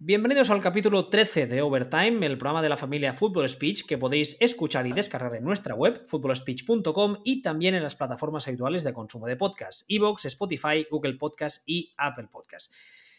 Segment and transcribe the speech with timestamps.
[0.00, 4.36] Bienvenidos al capítulo 13 de Overtime, el programa de la familia Football Speech que podéis
[4.38, 9.26] escuchar y descargar en nuestra web, footballspeech.com y también en las plataformas habituales de consumo
[9.26, 12.72] de podcast, Evox, Spotify, Google Podcast y Apple Podcast.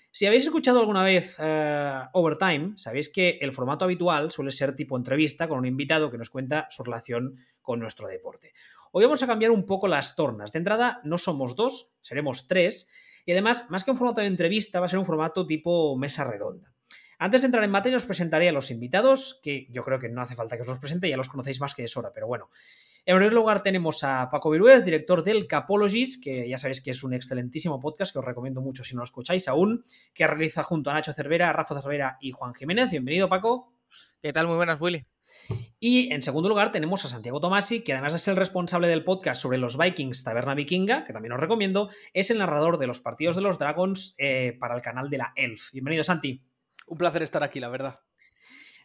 [0.09, 4.95] Si habéis escuchado alguna vez eh, Overtime, sabéis que el formato habitual suele ser tipo
[4.95, 8.53] entrevista con un invitado que nos cuenta su relación con nuestro deporte.
[8.93, 10.53] Hoy vamos a cambiar un poco las tornas.
[10.53, 12.87] De entrada, no somos dos, seremos tres
[13.29, 16.23] y además, más que un formato de entrevista, va a ser un formato tipo mesa
[16.23, 16.73] redonda.
[17.19, 20.23] Antes de entrar en materia, os presentaré a los invitados, que yo creo que no
[20.23, 22.49] hace falta que os los presente, ya los conocéis más que es hora, pero bueno.
[23.05, 27.03] En primer lugar tenemos a Paco Virués, director del Capologist, que ya sabéis que es
[27.03, 30.89] un excelentísimo podcast que os recomiendo mucho si no lo escucháis aún, que realiza junto
[30.89, 32.89] a Nacho Cervera, Rafa Cervera y Juan Jiménez.
[32.89, 33.75] Bienvenido, Paco.
[34.23, 34.47] ¿Qué tal?
[34.47, 35.05] Muy buenas, Willy.
[35.79, 39.05] Y en segundo lugar tenemos a Santiago Tomasi, que además de ser el responsable del
[39.05, 42.99] podcast sobre los Vikings Taberna Vikinga, que también os recomiendo, es el narrador de los
[42.99, 45.71] partidos de los Dragons eh, para el canal de la Elf.
[45.71, 46.43] Bienvenido, Santi.
[46.87, 47.95] Un placer estar aquí, la verdad.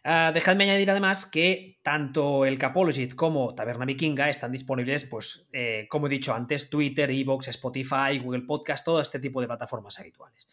[0.05, 5.87] Uh, dejadme añadir además que tanto el Capologist como Taberna Vikinga están disponibles, pues, eh,
[5.89, 10.47] como he dicho antes, Twitter, Evox, Spotify, Google Podcast, todo este tipo de plataformas habituales.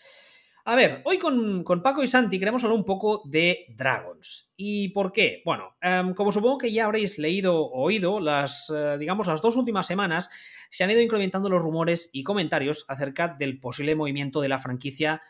[0.65, 4.53] A ver, hoy con, Paco y Santi queremos hablar un poco de Dragons.
[4.57, 5.43] ¿Y por qué?
[5.45, 9.57] Bueno, em, como supongo que ya habréis leído o oído, las, eh, digamos, las dos
[9.57, 10.31] últimas semanas
[10.71, 15.21] se han ido incrementando los rumores y comentarios acerca del posible movimiento de la franquicia,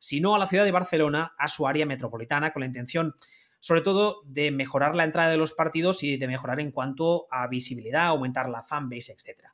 [0.00, 3.14] si no a la ciudad de Barcelona, a su área metropolitana, con la intención
[3.60, 7.46] sobre todo de mejorar la entrada de los partidos y de mejorar en cuanto a
[7.46, 9.44] visibilidad, aumentar la fanbase, etc.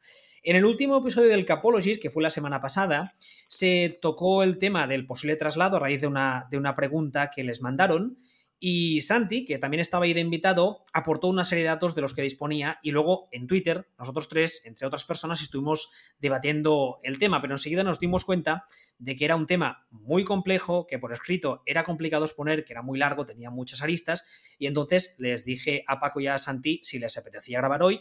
[0.46, 3.16] En el último episodio del Capologist, que fue la semana pasada,
[3.48, 7.42] se tocó el tema del posible traslado a raíz de una, de una pregunta que
[7.42, 8.16] les mandaron.
[8.58, 12.14] Y Santi, que también estaba ahí de invitado, aportó una serie de datos de los
[12.14, 17.42] que disponía y luego en Twitter, nosotros tres, entre otras personas, estuvimos debatiendo el tema,
[17.42, 18.64] pero enseguida nos dimos cuenta
[18.98, 22.82] de que era un tema muy complejo, que por escrito era complicado exponer, que era
[22.82, 24.24] muy largo, tenía muchas aristas,
[24.58, 28.00] y entonces les dije a Paco y a Santi si les apetecía grabar hoy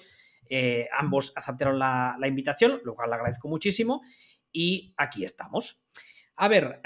[0.50, 4.02] eh, ambos aceptaron la, invitación, lo cual le agradezco muchísimo.
[4.52, 5.84] Y aquí estamos.
[6.36, 6.82] A ver,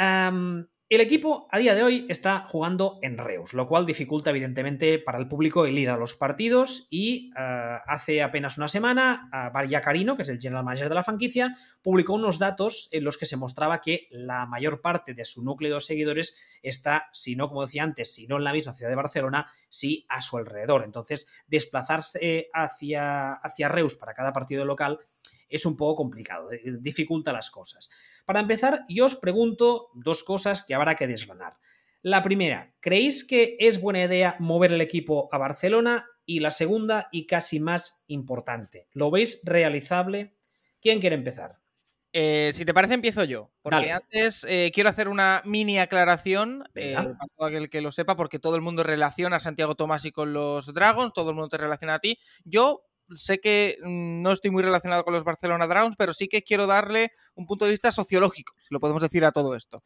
[0.96, 5.20] el equipo a día de hoy está jugando en Reus, lo cual dificulta evidentemente para
[5.20, 10.16] el público el ir a los partidos y eh, hace apenas una semana Varia Carino,
[10.16, 13.38] que es el general manager de la franquicia, publicó unos datos en los que se
[13.38, 17.84] mostraba que la mayor parte de su núcleo de seguidores está, si no, como decía
[17.84, 20.84] antes, si no en la misma ciudad de Barcelona, sí a su alrededor.
[20.84, 25.00] Entonces, desplazarse hacia, hacia Reus para cada partido local
[25.50, 27.90] es un poco complicado, eh, dificulta las cosas.
[28.26, 31.58] Para empezar, yo os pregunto dos cosas que habrá que desgranar.
[32.02, 36.06] La primera, ¿creéis que es buena idea mover el equipo a Barcelona?
[36.26, 40.36] Y la segunda y casi más importante, ¿lo veis realizable?
[40.80, 41.60] ¿Quién quiere empezar?
[42.12, 43.52] Eh, si te parece, empiezo yo.
[43.62, 48.40] Porque antes eh, quiero hacer una mini aclaración para todo aquel que lo sepa, porque
[48.40, 51.96] todo el mundo relaciona a Santiago Tomasi con los Dragons, todo el mundo te relaciona
[51.96, 52.18] a ti.
[52.46, 56.44] Yo sé que mm, no estoy muy relacionado con los Barcelona Dragons, pero sí que
[56.44, 59.84] quiero darle un punto de vista sociológico, si lo podemos decir a todo esto.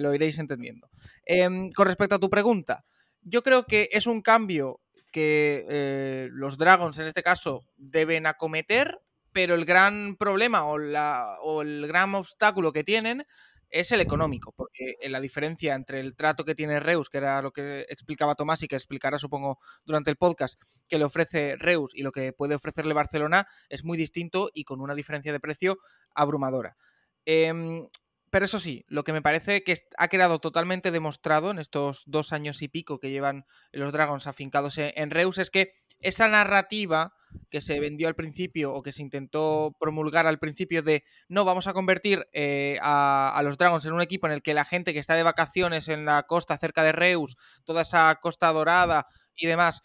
[0.00, 0.88] Lo iréis entendiendo.
[1.24, 2.84] Em, con respecto a tu pregunta,
[3.22, 4.80] yo creo que es un cambio
[5.12, 9.00] que eh, los Dragons, en este caso, deben acometer,
[9.32, 13.24] pero el gran problema o el gran obstáculo que tienen
[13.70, 17.52] es el económico, porque la diferencia entre el trato que tiene Reus, que era lo
[17.52, 22.02] que explicaba Tomás y que explicará, supongo, durante el podcast, que le ofrece Reus y
[22.02, 25.78] lo que puede ofrecerle Barcelona, es muy distinto y con una diferencia de precio
[26.14, 26.76] abrumadora.
[27.24, 27.88] Em,
[28.30, 32.32] pero eso sí, lo que me parece que ha quedado totalmente demostrado en estos dos
[32.32, 37.12] años y pico que llevan los Dragons afincados en Reus es que esa narrativa
[37.50, 41.66] que se vendió al principio o que se intentó promulgar al principio de no, vamos
[41.66, 44.98] a convertir eh, a, los Dragons en un equipo en el que la gente que
[44.98, 49.82] está de vacaciones en la costa cerca de Reus, toda esa costa dorada y demás,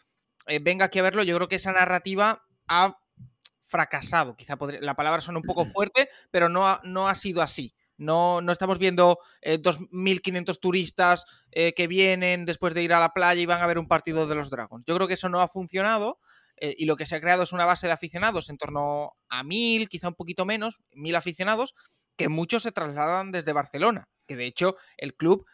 [0.47, 2.97] eh, venga aquí a verlo, yo creo que esa narrativa ha
[3.67, 4.35] fracasado.
[4.35, 7.75] Quizá la palabra suena un poco fuerte, pero no no ha sido así.
[7.97, 13.13] No, no estamos viendo 2.500 eh, turistas eh, que vienen después de ir a la
[13.13, 14.83] playa y van a ver un partido de los Dragons.
[14.85, 16.19] Yo creo que eso no ha funcionado
[16.57, 19.43] eh, y lo que se ha creado es una base de aficionados en torno a
[19.43, 21.75] 1.000, quizá un poquito menos, 1.000 aficionados,
[22.15, 24.07] que muchos se trasladan desde Barcelona.
[24.27, 25.45] Que de hecho el club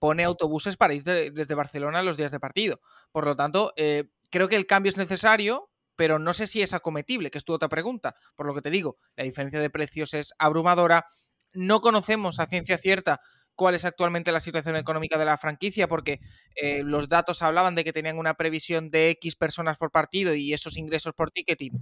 [0.00, 2.80] pone autobuses para ir desde Barcelona los días de partido.
[3.12, 7.30] Por lo tanto, creo que el cambio es necesario, pero no sé si es acometible,
[7.30, 8.16] que es tu otra pregunta.
[8.34, 11.04] Por lo que te digo, la diferencia de precios es abrumadora
[11.52, 13.20] no conocemos a ciencia cierta
[13.58, 16.20] cuál es actualmente la situación económica de la franquicia, porque
[16.54, 20.54] eh, los datos hablaban de que tenían una previsión de X personas por partido y
[20.54, 21.72] esos ingresos por ticketing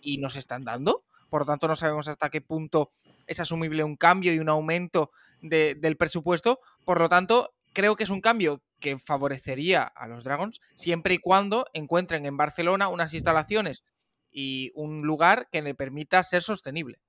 [0.00, 1.04] y nos están dando.
[1.28, 2.92] Por lo tanto, no sabemos hasta qué punto
[3.26, 5.10] es asumible un cambio y un aumento
[5.42, 6.60] del presupuesto.
[6.86, 11.18] Por lo tanto, creo que es un cambio que favorecería a los Dragons siempre y
[11.18, 13.84] cuando encuentren en Barcelona unas instalaciones
[14.30, 17.00] y un lugar que le permita ser sostenible.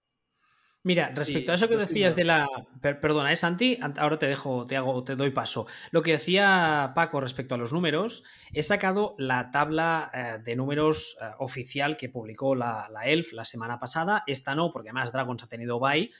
[0.82, 2.48] Mira, respecto a eso que decías de la.
[2.82, 3.78] perdona, ¿es ¿eh, Santi?
[3.98, 5.68] Ahora te dejo, te hago, te doy paso.
[5.92, 8.24] Lo que decía Paco respecto a los números,
[8.54, 13.44] he sacado la tabla eh, de números eh, oficial que publicó la, la, ELF la
[13.44, 14.24] semana pasada.
[14.26, 16.12] Esta no, porque además Dragons ha tenido bye.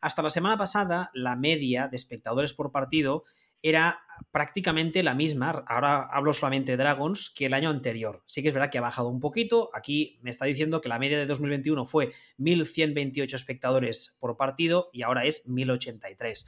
[0.00, 3.24] Hasta la semana pasada, la media de espectadores por partido
[3.64, 4.00] era
[4.30, 8.22] prácticamente la misma, ahora hablo solamente de Dragons, que el año anterior.
[8.26, 10.98] Sí que es verdad que ha bajado un poquito, aquí me está diciendo que la
[10.98, 16.46] media de 2021 fue 1.128 espectadores por partido y ahora es 1.083.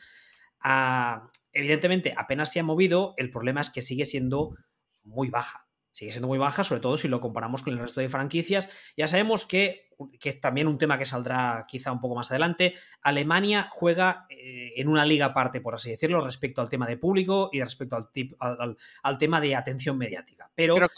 [0.61, 4.55] Ah, evidentemente apenas se ha movido, el problema es que sigue siendo
[5.03, 5.67] muy baja
[5.97, 8.69] sigue siendo muy baja, sobre todo si lo comparamos con el resto de franquicias.
[8.99, 9.86] Ya sabemos que,
[10.19, 14.73] que es también un tema que saldrá quizá un poco más adelante, Alemania juega eh,
[14.77, 18.77] en una liga aparte, por así decirlo, respecto al tema de público y respecto al,
[19.03, 20.51] al, tema de atención mediática.
[20.55, 20.91] Pero, claro,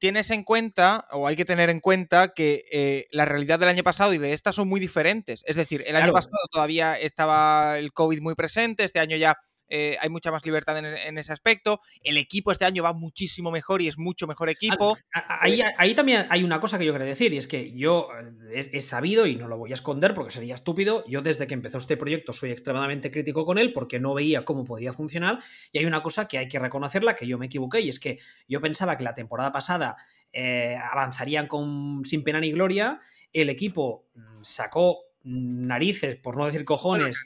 [0.00, 3.84] tienes en cuenta, o hay que tener en cuenta, que eh, la realidad del año
[3.84, 5.44] pasado y de esta son muy diferentes.
[5.46, 9.38] Es decir, el año pasado todavía estaba el COVID muy presente, este año ya
[9.70, 11.80] eh, hay mucha más libertad en, ese aspecto.
[12.02, 14.98] El equipo este año va muchísimo mejor y es mucho mejor equipo.
[15.12, 18.08] Ahí, ahí también hay una cosa que yo quiero decir, y es que yo
[18.52, 21.54] eh, he, sabido, y no lo voy a esconder porque sería estúpido, yo desde que
[21.54, 25.38] empezó este proyecto soy extremadamente crítico con él porque no veía cómo podía funcionar,
[25.72, 28.18] y hay una cosa que hay que reconocerla, que yo me equivoqué, y es que
[28.48, 29.96] yo pensaba que la temporada pasada
[30.32, 33.00] eh, avanzarían con, sin pena ni gloria,
[33.32, 37.24] el equipo mm, sacó narices, por no decir cojones,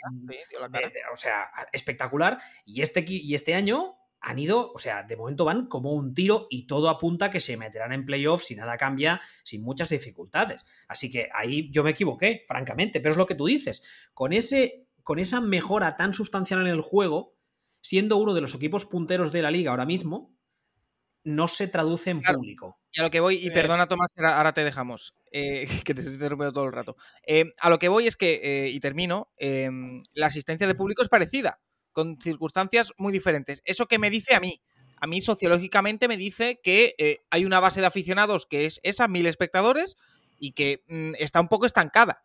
[1.12, 2.38] o sea, espectacular.
[2.64, 6.46] Y este, y este año han ido, o sea, de momento van como un tiro
[6.48, 10.64] y todo apunta a que se meterán en playoffs si nada cambia, sin muchas dificultades.
[10.88, 13.82] Así que ahí yo me equivoqué, francamente, pero es lo que tú dices.
[14.14, 17.36] Con, ese, con esa mejora tan sustancial en el juego,
[17.82, 20.33] siendo uno de los equipos punteros de la liga ahora mismo,
[21.24, 22.78] no se traduce en público.
[22.92, 26.14] Y a lo que voy, y perdona Tomás, ahora te dejamos, eh, que te estoy
[26.14, 26.96] interrumpiendo todo el rato.
[27.26, 31.02] Eh, a lo que voy es que, eh, y termino, em, la asistencia de público
[31.02, 31.60] es parecida,
[31.92, 33.62] con circunstancias muy diferentes.
[33.64, 34.62] Eso que me dice a mí,
[35.00, 39.26] a mí sociológicamente me dice que hay una base de aficionados que es esa, mil
[39.26, 39.96] espectadores,
[40.38, 42.24] y que mm, está un poco estancada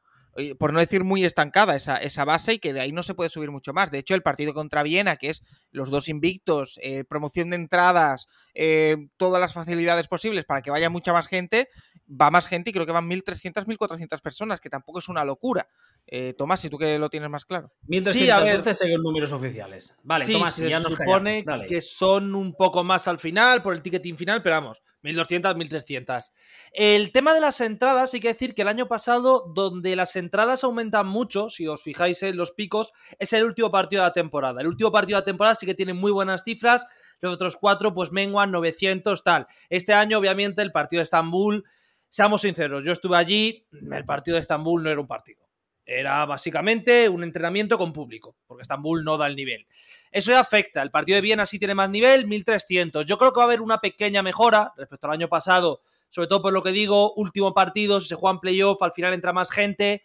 [0.57, 3.29] por no decir muy estancada esa, esa, base y que de ahí no se puede
[3.29, 3.91] subir mucho más.
[3.91, 8.27] De hecho, el partido contra Viena, que es los dos invictos, eh, promoción de entradas,
[8.53, 11.69] eh, todas las facilidades posibles para que vaya mucha más gente,
[12.09, 15.67] va más gente y creo que van 1.300, 1.400 personas, que tampoco es una locura.
[16.07, 17.71] Eh, Tomás, si tú que lo tienes más claro.
[17.87, 19.95] 1.300 sí, a ver, según números oficiales.
[20.03, 23.75] Vale, sí, Tomás, se ya nos supone que son un poco más al final, por
[23.75, 26.31] el ticketing final, pero vamos, 1.200, 1.300.
[26.73, 30.63] El tema de las entradas, hay que decir que el año pasado, donde las entradas
[30.63, 34.61] aumentan mucho, si os fijáis en los picos, es el último partido de la temporada.
[34.61, 36.85] El último partido de la temporada sí que tiene muy buenas cifras,
[37.21, 39.47] los otros cuatro pues menguan 900, tal.
[39.69, 41.65] Este año, obviamente, el partido de Estambul,
[42.09, 45.47] seamos sinceros, yo estuve allí, el partido de Estambul no era un partido.
[45.85, 49.65] Era básicamente un entrenamiento con público, porque Estambul no da el nivel.
[50.11, 50.83] Eso ya afecta.
[50.83, 53.07] El partido de Viena sí tiene más nivel, 1300.
[53.07, 56.43] Yo creo que va a haber una pequeña mejora respecto al año pasado, sobre todo
[56.43, 59.49] por lo que digo, último partido, si se juega en playoff, al final entra más
[59.49, 60.03] gente,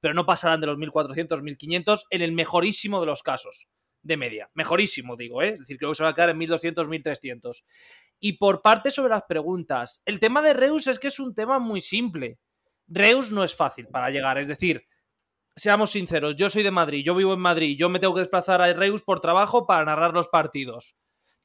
[0.00, 3.68] pero no pasarán de los 1400, 1500 en el mejorísimo de los casos
[4.02, 4.50] de media.
[4.54, 5.50] Mejorísimo, digo, ¿eh?
[5.50, 7.64] Es decir, creo que se va a quedar en 1200, 1300.
[8.18, 11.58] Y por parte sobre las preguntas, el tema de Reus es que es un tema
[11.58, 12.38] muy simple.
[12.86, 14.84] Reus no es fácil para llegar, es decir,
[15.54, 18.60] seamos sinceros, yo soy de Madrid, yo vivo en Madrid, yo me tengo que desplazar
[18.62, 20.96] a Reus por trabajo para narrar los partidos.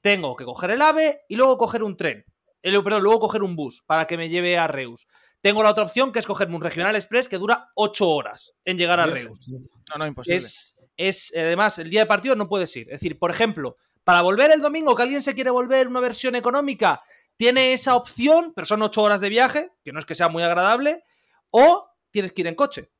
[0.02, 2.26] Tengo que coger el AVE y luego coger un tren.
[2.62, 5.08] El, perdón, luego coger un bus para que me lleve a Reus.
[5.40, 8.78] Tengo la otra opción que es cogerme un Regional Express que dura 8 horas en
[8.78, 9.48] llegar a Reus.
[9.48, 10.38] No, no, imposible.
[10.38, 12.88] Es, es, además, el día de partido no puedes ir.
[12.88, 16.36] Es decir, por ejemplo, para volver el domingo, que alguien se quiere volver una versión
[16.36, 17.04] económica,
[17.38, 20.44] tiene esa opción, pero son 8 horas de viaje, que no es que sea muy
[20.44, 21.04] agradable,
[21.50, 22.92] o tienes que ir en coche.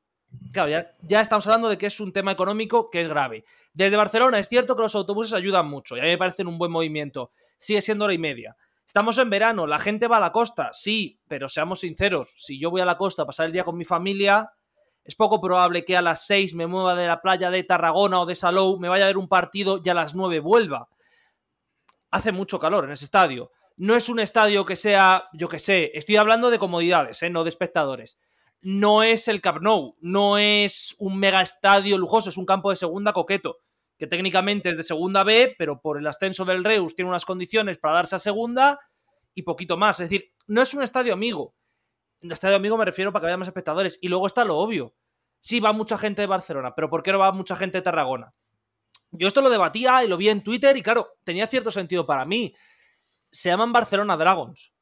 [0.52, 0.70] Claro,
[1.02, 3.46] ya, estamos hablando de que es un tema económico que es grave.
[3.74, 6.58] Desde Barcelona es cierto que los autobuses ayudan mucho y a mí me parecen un
[6.58, 7.32] buen movimiento.
[7.58, 8.58] Sigue siendo hora y media.
[8.86, 12.70] Estamos en verano, la gente va a la costa, sí, pero seamos sinceros, si yo
[12.70, 14.52] voy a la costa a pasar el día con mi familia,
[15.06, 18.26] es poco probable que a las 6 me mueva de la playa de Tarragona o
[18.26, 20.90] de Salou, me vaya a ver un partido y a las 9 vuelva.
[22.12, 23.52] Hace mucho calor en ese estadio.
[23.78, 27.30] No es un estadio que sea, yo que sé, estoy hablando de comodidades, ¿eh?
[27.30, 28.18] no de espectadores
[28.66, 32.76] no es el Camp Nou, no es un mega estadio lujoso, es un campo de
[32.76, 33.60] segunda coqueto,
[33.96, 37.78] que técnicamente es de segunda B, pero por el ascenso del Reus tiene unas condiciones
[37.78, 38.80] para darse a segunda
[39.36, 40.00] y poquito más.
[40.00, 41.54] Es decir, no es un estadio amigo.
[42.22, 43.98] Estadio amigo me refiero para que haya más espectadores.
[44.02, 44.94] Y luego está lo obvio.
[45.40, 48.34] Sí va mucha gente de Barcelona, pero ¿por qué no va mucha gente de Tarragona?
[49.12, 52.26] Yo esto lo debatía y lo vi en Twitter y claro, tenía cierto sentido para
[52.26, 52.56] mí.
[53.32, 54.74] Se llaman Barcelona Dragons.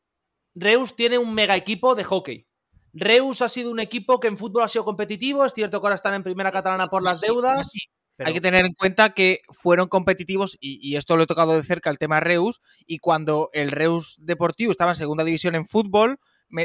[0.56, 2.48] Reus tiene un mega equipo de hockey.
[2.94, 5.44] Reus ha sido un equipo que en fútbol ha sido competitivo.
[5.44, 7.72] Es cierto que ahora están en primera catalana por las deudas.
[8.20, 11.90] Hay que tener en cuenta que fueron competitivos, y, esto lo he tocado de cerca,
[11.90, 16.20] el tema Reus, y cuando el Reus Deportivo estaba en segunda división en fútbol,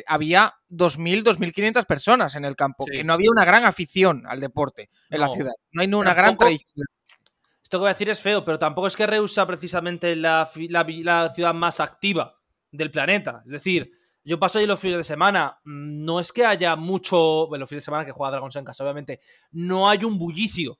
[0.06, 4.90] había 2.000, 2.500 personas en el campo, que no había una gran afición al deporte
[5.10, 5.52] en la ciudad.
[5.72, 6.86] No hay una gran tradición.
[7.62, 10.48] Esto que voy a decir es feo, pero tampoco es que Reus sea precisamente la,
[10.70, 12.38] la ciudad más activa
[12.70, 13.42] del planeta.
[13.44, 13.92] Es decir,
[14.24, 15.58] yo paso ahí los fines de semana.
[15.64, 17.46] Mm, no es que haya mucho.
[17.46, 19.20] Bueno, los fines de semana que juega Dragons en casa, obviamente.
[19.52, 20.78] No hay un bullicio.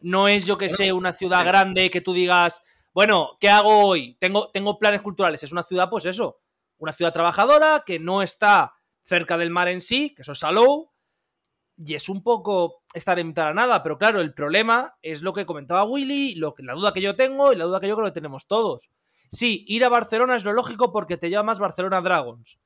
[0.00, 2.62] No es, yo que sé, una ciudad grande que tú digas,
[2.92, 4.16] bueno, ¿qué hago hoy?
[4.18, 5.42] Tengo, tengo planes culturales.
[5.42, 6.40] Es una ciudad, pues eso.
[6.80, 10.90] Una ciudad trabajadora que no está cerca del mar en sí, que eso es Salou.
[11.76, 13.82] Y es un poco estar en mitad de nada.
[13.82, 17.16] Pero claro, el problema es lo que comentaba Willy, lo que, la duda que yo
[17.16, 18.90] tengo y la duda que yo creo que tenemos todos.
[19.30, 22.58] Sí, ir a Barcelona es lo lógico porque te llamas Barcelona Dragons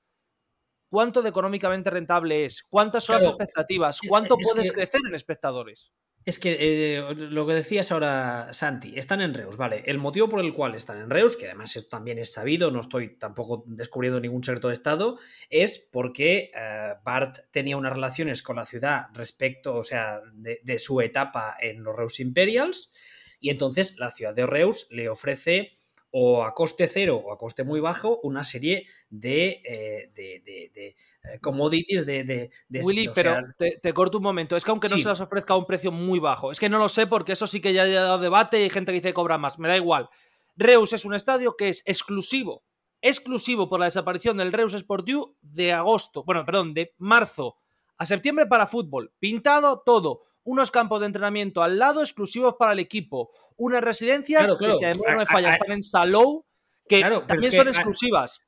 [0.94, 5.90] cuánto de económicamente rentable es, cuántas son las expectativas, cuánto puedes crecer en espectadores.
[6.24, 9.82] Es que eh, lo que decías ahora, Santi, están en Reus, ¿vale?
[9.86, 13.18] El motivo por el cual están en Reus, que además también es sabido, no estoy
[13.18, 15.18] tampoco descubriendo ningún secreto de Estado,
[15.50, 20.78] es porque eh, Bart tenía unas relaciones con la ciudad respecto, o sea, de, de,
[20.78, 22.90] su etapa en los Reus Imperials,
[23.38, 25.78] y entonces la ciudad de Reus le ofrece
[26.16, 31.38] o a coste cero o a coste muy bajo una serie de, eh, de, eh,
[31.40, 32.50] commodities de...
[32.70, 34.56] Willy, pero te, corto un momento.
[34.56, 36.78] Es que aunque no se las ofrezca a un precio muy bajo, es que no
[36.78, 39.08] lo sé porque eso sí que ya ha dado debate y hay gente que dice
[39.08, 39.58] que cobra más.
[39.58, 40.08] Me da igual.
[40.54, 42.62] Reus es un estadio que es exclusivo,
[43.00, 47.56] exclusivo por la desaparición del Reus Sportiu de agosto, bueno, perdón, de marzo
[47.98, 52.78] a septiembre para fútbol, pintado todo, unos campos de entrenamiento al lado exclusivos para el
[52.78, 56.44] equipo, unas residencias que si además no me falla están en Salou,
[56.88, 58.40] que también son exclusivas.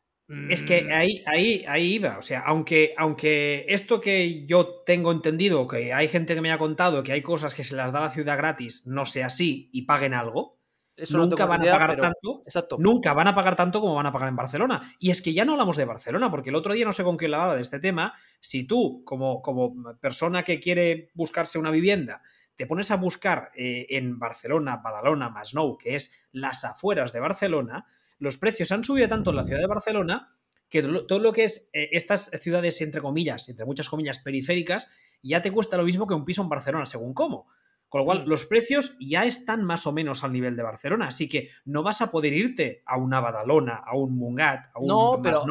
[0.50, 0.92] Es que mm.
[0.92, 2.18] ahí, ahí, ahí iba.
[2.18, 6.58] O sea, aunque, aunque esto que yo tengo entendido, que hay gente que me ha
[6.58, 9.82] contado que hay cosas que se las da la ciudad gratis, no sea así y
[9.82, 10.55] paguen algo,
[11.12, 12.42] nunca van a pagar tanto.
[12.44, 12.76] Exacto.
[12.78, 14.80] Nunca van a pagar tanto como van a pagar en Barcelona.
[14.98, 17.16] Y es que ya no hablamos de Barcelona, porque el otro día no sé con
[17.16, 18.14] quién hablaba de este tema.
[18.40, 22.22] Si tú, como, como persona que quiere buscarse una vivienda,
[22.56, 27.86] te pones a buscar eh, en Barcelona, Badalona, Masnou, que es las afueras de Barcelona,
[28.18, 30.32] los precios han subido tanto en la ciudad de Barcelona
[30.68, 34.90] que todo lo que es eh, estas ciudades, entre comillas, entre muchas comillas, periféricas,
[35.22, 37.46] ya te cuesta lo mismo que un piso en Barcelona, según cómo.
[37.88, 38.28] Con lo cual, mm.
[38.28, 42.00] los precios ya están más o menos al nivel de Barcelona, así que no vas
[42.00, 45.44] a poder irte a una Badalona, a un Mungat, a un no, pero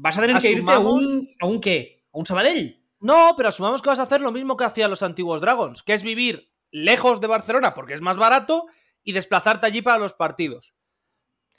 [0.00, 2.04] Vas a tener que irte a un, a un qué?
[2.12, 2.80] ¿A un Sabadell?
[3.00, 5.94] No, pero asumamos que vas a hacer lo mismo que hacían los antiguos Dragons, que
[5.94, 8.66] es vivir lejos de Barcelona porque es más barato
[9.02, 10.74] y desplazarte allí para los partidos.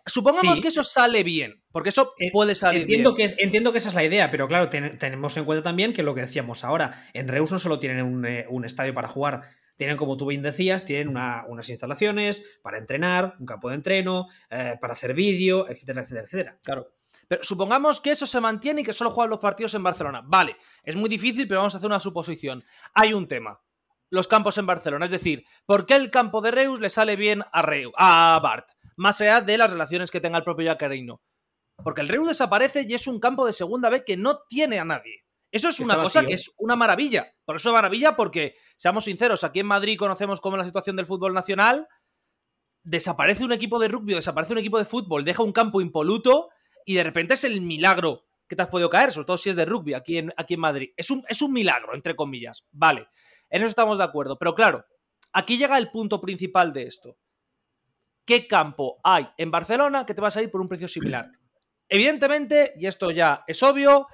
[0.05, 3.35] Supongamos que eso sale bien, porque eso eh, puede salir entiendo bien.
[3.35, 6.15] Que, entiendo que esa es la idea, pero claro, tenemos en cuenta también que lo
[6.15, 9.49] que decíamos ahora, en Reus no solo tienen un, eh, un estadio para jugar
[9.79, 14.75] tienen, como tú bien decías, tienen unas instalaciones para entrenar, un campo de entreno, eh,
[14.81, 16.59] para hacer vídeo, etcétera, etcétera, etcétera.
[16.61, 16.89] Claro.
[17.29, 20.21] Pero supongamos que eso se mantiene y que solo juegan los partidos en Barcelona.
[20.25, 22.61] Vale, es muy difícil, pero vamos a hacer una suposición.
[22.93, 23.61] Hay un tema.
[24.09, 25.05] Los campos en Barcelona.
[25.05, 28.67] Es decir, ¿por qué el campo de Reus le sale bien a, Reus, a Bart?
[28.97, 31.21] Más allá de las relaciones que tenga el propio Jacarino.
[31.81, 34.83] Porque el Reus desaparece y es un campo de segunda vez que no tiene a
[34.83, 35.23] nadie.
[35.51, 37.33] Eso es una cosa que es una maravilla.
[37.43, 40.95] Por eso es maravilla porque, seamos sinceros, aquí en Madrid conocemos cómo es la situación
[40.95, 41.87] del fútbol nacional.
[42.83, 46.49] Desaparece un equipo de rugby, desaparece un equipo de fútbol, deja un campo impoluto
[46.85, 49.55] y de repente es el milagro que te has podido caer, sobre todo si es
[49.55, 50.89] de rugby aquí en, aquí en Madrid.
[50.97, 52.65] Es un, es un milagro, entre comillas.
[52.71, 53.07] Vale,
[53.49, 54.37] en eso estamos de acuerdo.
[54.37, 54.85] Pero claro,
[55.33, 57.17] aquí llega el punto principal de esto.
[58.25, 61.31] ¿Qué campo hay en Barcelona que te vas a ir por un precio similar?
[61.87, 64.07] Evidentemente, y esto ya es obvio,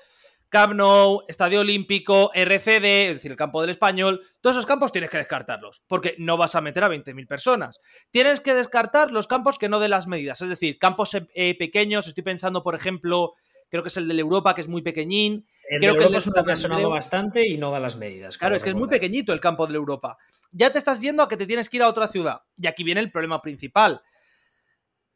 [0.50, 5.10] Camp Nou, Estadio Olímpico, RCD, es decir, el campo del español, todos esos campos tienes
[5.10, 7.80] que descartarlos, porque no vas a meter a 20.000 personas.
[8.12, 11.58] Tienes que descartar los campos que no den las medidas, es decir, campos eh, eh,
[11.58, 13.34] pequeños, estoy pensando, por ejemplo,
[13.70, 15.46] creo que es el de Europa, que es muy pequeñín.
[15.68, 18.38] El creo que el es uno bastante y no da las medidas.
[18.38, 20.18] Claro, es que es muy pequeñito el campo de Europa.
[20.52, 22.42] Ya te estás yendo a que te tienes que ir a otra ciudad.
[22.56, 24.02] Y aquí viene el problema principal.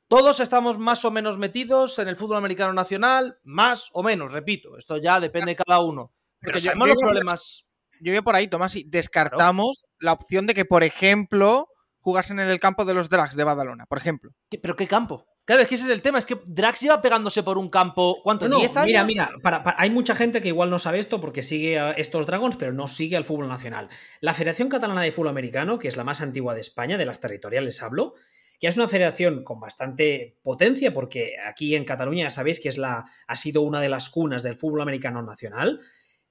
[0.10, 4.76] Todos estamos más o menos metidos en el fútbol americano nacional, más o menos, repito,
[4.76, 6.16] esto ya depende de cada uno.
[6.42, 7.66] Porque sabemos los problemas.
[8.02, 11.68] Yo voy por ahí, Tomás, y descartamos la opción de que, por ejemplo,
[12.00, 14.32] jugasen en el campo de los Drags de Badalona, por ejemplo.
[14.50, 15.28] ¿Pero qué campo?
[15.46, 18.20] Claro, es que ese es el tema, es que Drax lleva pegándose por un campo,
[18.24, 18.50] ¿cuánto?
[18.50, 19.06] No, ¿10 años?
[19.06, 22.56] Mira, mira, hay mucha gente que igual no sabe esto porque sigue a estos Dragons,
[22.56, 23.90] pero no sigue al fútbol nacional.
[24.22, 27.20] La Federación Catalana de Fútbol Americano, que es la más antigua de España, de las
[27.20, 28.16] territoriales hablo,
[28.60, 33.06] que es una federación con bastante potencia, porque aquí en Cataluña sabéis que es la,
[33.28, 35.80] ha sido una de las cunas del fútbol americano nacional,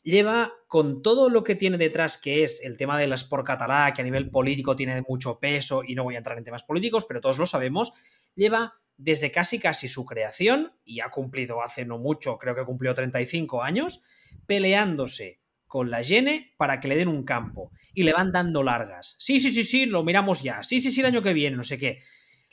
[0.02, 4.02] lleva con todo lo que tiene detrás, que es el tema del sport catalá, que
[4.02, 7.20] a nivel político tiene mucho peso, y no voy a entrar en temas políticos, pero
[7.20, 7.92] todos lo sabemos,
[8.34, 12.94] lleva desde casi casi su creación, y ha cumplido hace no mucho, creo que cumplió
[12.94, 14.02] 35 años,
[14.46, 17.70] peleándose con la Gene para que le den un campo.
[17.94, 19.14] Y le van dando largas.
[19.18, 20.62] Sí, sí, sí, sí, lo miramos ya.
[20.62, 22.00] Sí, sí, sí, el año que viene, no sé qué.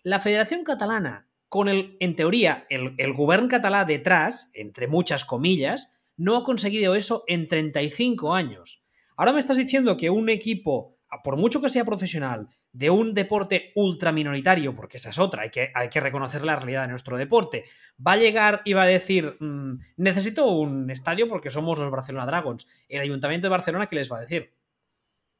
[0.06, 5.96] La Federación Catalana, con el, en teoría, el, el gobierno catalá detrás, entre muchas comillas,
[6.16, 8.86] no ha conseguido eso en 35 años.
[9.18, 13.72] Ahora me estás diciendo que un equipo por mucho que sea profesional, de un deporte
[13.76, 17.66] ultra minoritario, porque esa es otra, hay que, reconocer la realidad de nuestro deporte,
[18.06, 22.26] va a llegar y va a decir, mm, necesito un estadio porque somos los Barcelona
[22.26, 22.68] Dragons.
[22.90, 24.54] El Ayuntamiento de Barcelona, ¿qué les va a decir?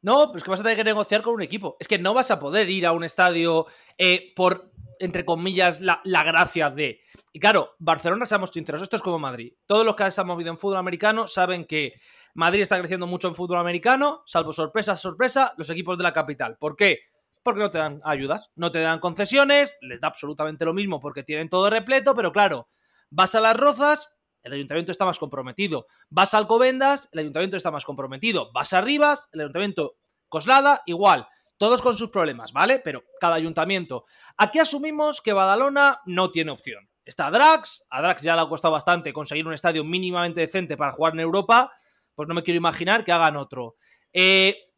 [0.06, 1.78] No, pues que vas a tener que negociar con un equipo.
[1.80, 3.66] Es que no vas a poder ir a un estadio
[3.98, 7.02] eh, por, entre comillas, la, la, gracia de.
[7.34, 9.54] Y claro, Barcelona, seamos sinceros, esto es como Madrid.
[9.66, 11.94] Todos los que se han movido en fútbol americano saben que
[12.36, 16.56] Madrid está creciendo mucho en fútbol americano, salvo sorpresa, sorpresa, los equipos de la capital.
[16.60, 17.00] ¿Por qué?
[17.42, 21.24] Porque no te dan ayudas, no te dan concesiones, les da absolutamente lo mismo porque
[21.24, 22.70] tienen todo repleto, pero claro,
[23.10, 24.15] vas a las rozas,
[24.46, 25.88] el ayuntamiento está más comprometido.
[26.10, 28.52] Vas a Alcobendas, el ayuntamiento está más comprometido.
[28.54, 29.98] Vas a Rivas, el ayuntamiento
[30.30, 31.28] Coslada, igual.
[31.58, 32.80] Todos con sus problemas, ¿vale?
[32.80, 34.06] Pero cada ayuntamiento.
[34.38, 36.90] Aquí asumimos que Badalona no tiene opción.
[37.04, 40.92] Está Drax, a Drax ya le ha costado bastante conseguir un estadio mínimamente decente para
[40.92, 41.72] jugar en Europa
[42.16, 43.76] pues no me quiero imaginar que hagan otro.
[44.14, 44.72] Eh,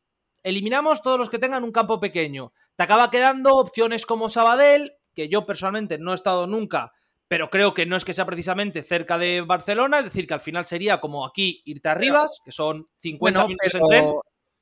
[0.44, 2.52] eliminamos todos los que tengan un campo pequeño.
[2.76, 6.92] Te acaba quedando opciones como Sabadell, que yo personalmente no he estado nunca,
[7.28, 10.40] pero creo que no es que sea precisamente cerca de Barcelona, es decir, que al
[10.40, 14.06] final sería como aquí irte a Rivas, que son 50 minutos en tren.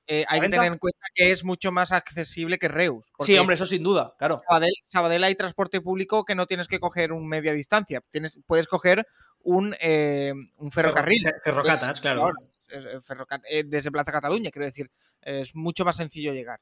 [0.07, 3.11] Eh, hay que tener en cuenta que es mucho más accesible que Reus.
[3.19, 4.37] Sí, hombre, eso sin duda, claro.
[4.47, 8.67] Sabadell, Sabadell, hay transporte público que no tienes que coger un media distancia, tienes, puedes
[8.67, 9.07] coger
[9.39, 11.25] un, eh, un ferrocarril.
[11.43, 12.31] Ferrocatas, claro.
[13.49, 16.59] Eh, desde Plaza Cataluña, quiero decir, es mucho más sencillo llegar.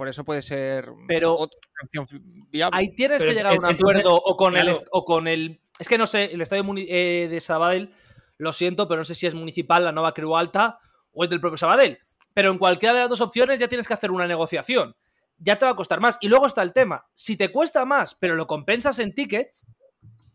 [0.00, 2.06] Por eso puede ser pero otra opción
[2.48, 2.78] viable.
[2.78, 5.98] Ahí tienes que llegar a un acuerdo o con el o con el es que
[5.98, 7.92] no sé, el estadio eh, de Sabadell,
[8.38, 10.78] lo siento, pero no sé si es municipal, la nueva Creu Alta
[11.12, 11.98] o es del propio Sabadell.
[12.32, 14.96] Pero en cualquiera de las dos opciones ya tienes que hacer una negociación.
[15.36, 16.16] Ya te va a costar más.
[16.22, 17.06] Y luego está el tema.
[17.14, 19.66] Si te cuesta más, pero lo compensas en tickets,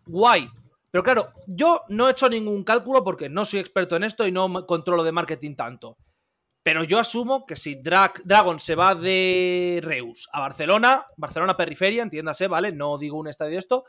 [0.06, 0.48] guay.
[0.92, 4.32] Pero claro, yo no he hecho ningún cálculo porque no soy experto en esto y
[4.32, 5.98] no controlo de marketing tanto.
[6.66, 12.48] Pero yo asumo que si Dragon se va de Reus a Barcelona, Barcelona periferia, entiéndase,
[12.48, 12.72] ¿vale?
[12.72, 13.84] No digo un estadio esto.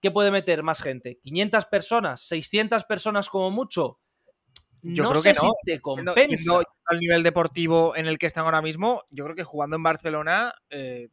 [0.00, 1.20] ¿Qué puede meter más gente?
[1.22, 2.28] ¿500 personas?
[2.28, 4.00] ¿600 personas como mucho?
[4.82, 5.40] Yo creo que no.
[5.40, 6.62] Si te compensa.
[6.86, 10.52] al nivel deportivo en el que están ahora mismo, yo creo que jugando en Barcelona
[10.68, 11.10] eh,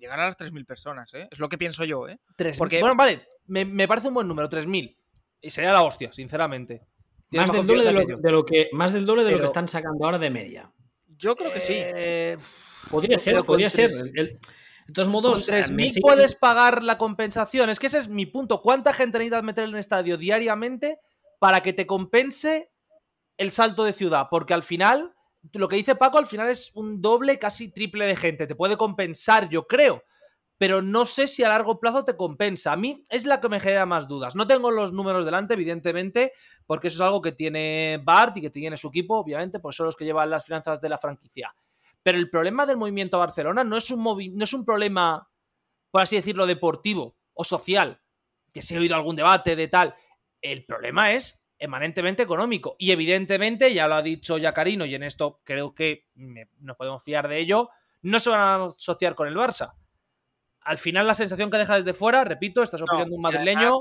[0.00, 1.28] llegar a las 3.000 personas, ¿eh?
[1.30, 2.18] Es lo que pienso yo, ¿eh?
[2.58, 2.80] Porque...
[2.80, 4.98] Bueno, vale, me, parece un buen número, 3.000.
[5.42, 6.82] Y sería la hostia, sinceramente.
[7.34, 10.18] Más del, doble de lo, que, más del doble de lo que están sacando ahora
[10.18, 10.72] de media.
[11.16, 11.74] Yo creo que sí.
[11.76, 12.36] Eh,
[12.90, 13.90] podría ser, podría ser.
[13.90, 14.38] de
[14.92, 17.70] todos modos, 3.000 puedes pagar la compensación.
[17.70, 18.60] Es que ese es mi punto.
[18.62, 20.98] ¿Cuánta gente necesitas meter en el estadio diariamente
[21.38, 22.70] para que te compense
[23.36, 24.28] el salto de ciudad?
[24.30, 25.14] Porque al final
[25.52, 28.46] lo que dice Paco al final es un doble, casi triple de gente.
[28.46, 30.02] Te puede compensar, yo creo.
[30.56, 32.72] Pero no sé si a largo plazo te compensa.
[32.72, 34.36] A mí es la que me genera más dudas.
[34.36, 36.32] No tengo los números delante, evidentemente,
[36.66, 39.86] porque eso es algo que tiene Bart y que tiene su equipo, obviamente, porque son
[39.86, 41.54] los que llevan las finanzas de la franquicia.
[42.02, 45.28] Pero el problema del movimiento Barcelona no es un, no es un problema,
[45.90, 48.00] por así decirlo, deportivo o social,
[48.52, 49.94] que se ha oído algún debate de tal.
[50.40, 52.76] El problema es emanentemente económico.
[52.78, 57.26] Y evidentemente, ya lo ha dicho Yacarino, y en esto creo que nos podemos fiar
[57.26, 57.70] de ello,
[58.02, 59.74] no se van a asociar con el Barça.
[60.64, 63.74] Al final, la sensación que deja desde fuera, repito, estás opinando un madrileño.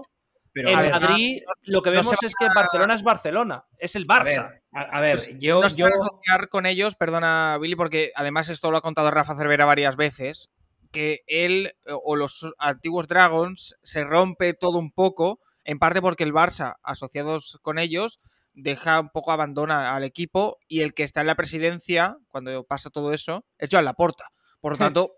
[0.53, 4.61] Pero en Madrid lo que vemos es que Barcelona es Barcelona, es el Barça.
[4.71, 5.61] A ver, pues, yo.
[5.61, 5.87] No yo...
[5.87, 10.51] asociar con ellos, perdona, Billy, porque además esto lo ha contado Rafa Cervera varias veces,
[10.91, 16.33] que él o los antiguos Dragons se rompe todo un poco en parte porque el
[16.33, 18.19] Barça, asociados con ellos,
[18.53, 22.89] deja un poco abandona al equipo y el que está en la presidencia, cuando pasa
[22.89, 24.25] todo eso, es Joan Laporta.
[24.61, 25.11] Por lo tanto...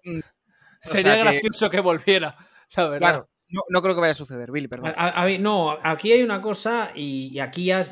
[0.85, 1.79] Sería gracioso que...
[1.79, 2.35] volviera,
[2.75, 3.09] la verdad.
[3.09, 3.29] Claro,
[3.69, 4.93] no, creo que vaya a suceder, Billy, perdón.
[5.39, 7.83] no, aquí hay una cosa y, aquí ya,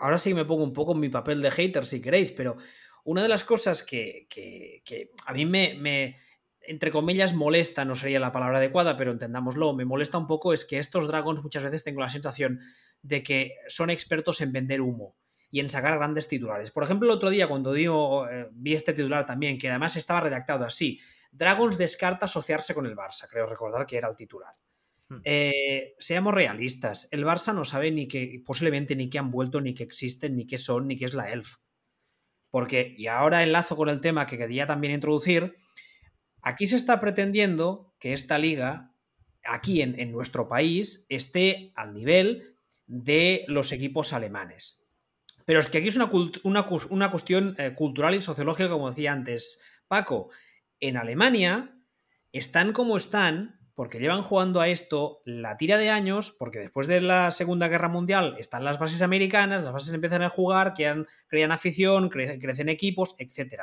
[0.00, 2.56] ahora sí me pongo un poco en mi papel de hater si queréis, pero
[3.04, 4.28] una de las cosas que,
[5.26, 6.16] a mí me,
[6.62, 10.64] entre comillas, molesta, no sería la palabra adecuada, pero entendámoslo, me molesta un poco es
[10.64, 12.60] que estos Dragons muchas veces tengo la sensación
[13.02, 15.16] de que son expertos en vender humo
[15.50, 16.70] y en sacar grandes titulares.
[16.70, 20.20] Por ejemplo, el otro día cuando digo, eh, vi este titular también, que además estaba
[20.20, 21.00] redactado así,
[21.32, 24.54] Dragons descarta asociarse con el Barça, creo recordar que era el titular.
[25.08, 25.20] Hmm.
[25.24, 29.74] Eh, seamos realistas, el Barça no sabe ni que, posiblemente ni que han vuelto, ni
[29.74, 31.56] que existen, ni qué son, ni qué es la ELF.
[32.50, 35.56] Porque, y ahora enlazo con el tema que quería también introducir,
[36.42, 38.92] Aquí se está pretendiendo que esta liga,
[39.44, 44.84] aquí en, nuestro país, esté al nivel de los equipos alemanes.
[45.46, 46.10] Pero es que aquí es una,
[46.42, 50.30] una, cuestión eh, cultural y sociológica, como decía antes Paco.
[50.82, 51.78] En Alemania
[52.32, 57.00] están como están porque llevan jugando a esto la tira de años, porque después de
[57.00, 62.10] la Segunda Guerra Mundial están las bases americanas, las bases empiezan a jugar, crean, afición,
[62.10, 63.62] crecen equipos, etc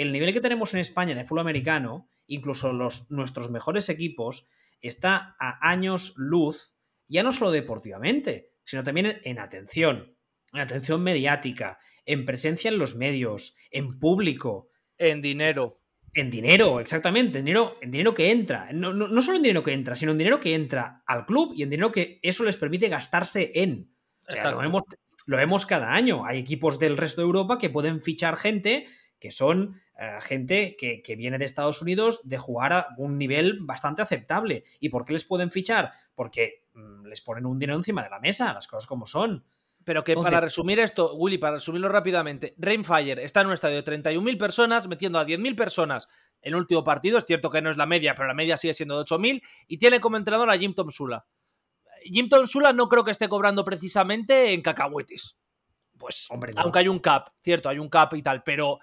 [0.00, 4.48] el nivel que tenemos en España de fútbol americano, incluso los, nuestros mejores equipos,
[4.80, 6.74] está a años luz,
[7.06, 10.16] ya no solo deportivamente, sino también en atención,
[10.54, 14.70] en atención mediática, en presencia en los medios, en público.
[14.96, 15.79] En dinero.
[16.12, 18.70] En dinero, exactamente, en dinero, en dinero que entra.
[18.72, 21.62] No, no, solo en dinero que entra, sino en dinero que entra al club y
[21.62, 23.92] en dinero que eso les permite gastarse en.
[24.28, 24.82] lo, vemos,
[25.26, 26.24] lo vemos cada año.
[26.24, 28.86] Hay equipos del resto de Europa que pueden fichar gente
[29.20, 34.00] que son eh, gente que, viene de Estados Unidos de jugar a un nivel bastante
[34.00, 34.64] aceptable.
[34.80, 35.92] ¿Y por qué les pueden fichar?
[36.14, 39.44] Porque mm, les ponen un dinero encima de la mesa, las cosas como son.
[39.84, 43.84] Pero que para resumir esto, Willy, para resumirlo rápidamente, Rainfire está en un estadio de
[43.84, 46.06] 31.000 personas, metiendo a 10.000 personas
[46.42, 47.18] en el último partido.
[47.18, 49.42] Es cierto que no es la media, pero la media sigue siendo de 8.000.
[49.68, 51.26] Y tiene como entrenador a Jim Tom Sula.
[52.04, 55.36] Jim Tom Sula no creo que esté cobrando precisamente en cacahuetes.
[55.98, 58.78] Pues, Hombre, aunque hay un cap, cierto, hay un cap y tal, pero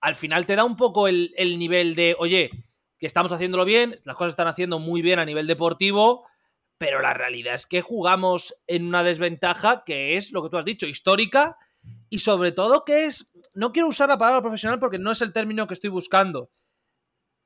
[0.00, 2.50] al final te da un poco el, nivel de, oye,
[2.98, 6.26] que estamos haciéndolo bien, las cosas están haciendo muy bien a nivel deportivo,
[6.82, 10.64] pero la realidad es que jugamos en una desventaja que es lo que tú has
[10.64, 11.56] dicho, histórica,
[12.10, 15.32] y sobre todo que es, no quiero usar la palabra profesional porque no es el
[15.32, 16.50] término que estoy buscando,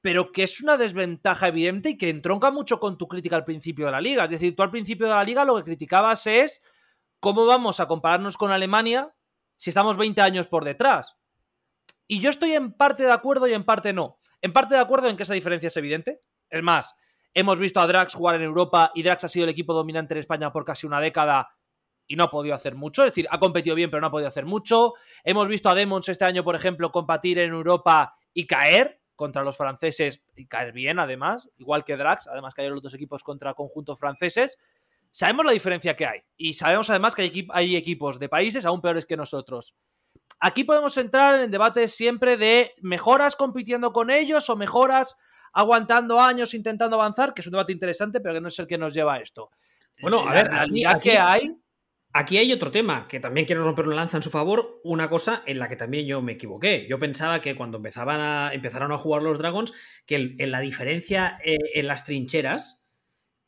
[0.01, 3.85] pero que es una desventaja evidente y que entronca mucho con tu crítica al principio
[3.85, 4.25] de la liga.
[4.25, 6.62] Es decir, tú al principio de la liga lo que criticabas es
[7.20, 9.14] cómo vamos a compararnos con Alemania
[9.57, 11.18] si estamos 20 años por detrás.
[12.07, 14.18] Y yo estoy en parte de acuerdo y en parte no.
[14.40, 16.20] En parte de acuerdo en que esa diferencia es evidente.
[16.49, 16.94] Es más,
[17.37, 20.18] hemos visto a Drax jugar en Europa y Drax ha sido el equipo dominante en
[20.20, 21.51] España por casi una década
[22.07, 23.03] y no ha podido hacer mucho.
[23.03, 24.94] Es decir, ha competido bien, pero no ha podido hacer mucho.
[25.22, 29.55] Hemos visto a Demons este año, por ejemplo, competir en Europa y caer contra los
[29.55, 33.99] franceses y caer bien, además, igual que Drax, además hay los dos equipos contra conjuntos
[33.99, 34.57] franceses.
[35.11, 38.81] Sabemos la diferencia que hay y sabemos además que hay, hay equipos de países aún
[38.81, 39.77] peores que nosotros.
[40.40, 45.18] Aquí podemos entrar en debates siempre de mejoras compitiendo con ellos o mejoras
[45.57, 48.77] aguantando años intentando avanzar, que es un debate interesante, pero que no es el que
[48.77, 49.51] nos lleva a esto.
[50.03, 51.57] Bueno, a ver, aquí, que hay.
[52.12, 54.81] Aquí hay otro tema que también quiero romper una lanza en su favor.
[54.85, 56.87] Una cosa en la que también yo me equivoqué.
[56.88, 59.73] Yo pensaba que cuando empezaban a, empezaron a jugar los Dragons,
[60.05, 62.87] que en la diferencia eh, en las trincheras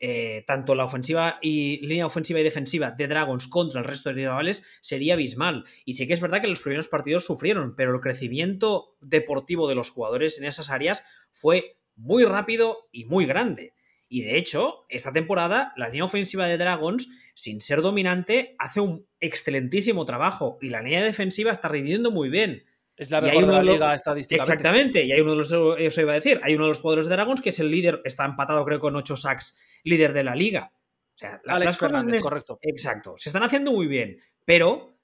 [0.00, 4.14] eh, tanto la ofensiva y línea ofensiva y defensiva de Dragons contra el resto de
[4.14, 5.64] rivales sería abismal.
[5.84, 9.74] Y sí que es verdad que los primeros partidos sufrieron, pero el crecimiento deportivo de
[9.74, 13.74] los jugadores en esas áreas fue muy rápido y muy grande.
[14.08, 19.06] Y de hecho, esta temporada la línea ofensiva de Dragons, sin ser dominante, hace un
[19.20, 22.64] excelentísimo trabajo y la línea defensiva está rindiendo muy bien.
[22.96, 24.52] Es la mejor de la liga estadísticamente.
[24.52, 27.06] Exactamente, y hay uno de los, eso iba a decir, hay uno de los jugadores
[27.06, 30.34] de Dragons que es el líder, está empatado creo con 8 sacks, líder de la
[30.34, 30.72] liga.
[31.14, 32.58] O sea, las cosas correcto.
[32.62, 34.97] Exacto, se están haciendo muy bien, pero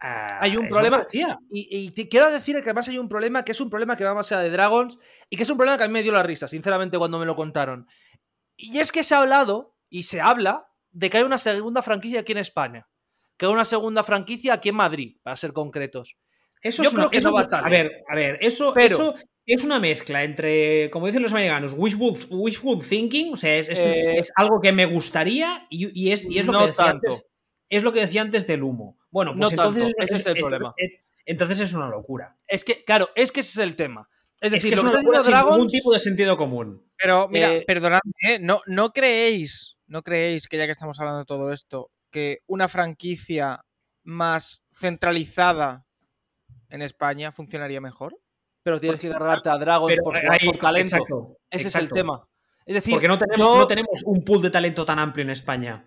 [0.00, 1.06] ah, hay un problema.
[1.12, 4.14] Y, y, quiero decir que además hay un problema que es un problema que va
[4.14, 4.98] más allá de Dragons
[5.30, 7.26] y que es un problema que a mí me dio la risa, sinceramente, cuando me
[7.26, 7.86] lo contaron.
[8.56, 12.20] Y es que se ha hablado y se habla de que hay una segunda franquicia
[12.20, 12.88] aquí en España,
[13.36, 16.16] que hay una segunda franquicia aquí en Madrid, para ser concretos.
[16.62, 17.66] Eso Yo creo que no va a salir.
[17.66, 19.14] A ver, a ver, eso, eso
[19.46, 24.60] es una mezcla entre, como dicen los americanos, wishful, thinking, o sea, es, eh, algo
[24.60, 27.26] que me gustaría y, es, es, lo que decía antes,
[27.68, 28.98] es lo que decía antes del humo.
[29.10, 30.74] Bueno, pues entonces ese es, el problema.
[31.24, 32.36] entonces es una locura.
[32.48, 34.08] Es que, claro, es que ese es el tema.
[34.40, 36.84] Es decir, es que es una sin ningún tipo de sentido común.
[36.98, 38.38] Pero mira, eh, perdonadme, ¿eh?
[38.40, 42.68] no, no creéis, no creéis que ya que estamos hablando de todo esto, que una
[42.68, 43.64] franquicia
[44.02, 45.86] más centralizada
[46.68, 48.18] en España funcionaría mejor.
[48.62, 51.38] Pero tienes que cargarte a Dragons por, por, talento.
[51.50, 52.26] Ese es el tema.
[52.66, 55.84] Es decir, porque no tenemos, no tenemos un pool de talento tan amplio en España.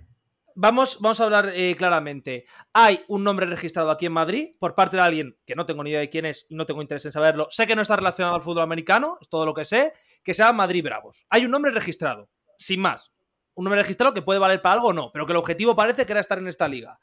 [0.58, 2.46] Vamos, vamos a hablar eh, claramente.
[2.74, 5.92] Hay un nombre registrado aquí en Madrid por parte de alguien que no tengo ni
[5.92, 7.48] idea de quién es y no tengo interés en saberlo.
[7.50, 9.94] Sé que no está relacionado al fútbol americano, es todo lo que sé,
[10.24, 11.26] que se llama Madrid Bravos.
[11.30, 13.14] Hay un nombre registrado, sin más.
[13.54, 16.06] Un nombre registrado que puede valer para algo o no, pero que el objetivo parece
[16.06, 17.00] que era estar en esta liga.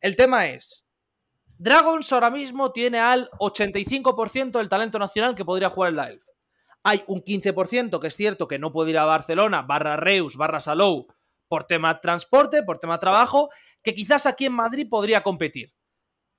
[0.00, 0.86] El tema es,
[1.56, 6.24] Dragons ahora mismo tiene al 85% del talento nacional que podría jugar en la ELF.
[6.84, 10.60] Hay un 15% que es cierto que no puede ir a Barcelona, barra Reus, barra
[10.60, 11.08] Salou,
[11.48, 13.50] por tema transporte, por tema trabajo,
[13.82, 15.74] que quizás aquí en Madrid podría competir.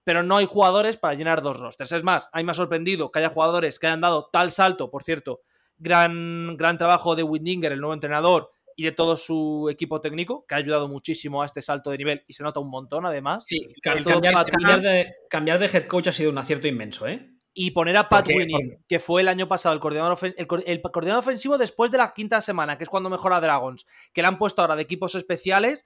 [0.03, 1.91] Pero no hay jugadores para llenar dos rosters.
[1.91, 4.89] Es más, a mí me ha sorprendido que haya jugadores que hayan dado tal salto,
[4.89, 5.41] por cierto,
[5.77, 10.55] gran, gran trabajo de Windinger, el nuevo entrenador, y de todo su equipo técnico, que
[10.55, 13.43] ha ayudado muchísimo a este salto de nivel y se nota un montón además.
[13.45, 17.29] Sí, cambiar, de, cambiar, de, head coach ha sido un acierto inmenso, ¿eh?
[17.61, 21.57] Y poner a Pat Winning, que fue el año pasado el coordinador, el, coordinador ofensivo
[21.57, 24.77] después de la quinta semana, que es cuando mejora Dragons, que le han puesto ahora
[24.77, 25.85] de equipos especiales.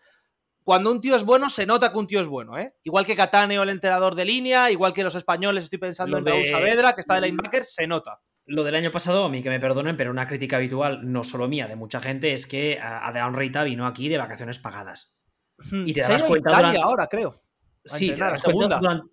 [0.64, 2.76] Cuando un tío es bueno, se nota que un tío es bueno, ¿eh?
[2.84, 6.46] Igual que Cataneo, el entrenador de línea, igual que los españoles, estoy pensando en Raúl
[6.46, 8.22] Saavedra, que está de linebacker, se nota.
[8.46, 11.48] Lo del año pasado, a mí que me perdonen, pero una crítica habitual, no solo
[11.48, 15.24] mía, de mucha gente, es que Adrián Reita vino aquí de vacaciones pagadas.
[15.58, 15.88] Hmm.
[15.88, 16.56] Y te das cuenta.
[16.84, 17.34] ahora, creo.
[17.86, 18.14] Sí,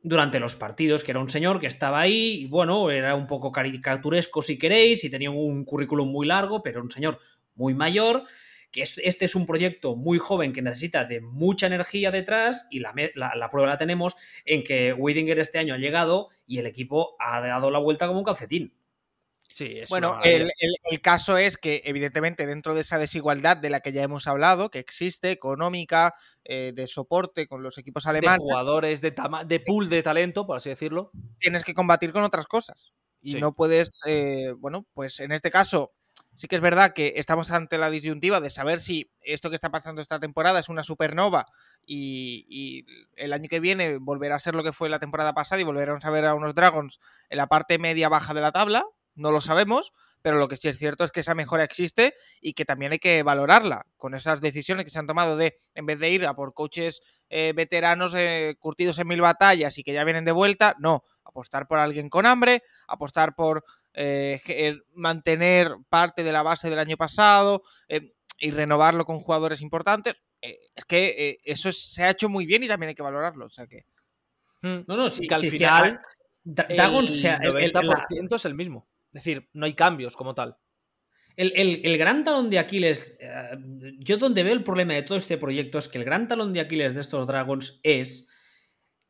[0.02, 3.50] durante, los partidos, que era un señor que estaba ahí, y bueno, era un poco
[3.50, 7.18] caricaturesco si queréis, y tenía un currículum muy largo, pero un señor
[7.56, 8.24] muy mayor,
[8.70, 12.94] que este es un proyecto muy joven que necesita de mucha energía detrás, y la,
[13.14, 17.40] la prueba la tenemos en que Weidinger este año ha llegado y el equipo ha
[17.40, 18.72] dado la vuelta como un calcetín
[19.88, 20.50] bueno, el,
[21.02, 24.78] caso es que evidentemente dentro de esa desigualdad de la que ya hemos hablado, que
[24.78, 28.40] existe, económica, eh, de soporte con los equipos alemanes.
[28.40, 29.14] De jugadores, de,
[29.46, 31.10] de pool de talento, por así decirlo.
[31.38, 32.92] Tienes que combatir con otras cosas.
[33.22, 35.92] Y no puedes, eh, bueno, pues en este caso
[36.34, 39.70] sí que es verdad que estamos ante la disyuntiva de saber si esto que está
[39.70, 41.46] pasando esta temporada es una supernova
[41.84, 42.86] y, y,
[43.16, 46.04] el año que viene volverá a ser lo que fue la temporada pasada y volveremos
[46.04, 49.40] a ver a unos Dragons en la parte media baja de la tabla no lo
[49.40, 49.92] sabemos,
[50.22, 52.98] pero lo que sí es cierto es que esa mejora existe y que también hay
[52.98, 56.34] que valorarla con esas decisiones que se han tomado de, en vez de ir a
[56.34, 60.76] por coches eh, veteranos eh, curtidos en mil batallas y que ya vienen de vuelta,
[60.78, 64.40] no, apostar por alguien con hambre, apostar por eh,
[64.94, 67.62] mantener parte de la base del año pasado
[68.38, 70.14] y renovarlo con jugadores importantes.
[70.40, 73.66] es que eso se ha hecho muy bien y también hay que valorarlo, o sea
[73.66, 73.84] que...
[74.62, 74.84] Hmm.
[74.86, 76.00] No, no, sí, que al final...
[76.42, 78.88] Dragons, o sea, el 90% es el mismo.
[79.12, 80.56] Es decir, no hay cambios como tal.
[81.36, 83.56] El, gran talón de Aquiles, eh,
[83.98, 86.60] yo donde veo el problema de todo este proyecto es que el gran talón de
[86.60, 88.28] Aquiles de estos Dragons es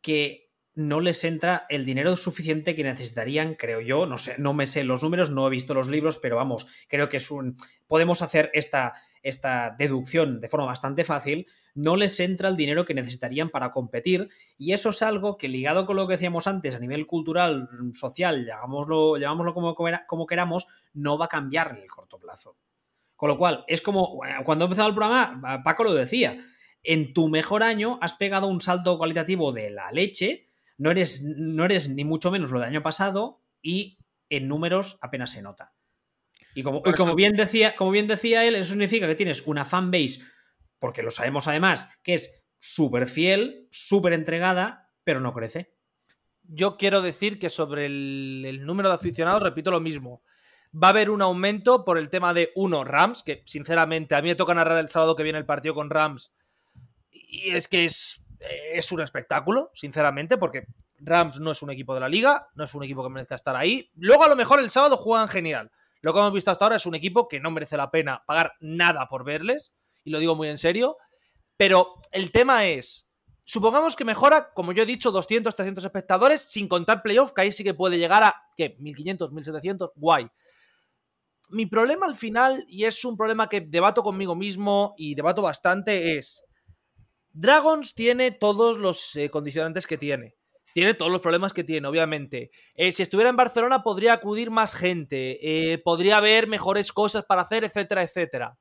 [0.01, 4.67] que no les entra el dinero suficiente que necesitarían, creo yo, no sé, no me
[4.67, 7.57] sé los números, no he visto los libros, pero vamos, creo que es un
[7.89, 12.95] podemos hacer esta esta deducción de forma bastante fácil, no les entra el dinero que
[12.95, 14.29] necesitarían para competir
[14.59, 18.45] y eso es algo que ligado con lo que decíamos antes a nivel cultural, social,
[18.45, 19.75] llamámoslo, llamámoslo como,
[20.07, 22.57] como queramos, no va a cambiar en el corto plazo.
[23.17, 26.39] Con lo cual, es como cuando he empezado el programa, Paco lo decía,
[26.83, 31.67] en tu mejor año has pegado un salto cualitativo de la leche, no eres, no
[31.67, 33.99] eres ni mucho menos lo del año pasado y
[34.31, 35.75] en números apenas se nota.
[36.55, 40.21] Y como, como, bien decía, como bien decía él, eso significa que tienes una fanbase,
[40.79, 45.75] porque lo sabemos además, que es súper fiel, súper entregada, pero no crece.
[46.43, 50.23] Yo quiero decir que sobre el, número de aficionados, repito lo mismo.
[50.73, 54.29] Va a haber un aumento por el tema de, uno, Rams, que sinceramente a mí
[54.29, 56.33] me toca narrar el sábado que viene el partido con Rams.
[57.11, 58.27] Y es que es,
[58.73, 60.67] es un espectáculo, sinceramente, porque
[60.99, 63.57] Rams no es un equipo de la liga, no es un equipo que merezca estar
[63.57, 63.91] ahí.
[63.95, 65.71] Luego a lo mejor el sábado juegan genial.
[66.03, 68.55] Lo que hemos visto hasta ahora es un equipo que no merece la pena pagar
[68.61, 69.73] nada por verles,
[70.05, 70.97] y lo digo muy en serio,
[71.57, 73.07] pero el tema es,
[73.45, 77.53] supongamos que mejora, como yo he dicho, 200, 300 espectadores, sin contar playoff, que ahí
[77.53, 78.77] sí que puede llegar a, ¿qué?
[78.79, 80.27] 1500, 1700, guay.
[81.51, 86.17] Mi problema al final, y es un problema que debato conmigo mismo y debato bastante,
[86.17, 86.45] es,
[87.33, 90.40] Dragons tiene todos los eh, condicionantes que tiene
[90.75, 92.51] tiene todos los problemas que tiene, obviamente.
[92.75, 95.39] Eh, si estuviera en Barcelona podría acudir más gente,
[95.73, 98.59] eh, podría haber mejores cosas para hacer, etcétera, etcétera.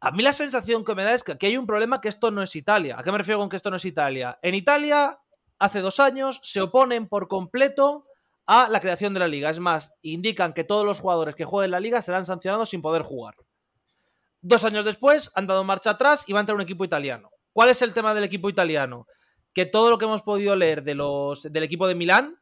[0.00, 2.30] A mí la sensación que me da es que aquí hay un problema que esto
[2.30, 2.96] no es Italia.
[2.98, 4.38] ¿A qué me refiero con que esto no es Italia?
[4.42, 5.18] En Italia,
[5.58, 8.04] hace dos años, se oponen por completo
[8.46, 9.50] a la creación de la liga.
[9.50, 13.02] Es más, indican que todos los jugadores que jueguen la liga serán sancionados sin poder
[13.02, 13.34] jugar.
[14.40, 17.30] Dos años después, han dado marcha atrás y va a entrar un equipo italiano.
[17.52, 19.06] ¿Cuál es el tema del equipo italiano?
[19.58, 22.40] Que todo lo que hemos podido leer de los, del equipo de Milán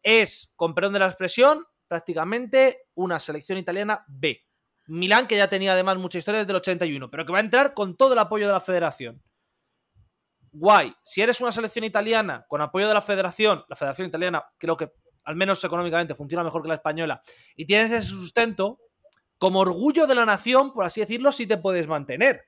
[0.00, 4.40] es, con perdón de la expresión, prácticamente una selección italiana B.
[4.86, 7.74] Milán, que ya tenía además mucha historia desde el 81, pero que va a entrar
[7.74, 9.24] con todo el apoyo de la federación.
[10.52, 14.76] Guay, si eres una selección italiana con apoyo de la federación, la federación italiana creo
[14.76, 14.92] que
[15.24, 17.20] al menos económicamente funciona mejor que la española,
[17.56, 18.78] y tienes ese sustento,
[19.36, 22.44] como orgullo de la nación, por así decirlo, sí te puedes mantener.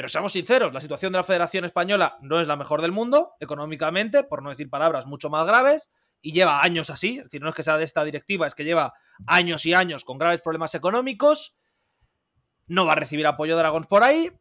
[0.00, 3.34] Pero seamos sinceros, la situación de la Federación Española no es la mejor del mundo,
[3.38, 5.90] económicamente, por no decir palabras mucho más graves,
[6.22, 8.64] y lleva años así, es decir, no es que sea de esta directiva, es que
[8.64, 8.94] lleva
[9.26, 11.54] años y años con graves problemas económicos,
[12.66, 14.32] no va a recibir apoyo de Dragons por ahí,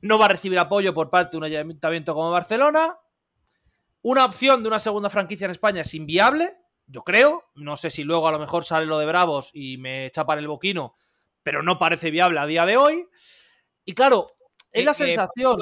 [0.00, 2.96] no va a recibir apoyo por parte de un ayuntamiento como Barcelona,
[4.00, 7.50] una opción de una segunda franquicia en España es inviable, yo creo.
[7.54, 10.48] No sé si luego a lo mejor sale lo de Bravos y me chapan el
[10.48, 10.94] boquino,
[11.42, 13.06] pero no parece viable a día de hoy.
[13.84, 14.28] Y claro,
[14.72, 15.58] es la eh, eh, sensación.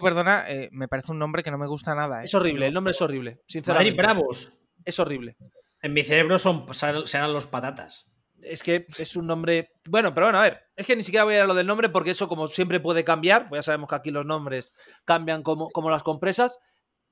[0.00, 2.22] perdona, eh, me parece un nombre que no me gusta nada.
[2.22, 3.96] Es horrible, el nombre es horrible, sinceramente.
[3.96, 4.52] Bravos.
[4.84, 5.36] Es horrible.
[5.82, 8.06] En mi cerebro son, serán los patatas.
[8.42, 9.72] Es que es un nombre.
[9.88, 10.62] Bueno, pero bueno, a ver.
[10.74, 12.80] Es que ni siquiera voy a ir a lo del nombre porque eso, como siempre,
[12.80, 13.48] puede cambiar.
[13.48, 14.72] Pues ya sabemos que aquí los nombres
[15.04, 16.58] cambian como, como las compresas.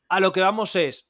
[0.09, 1.09] A lo que vamos es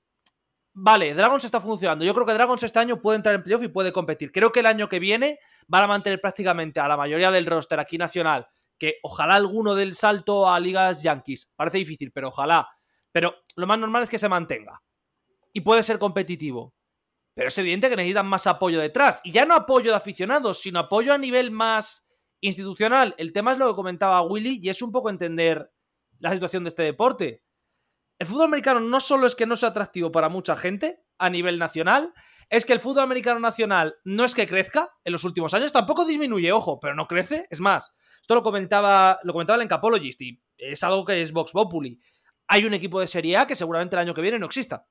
[0.81, 2.05] vale, Dragons está funcionando.
[2.05, 4.31] Yo creo que Dragons este año puede entrar en playoff y puede competir.
[4.33, 7.81] Creo que el año que viene van a mantener prácticamente a la mayoría del roster
[7.81, 11.50] aquí nacional, que ojalá alguno del salto a ligas Yankees.
[11.56, 12.68] Parece difícil, pero ojalá.
[13.12, 14.82] Pero lo más normal es que se mantenga.
[15.52, 16.74] Y puede ser competitivo.
[17.34, 19.20] Pero es evidente que necesitan más apoyo detrás.
[19.24, 22.08] Y ya no apoyo de aficionados, sino apoyo a nivel más
[22.40, 23.14] institucional.
[23.18, 25.72] El tema es lo que comentaba Willy y es un poco entender
[26.18, 27.42] la situación de este deporte.
[28.18, 31.59] El fútbol americano no solo es que no sea atractivo para mucha gente a nivel
[31.59, 32.12] nacional,
[32.50, 36.04] es que el fútbol americano nacional no es que crezca en los últimos años, tampoco
[36.04, 37.46] disminuye, ojo, pero no crece.
[37.50, 41.52] Es más, esto lo comentaba, lo comentaba el Encapologist y es algo que es Vox
[41.52, 42.00] Populi.
[42.46, 44.87] Hay un equipo de Serie A que seguramente el año que viene no exista.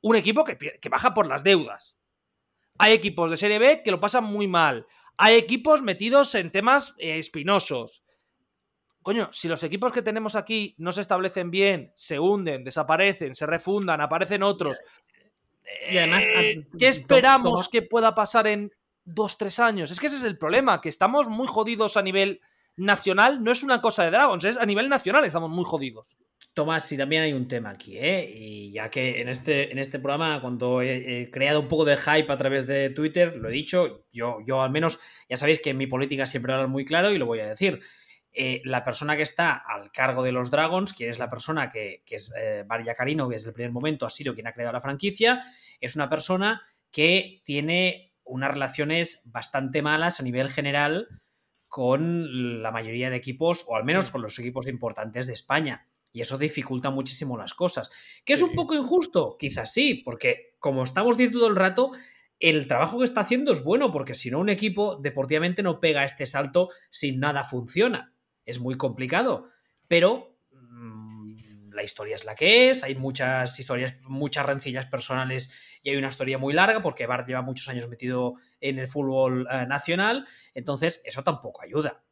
[0.00, 1.96] Un equipo que, que baja por las deudas.
[2.78, 4.86] Hay equipos de Serie B que lo pasan muy mal.
[5.18, 8.04] Hay equipos metidos en temas eh, espinosos
[9.06, 13.46] coño, si los equipos que tenemos aquí no se establecen bien, se hunden, desaparecen, se
[13.46, 14.80] refundan, aparecen otros.
[15.90, 18.72] Y además, eh, ¿qué esperamos que pueda pasar en
[19.04, 19.90] dos, tres años?
[19.90, 22.40] Es que ese es el problema, que estamos muy jodidos a nivel
[22.76, 23.42] nacional.
[23.42, 26.16] No es una cosa de Dragons, es a nivel nacional estamos muy jodidos.
[26.54, 28.32] Tomás, sí, también hay un tema aquí, ¿eh?
[28.34, 32.32] Y ya que en este, en este programa, cuando he, creado un poco de hype
[32.32, 34.98] a través de Twitter, lo he dicho, yo, yo al menos,
[35.28, 37.80] ya sabéis que en mi política siempre hablo muy claro y lo voy a decir.
[38.38, 42.02] Eh, la persona que está al cargo de los Dragons, que es la persona que,
[42.06, 44.82] es eh, María Carino, que desde el primer momento ha sido quien ha creado la
[44.82, 45.42] franquicia,
[45.80, 51.08] es una persona que tiene unas relaciones bastante malas a nivel general
[51.66, 55.88] con la mayoría de equipos, o al menos con los equipos importantes de España.
[56.12, 57.90] Y eso dificulta muchísimo las cosas.
[58.22, 59.38] ¿Que es un poco injusto?
[59.38, 61.92] Quizás sí, porque como estamos diciendo todo el rato,
[62.38, 66.04] el trabajo que está haciendo es bueno, porque si no, un equipo deportivamente no pega
[66.04, 68.12] este salto si nada funciona
[68.46, 69.50] es muy complicado,
[69.88, 71.16] pero mm,
[71.72, 76.08] la historia es la que es, hay muchas historias, muchas rencillas personales y hay una
[76.08, 81.02] historia muy larga porque Bart lleva muchos años metido en el fútbol eh, nacional, entonces
[81.04, 82.02] eso tampoco ayuda.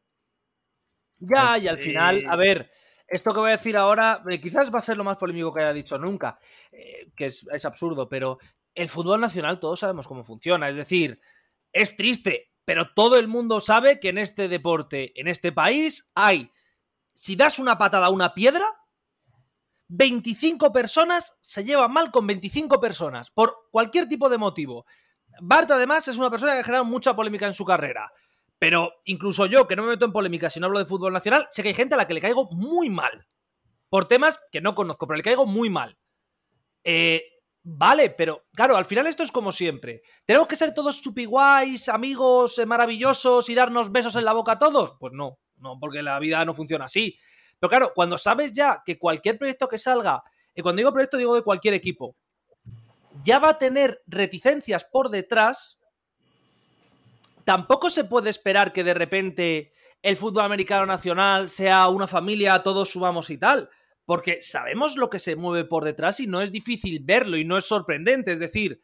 [1.19, 2.71] Ya, pues, y al final, eh, a ver,
[3.07, 5.61] esto que voy a decir ahora eh, quizás va a ser lo más polémico que
[5.61, 6.39] haya dicho nunca,
[7.17, 8.39] que es, es absurdo, pero
[8.75, 11.15] el fútbol nacional todos sabemos cómo funciona, es decir,
[11.73, 16.51] es triste, pero todo el mundo sabe que en este deporte, en este país, hay,
[17.15, 18.67] si das una patada a una piedra,
[19.89, 24.87] 25 personas se llevan mal con 25 personas, por cualquier tipo de motivo.
[25.41, 28.13] Bart, además, es una persona que ha generado mucha polémica en su carrera.
[28.59, 31.47] Pero incluso yo, que no me meto en polémica si no hablo de fútbol nacional,
[31.51, 33.27] sé que hay gente a la que le caigo muy mal.
[33.89, 35.99] Por temas que no conozco, pero le caigo muy mal.
[36.83, 37.25] Eh,
[37.67, 40.03] Vale, pero claro, al final esto es como siempre.
[40.27, 44.59] ¿Tenemos que ser todos chupiguays, amigos eh, maravillosos y darnos besos en la boca a
[44.59, 44.97] todos?
[45.01, 47.17] Pues no, no, porque la vida no funciona así.
[47.59, 50.23] Pero claro, cuando sabes ya que cualquier proyecto que salga,
[50.55, 52.17] y cuando digo proyecto digo de cualquier equipo,
[53.23, 55.79] ya va a tener reticencias por detrás,
[57.45, 59.73] tampoco se puede esperar que de repente
[60.03, 63.71] el fútbol americano nacional sea una familia, todos subamos y tal
[64.05, 67.57] porque sabemos lo que se mueve por detrás y no es difícil verlo y no
[67.57, 68.33] es sorprendente.
[68.33, 68.81] Es decir,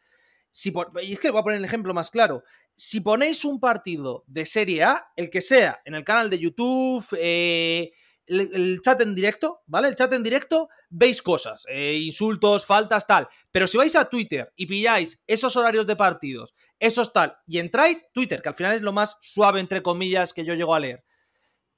[0.51, 2.43] si y es que voy a poner el ejemplo más claro.
[2.73, 7.05] Si ponéis un partido de Serie A, el que sea, en el canal de YouTube,
[7.17, 7.91] eh,
[8.27, 9.87] el, chat en directo, ¿vale?
[9.87, 13.27] El chat en directo, veis cosas, eh, insultos, faltas, tal.
[13.51, 18.05] Pero si vais a Twitter y pilláis esos horarios de partidos, esos tal, y entráis,
[18.13, 21.03] Twitter, que al final es lo más suave, entre comillas, que yo llego a leer.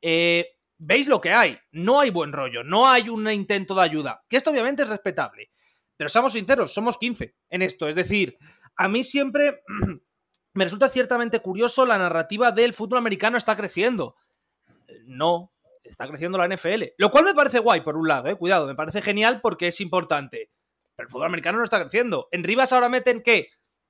[0.01, 0.47] Eh,
[0.85, 1.57] veis lo que hay.
[1.71, 5.49] No hay buen rollo, no hay un intento de ayuda, que esto obviamente es respetable.
[5.95, 7.87] Pero seamos sinceros, somos 15 en esto.
[7.87, 8.37] Es decir,
[8.75, 9.63] a mí siempre
[10.53, 14.15] me resulta ciertamente curioso la narrativa del fútbol americano está creciendo.
[15.05, 15.53] No,
[15.83, 16.83] está creciendo la NFL.
[16.97, 19.79] Lo cual me parece guay, por un lado, eh, cuidado, me parece genial porque es
[19.81, 20.51] importante.
[20.95, 22.27] Pero el fútbol americano no está creciendo.
[22.31, 23.49] En Rivas ahora meten, ¿qué?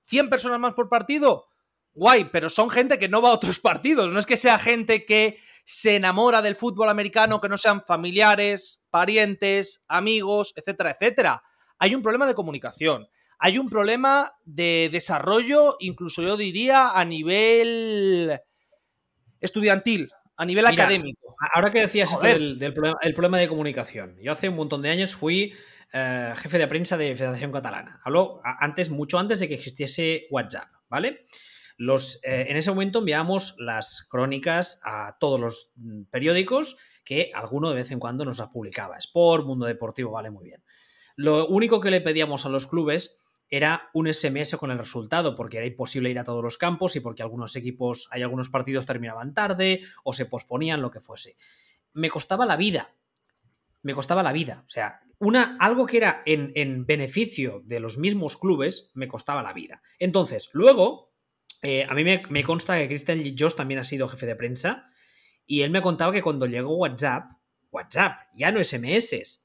[0.10, 1.48] ¿100 personas más por partido?
[1.96, 4.12] Guay, pero son gente que no va a otros partidos.
[4.12, 8.84] No es que sea gente que se enamora del fútbol americano, que no sean familiares,
[8.90, 11.44] parientes, amigos, etcétera, etcétera.
[11.80, 13.08] Hay un problema de comunicación.
[13.40, 18.40] Hay un problema de desarrollo, incluso yo diría a nivel
[19.42, 21.36] estudiantil, a nivel académico.
[21.54, 24.16] Ahora que decías esto del, problema, el problema de comunicación.
[24.22, 25.54] Yo hace un montón de años fui
[25.92, 28.00] eh, jefe de prensa de Federación Catalana.
[28.04, 31.26] Hablo antes, mucho antes de que existiese WhatsApp, ¿vale?
[31.80, 37.76] Eh, en ese momento enviamos las crónicas a todos los mm, periódicos que alguno de
[37.76, 38.98] vez en cuando nos las publicaba.
[38.98, 40.64] Sport, Mundo Deportivo, vale, muy bien.
[41.16, 43.20] Lo único que le pedíamos a los clubes
[43.50, 47.02] era un SMS con el resultado, porque era imposible ir a todos los campos y
[47.02, 51.38] porque algunos equipos, hay algunos partidos terminaban tarde o se posponían, lo que fuese.
[51.94, 52.96] Me costaba la vida.
[53.84, 54.64] Me costaba la vida.
[54.66, 59.54] O sea, una, algo que era en, beneficio de los mismos clubes, me costaba la
[59.54, 59.82] vida.
[60.00, 61.13] Entonces, luego,
[61.64, 64.90] eh, a mí me, consta que Christian Joss también ha sido jefe de prensa
[65.46, 67.32] y él me contaba que cuando llegó WhatsApp,
[67.72, 69.44] WhatsApp, ya no SMS,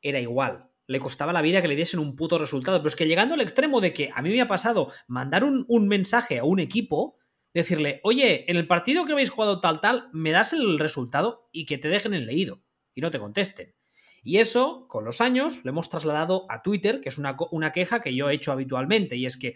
[0.00, 2.78] era igual le costaba la vida que le diesen un puto resultado.
[2.78, 5.88] Pero es que llegando al extremo de que a mí me ha pasado mandar un,
[5.88, 7.18] mensaje a un equipo,
[7.52, 11.66] decirle, oye, en el partido que habéis jugado tal, tal, me das el resultado y
[11.66, 12.62] que te dejen el leído
[12.94, 13.74] y no te contesten.
[14.22, 18.00] Y eso, con los años, lo hemos trasladado a Twitter, que es una, una queja
[18.00, 19.54] que yo he hecho habitualmente, y es que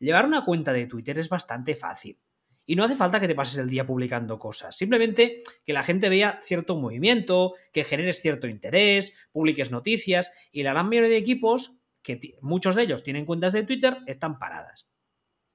[0.00, 2.18] llevar una cuenta de Twitter es bastante fácil.
[2.66, 6.08] Y no hace falta que te pases el día publicando cosas, simplemente que la gente
[6.08, 11.76] vea cierto movimiento, que generes cierto interés, publiques noticias y la gran mayoría de equipos,
[12.02, 14.88] que muchos de ellos tienen cuentas de Twitter, están paradas.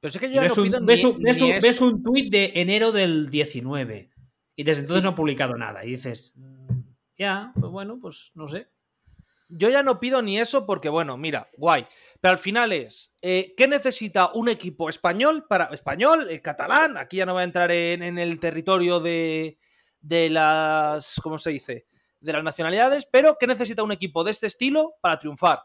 [0.02, 1.22] Pero es que yo ves, no un, ves, un,
[1.62, 4.12] ves, un, tweet de enero del 19
[4.56, 6.80] y desde entonces no ha publicado nada y dices, mm,
[7.18, 8.68] ya, pues bueno, pues no sé.
[9.48, 11.86] Yo ya no pido ni eso porque, bueno, mira, guay.
[12.20, 15.66] Pero al final es, eh, ¿qué necesita un equipo español para.
[15.66, 16.98] Español, eh, catalán?
[16.98, 19.60] Aquí ya no voy a entrar en, el territorio de,
[20.02, 21.20] de las.
[21.22, 21.86] ¿Cómo se dice?
[22.20, 25.62] De las nacionalidades, pero ¿qué necesita un equipo de este estilo para triunfar?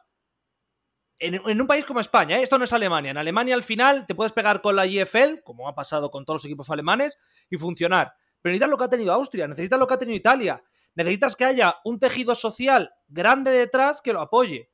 [1.20, 2.42] En, un país como España, ¿eh?
[2.42, 3.10] esto no es Alemania.
[3.10, 6.38] En Alemania al final te puedes pegar con la IFL, como ha pasado con todos
[6.38, 7.18] los equipos alemanes,
[7.50, 8.14] y funcionar.
[8.40, 10.64] Pero necesitas lo que ha tenido Austria, necesitas lo que ha tenido Italia,
[10.94, 14.70] necesitas que haya un tejido social grande detrás que lo apoye.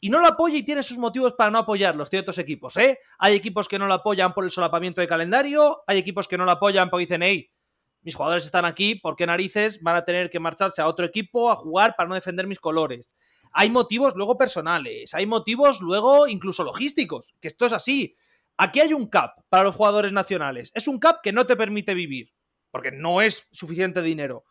[0.00, 2.98] Y no lo apoya y tiene sus motivos para no apoyarlo, ciertos equipos, ¿eh?
[3.18, 6.44] Hay equipos que no lo apoyan por el solapamiento de calendario, hay equipos que no
[6.44, 7.50] lo apoyan porque dicen, hey,
[8.02, 11.50] mis jugadores están aquí, ¿por qué narices van a tener que marcharse a otro equipo
[11.50, 13.14] a jugar para no defender mis colores?
[13.52, 18.16] Hay motivos luego personales, hay motivos luego incluso logísticos, que esto es así.
[18.58, 20.70] Aquí hay un cap para los jugadores nacionales.
[20.74, 22.32] Es un cap que no te permite vivir,
[22.70, 24.44] porque no es suficiente dinero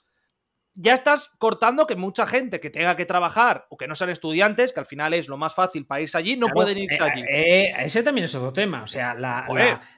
[0.76, 4.74] ya estás cortando que mucha gente que tenga que trabajar o que no sean estudiantes,
[4.74, 7.24] que al final es lo más fácil para irse allí, no pueden irse eh, allí.
[7.28, 8.84] Eh, ese también es otro tema.
[8.84, 9.46] O sea, la,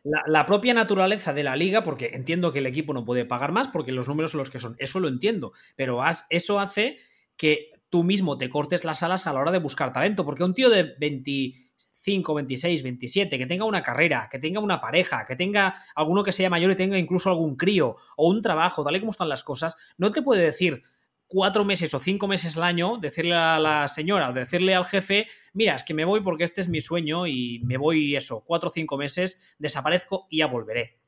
[0.03, 3.67] la, propia naturaleza de la liga, porque entiendo que el equipo no puede pagar más
[3.69, 4.75] porque los números son los que son.
[4.77, 5.53] Eso lo entiendo.
[5.75, 6.97] Pero eso hace
[7.35, 10.25] que tú mismo te cortes las alas a la hora de buscar talento.
[10.25, 11.66] Porque un tío de 20
[12.07, 16.31] 25, 26, 27, que tenga una carrera, que tenga una pareja, que tenga alguno que
[16.31, 19.43] sea mayor y tenga incluso algún crío o un trabajo, tal y como están las
[19.43, 20.83] cosas, no te puede decir
[21.27, 25.27] cuatro meses o cinco meses al año, decirle a la señora o decirle al jefe,
[25.53, 28.69] mira, es que me voy porque este es mi sueño y me voy eso, cuatro
[28.69, 30.99] o cinco meses, desaparezco y ya volveré.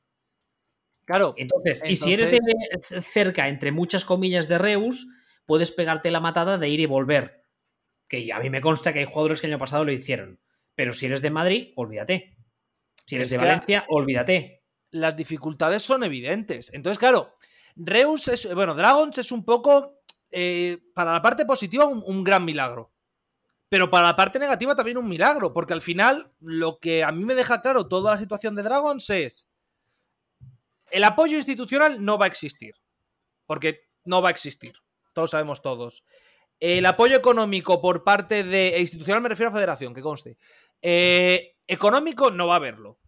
[1.06, 1.32] Claro.
[1.38, 2.38] Entonces, y si eres de
[3.00, 5.08] cerca, entre muchas comillas, de Reus,
[5.46, 7.46] puedes pegarte la matada de ir y volver.
[8.06, 10.38] Que a mí me consta que hay jugadores que el año pasado lo hicieron.
[10.80, 12.38] Pero si eres de Madrid, olvídate.
[13.04, 14.62] Si eres de Valencia, olvídate.
[14.92, 16.72] Las dificultades son evidentes.
[16.72, 17.36] Entonces, claro,
[17.76, 18.54] Reus es.
[18.54, 20.00] Bueno, Dragons es un poco.
[20.30, 22.94] Eh, para la parte positiva, un, gran milagro.
[23.68, 27.26] Pero para la parte negativa también un milagro, porque al final lo que a mí
[27.26, 29.50] me deja claro toda la situación de Dragons es
[30.90, 32.74] el apoyo institucional no va a existir,
[33.44, 34.72] porque no va a existir,
[35.12, 36.04] todos sabemos todos.
[36.60, 40.36] El apoyo económico por parte de e institucional me refiero a federación, que conste.
[40.82, 42.98] Eh, económico no va a haberlo.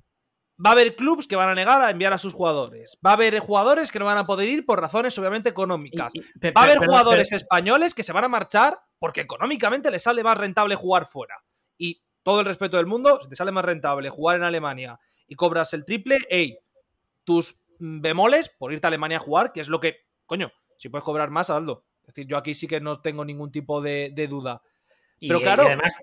[0.64, 2.98] Va a haber clubes que van a negar a enviar a sus jugadores.
[3.04, 6.12] Va a haber jugadores que no van a poder ir por razones obviamente económicas.
[6.14, 10.38] va a haber jugadores españoles que se van a marchar porque económicamente les sale más
[10.38, 11.34] rentable jugar fuera.
[11.78, 15.34] Y todo el respeto del mundo, si te sale más rentable jugar en Alemania y
[15.34, 16.58] cobras el triple, hey,
[17.24, 21.04] tus bemoles por irte a Alemania a jugar, que es lo que, coño, si puedes
[21.04, 21.86] cobrar más, hazlo.
[22.02, 24.62] Es decir, yo aquí sí que no tengo ningún tipo de duda.
[25.28, 25.94] Pero claro, además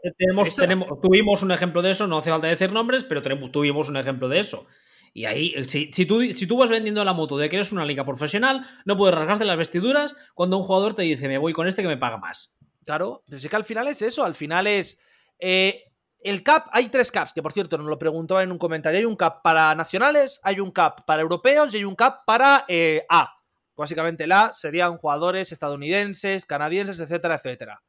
[1.01, 4.39] tuvimos un ejemplo de eso, no hace falta decir nombres, pero tuvimos un ejemplo de
[4.39, 4.65] eso.
[5.13, 7.85] Y ahí, si, si, tú, si tú vas vendiendo la moto de que eres una
[7.85, 11.67] liga profesional, no puedes rasgarte las vestiduras cuando un jugador te dice, me voy con
[11.67, 12.53] este que me paga más.
[12.85, 14.99] Claro, pero es que al final es eso, al final es...
[15.39, 15.85] Eh,
[16.21, 18.99] el cap, hay tres caps, que por cierto nos lo preguntaba en un comentario.
[18.99, 22.65] Hay un cap para nacionales, hay un cap para europeos y hay un cap para
[22.67, 23.35] eh, A.
[23.75, 27.81] Básicamente el A serían jugadores estadounidenses, canadienses, etcétera, etcétera.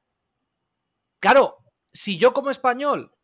[1.20, 1.58] Claro,
[1.92, 3.14] si yo como español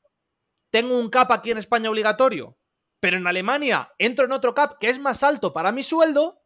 [0.71, 2.59] tengo un cap aquí en España obligatorio,
[3.01, 6.43] pero en Alemania entro en otro cap que es más alto para mi sueldo,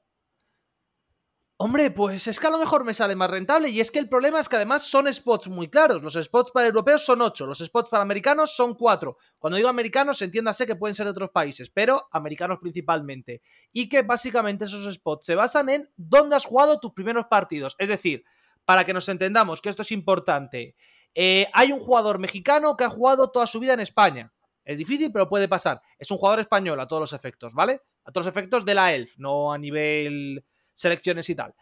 [1.62, 3.68] Hombre, pues es que a lo mejor me sale más rentable.
[3.68, 6.02] Y es que el problema es que además son spots muy claros.
[6.02, 9.14] Los spots para europeos son 8, los spots para americanos son 4.
[9.38, 13.42] Cuando digo americanos, entiéndase que pueden ser de otros países, pero americanos principalmente.
[13.72, 17.76] Y que básicamente esos spots se basan en dónde has jugado tus primeros partidos.
[17.78, 18.24] Es decir,
[18.64, 20.76] para que nos entendamos que esto es importante,
[21.14, 24.32] eh, hay un jugador mexicano que ha jugado toda su vida en España.
[24.64, 25.80] Es difícil, pero puede pasar.
[25.98, 27.80] Es un jugador español a todos los efectos, ¿vale?
[28.04, 30.44] A todos los efectos de la ELF, no a nivel
[30.74, 31.54] selecciones y tal.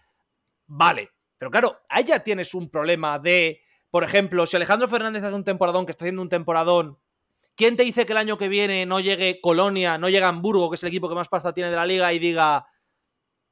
[0.67, 5.35] Vale, pero claro, ahí ya tienes un problema de, por ejemplo, si Alejandro Fernández hace
[5.35, 6.99] un temporadón, que está haciendo un temporadón,
[7.55, 10.75] ¿quién te dice que el año que viene no llegue Colonia, no llegue Hamburgo, que
[10.75, 12.67] es el equipo que más pasta tiene de la liga, y diga,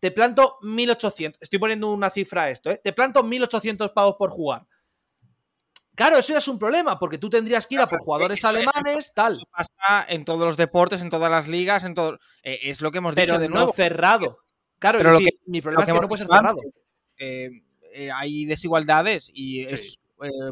[0.01, 2.81] te planto 1800, estoy poniendo una cifra a esto, ¿eh?
[2.83, 4.67] te planto 1800 pavos por jugar.
[5.97, 9.13] Claro, eso ya es un problema, porque tú tendrías que ir a por jugadores alemanes,
[9.15, 9.33] tal.
[9.33, 12.19] Eso pasa en todos los deportes, en todas las ligas, en todo.
[12.43, 13.73] Eh, es lo que hemos dicho de nuevo.
[13.73, 14.41] cerrado.
[14.79, 16.61] Claro, pero mi problema es que no puede ser cerrado.
[17.17, 17.51] Eh,
[17.95, 19.99] eh, hay desigualdades y es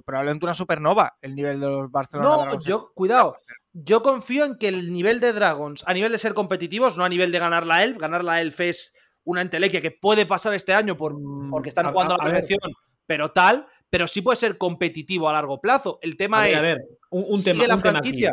[0.05, 2.55] probablemente una supernova el nivel de los Barcelona.
[2.55, 3.37] No, yo, cuidado.
[3.75, 7.09] Yo confío en que el nivel de Dragons, a nivel de ser competitivos, no a
[7.11, 10.73] nivel de ganar la Elf, ganar la Elf es una entelequia que puede pasar este
[10.73, 12.61] año por, mm, porque están jugando a, la perfección,
[13.07, 15.99] pero tal, pero sí puede ser competitivo a largo plazo.
[16.03, 16.57] El tema es.
[16.57, 17.67] A ver, un, tema.
[17.67, 18.33] la franquicia.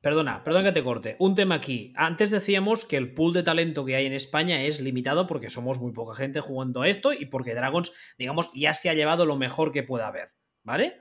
[0.00, 1.16] Perdona, perdona que te corte.
[1.18, 1.92] Un tema aquí.
[1.94, 5.78] Antes decíamos que el pool de talento que hay en España es limitado porque somos
[5.78, 9.36] muy poca gente jugando a esto y porque Dragons, digamos, ya se ha llevado lo
[9.36, 10.30] mejor que pueda haber.
[10.62, 10.98] ¿Vale?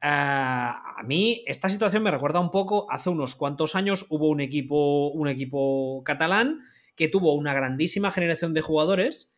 [0.00, 4.40] Ah, a mí esta situación me recuerda un poco, hace unos cuantos años hubo un
[4.40, 6.60] equipo, un equipo catalán
[6.96, 9.34] que tuvo una grandísima generación de jugadores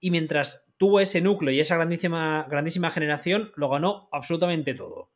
[0.00, 5.10] y mientras tuvo ese núcleo y esa grandísima, grandísima generación, lo ganó absolutamente todo.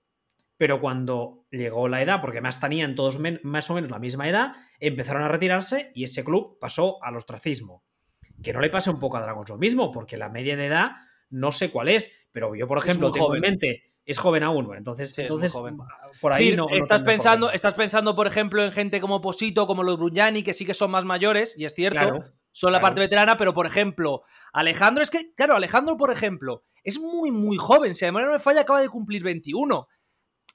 [0.57, 4.53] Pero cuando llegó la edad, porque más tenían todos más o menos la misma edad,
[4.79, 7.83] empezaron a retirarse y ese club pasó al ostracismo.
[8.43, 10.93] Que no le pasa un poco a Dragons lo mismo, porque la media de edad
[11.31, 15.19] no sé cuál es, pero yo, por ejemplo, tengo en mente es joven aún, entonces,
[15.19, 15.53] entonces
[16.21, 19.97] por ahí no, estás pensando, estás pensando, por ejemplo, en gente como Posito, como los
[19.97, 22.23] Bruñani, que sí que son más mayores, y es cierto,
[22.55, 27.01] son la parte veterana, pero por ejemplo, Alejandro, es que, claro, Alejandro, por ejemplo, es
[27.01, 29.89] muy, muy joven, si además no me falla, acaba de cumplir 21.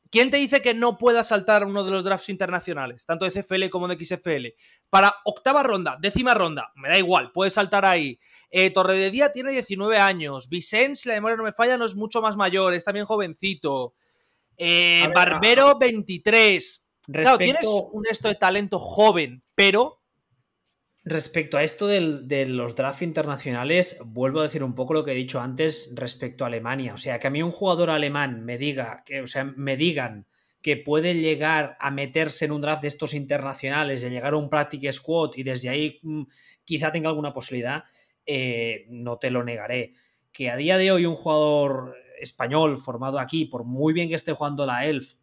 [0.09, 3.67] ¿Quién te dice que no pueda saltar uno de los drafts internacionales, tanto de CFL
[3.69, 4.47] como de XFL?
[4.89, 8.17] Para octava ronda, décima ronda, me da igual, puede saltar ahí.
[8.49, 10.47] Eh, Torre de Día tiene 19 años.
[10.47, 13.93] Vicens, si la memoria no me falla, no es mucho más mayor, es también jovencito.
[14.55, 16.87] Eh, Barbero, 23.
[17.11, 19.98] Claro, tienes un esto de talento joven, pero
[21.09, 25.15] Respecto a esto de los drafts internacionales, vuelvo a decir un poco lo que he
[25.15, 26.93] dicho antes respecto a Alemania.
[26.93, 30.27] O sea, que a mí un jugador alemán me diga, que, o sea, me digan
[30.61, 34.51] que puede llegar a meterse en un draft de estos internacionales, de llegar a un
[34.51, 36.25] practice squad y desde ahí mm,
[36.63, 37.85] quizá tenga alguna posibilidad,
[38.27, 39.95] eh, no te lo negaré.
[40.31, 44.33] Que a día de hoy un jugador español formado aquí, por muy bien que esté
[44.33, 45.15] jugando la ELF,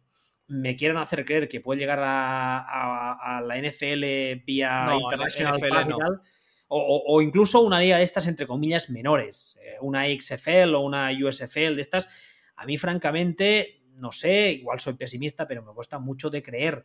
[0.47, 6.21] me quieran hacer creer que puede llegar a, la NFL vía International
[6.69, 11.75] o, incluso una liga de estas, entre comillas, menores, eh, una XFL o una USFL
[11.75, 12.09] de estas,
[12.57, 16.83] a mí francamente, no sé, igual soy pesimista, pero me cuesta mucho de creer.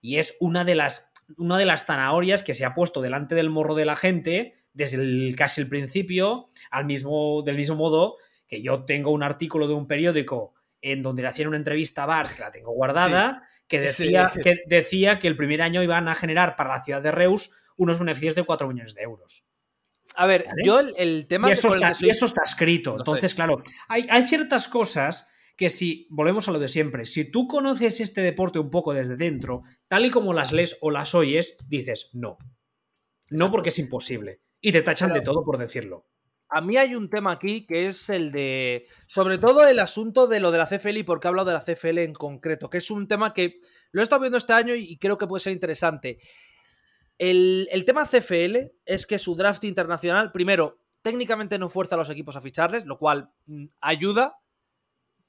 [0.00, 3.50] Y es una de las, una de las zanahorias que se ha puesto delante del
[3.50, 8.16] morro de la gente desde el, casi el principio, al mismo, del mismo modo
[8.48, 12.06] que yo tengo un artículo de un periódico en donde le hacían una entrevista a
[12.06, 16.14] Bart, que la tengo guardada, que, decía, que decía que el primer año iban a
[16.14, 19.44] generar para la ciudad de Reus unos beneficios de 4 millones de euros.
[20.16, 21.48] A ver, yo el, tema...
[21.48, 22.96] Y eso, está, eso está escrito.
[22.98, 27.46] Entonces, claro, hay, hay ciertas cosas que si, volvemos a lo de siempre, si tú
[27.46, 31.58] conoces este deporte un poco desde dentro, tal y como las lees o las oyes,
[31.68, 32.38] dices no.
[33.28, 34.40] No porque es imposible.
[34.60, 36.06] Y te tachan de todo por decirlo
[36.50, 40.40] a mí hay un tema aquí que es el de, sobre todo el asunto de
[40.40, 42.90] lo de la CFL y por qué hablado de la CFL en concreto, que es
[42.90, 43.60] un tema que
[43.92, 46.18] lo he estado viendo este año y creo que puede ser interesante.
[47.18, 52.34] El, tema CFL es que su draft internacional, primero, técnicamente no fuerza a los equipos
[52.34, 54.38] a ficharles, lo cual mm, ayuda,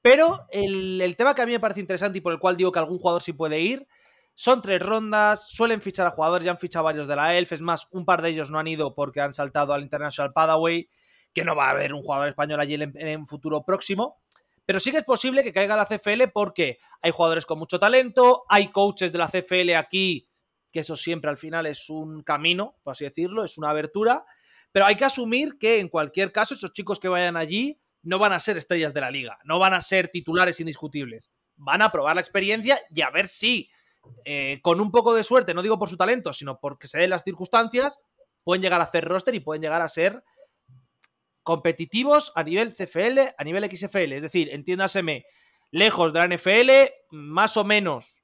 [0.01, 2.71] pero el, el tema que a mí me parece interesante y por el cual digo
[2.71, 3.87] que algún jugador sí puede ir,
[4.33, 7.61] Son tres rondas, suelen fichar a jugadores, ya han fichado varios de la ELF, es
[7.61, 10.89] más, un par de ellos no han ido porque han saltado al International Padaway,
[11.33, 14.21] que no va a haber un jugador español allí en, un futuro próximo.
[14.65, 18.45] Pero sí que es posible que caiga la CFL porque hay jugadores con mucho talento,
[18.47, 20.27] hay coaches de la CFL aquí,
[20.71, 24.25] que eso siempre al final es un camino, por así decirlo, es una abertura.
[24.71, 28.33] Pero hay que asumir que en cualquier caso esos chicos que vayan allí no van
[28.33, 31.29] a ser estrellas de la liga, no van a ser titulares indiscutibles.
[31.55, 33.69] Van a probar la experiencia y a ver si,
[34.25, 37.09] eh, con un poco de suerte, no digo por su talento, sino porque se den
[37.09, 37.99] las circunstancias,
[38.43, 40.23] pueden llegar a hacer roster y pueden llegar a ser
[41.43, 44.13] competitivos a nivel CFL, a nivel XFL.
[44.13, 45.25] Es decir, entiéndaseme,
[45.71, 46.71] lejos de la NFL,
[47.11, 48.21] más o menos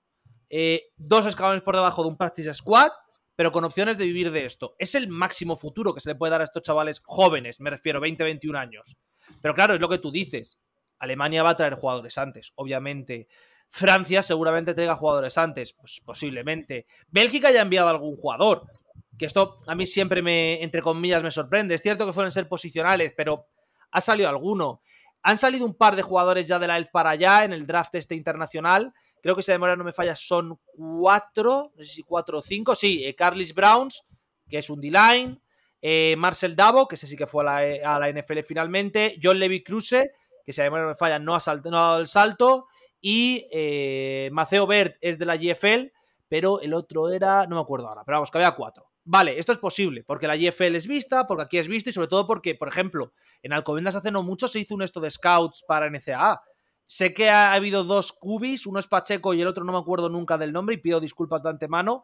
[0.50, 2.92] eh, dos escalones por debajo de un practice squad,
[3.36, 4.76] pero con opciones de vivir de esto.
[4.80, 8.00] Es el máximo futuro que se le puede dar a estos chavales jóvenes, me refiero,
[8.00, 8.98] 20, 21 años.
[9.42, 10.58] Pero claro, es lo que tú dices.
[11.00, 13.28] Alemania va a traer jugadores antes, obviamente.
[13.70, 16.88] Francia seguramente traiga jugadores antes, pues posiblemente.
[17.10, 18.64] Bélgica ya ha enviado algún jugador,
[19.18, 21.76] que esto a mí siempre me, entre comillas, me sorprende.
[21.76, 23.48] Es cierto que suelen ser posicionales, pero
[23.92, 24.82] ha salido alguno.
[25.24, 27.96] Han salido un par de jugadores ya de la ELF para allá en el draft
[27.96, 28.94] este internacional.
[29.22, 32.76] Creo que si de no me falla son cuatro, no sé si cuatro o cinco.
[32.76, 34.06] Sí, eh, Carlis Browns,
[34.48, 35.42] que es un D-line.
[35.82, 39.20] Eh, Marcel Davo, que ese sí que fue a la, NFL finalmente.
[39.22, 40.12] John Levy Cruse,
[40.46, 42.68] que si de no me falla no ha, dado el salto.
[43.02, 45.92] Y eh, Maceo Bert es de la GFL,
[46.28, 48.90] pero el otro era, no me acuerdo ahora, pero vamos, que había cuatro.
[49.10, 52.10] Vale, esto es posible, porque la GFL es vista, porque aquí es vista y sobre
[52.10, 55.64] todo porque, por ejemplo, en Alcobendas hace no mucho se hizo un esto de scouts
[55.66, 56.42] para NCAA.
[56.84, 60.10] Sé que ha habido dos cubis, uno es Pacheco y el otro no me acuerdo
[60.10, 62.04] nunca del nombre y pido disculpas de antemano,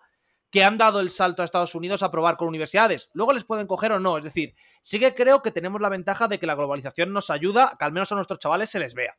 [0.50, 3.10] que han dado el salto a Estados Unidos a probar con universidades.
[3.12, 4.18] Luego les pueden coger o no.
[4.18, 7.72] Es decir, sí que creo que tenemos la ventaja de que la globalización nos ayuda
[7.74, 9.18] a que al menos a nuestros chavales se les vea.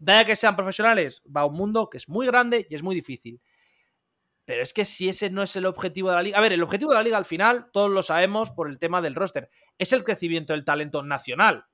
[0.00, 2.96] Da que sean profesionales, va a un mundo que es muy grande y es muy
[2.96, 3.40] difícil.
[4.50, 6.36] Pero es que si ese no es el objetivo de la liga.
[6.36, 9.00] A ver, el objetivo de la liga al final, todos lo sabemos por el tema
[9.00, 9.48] del roster,
[9.78, 11.66] es el crecimiento del talento nacional.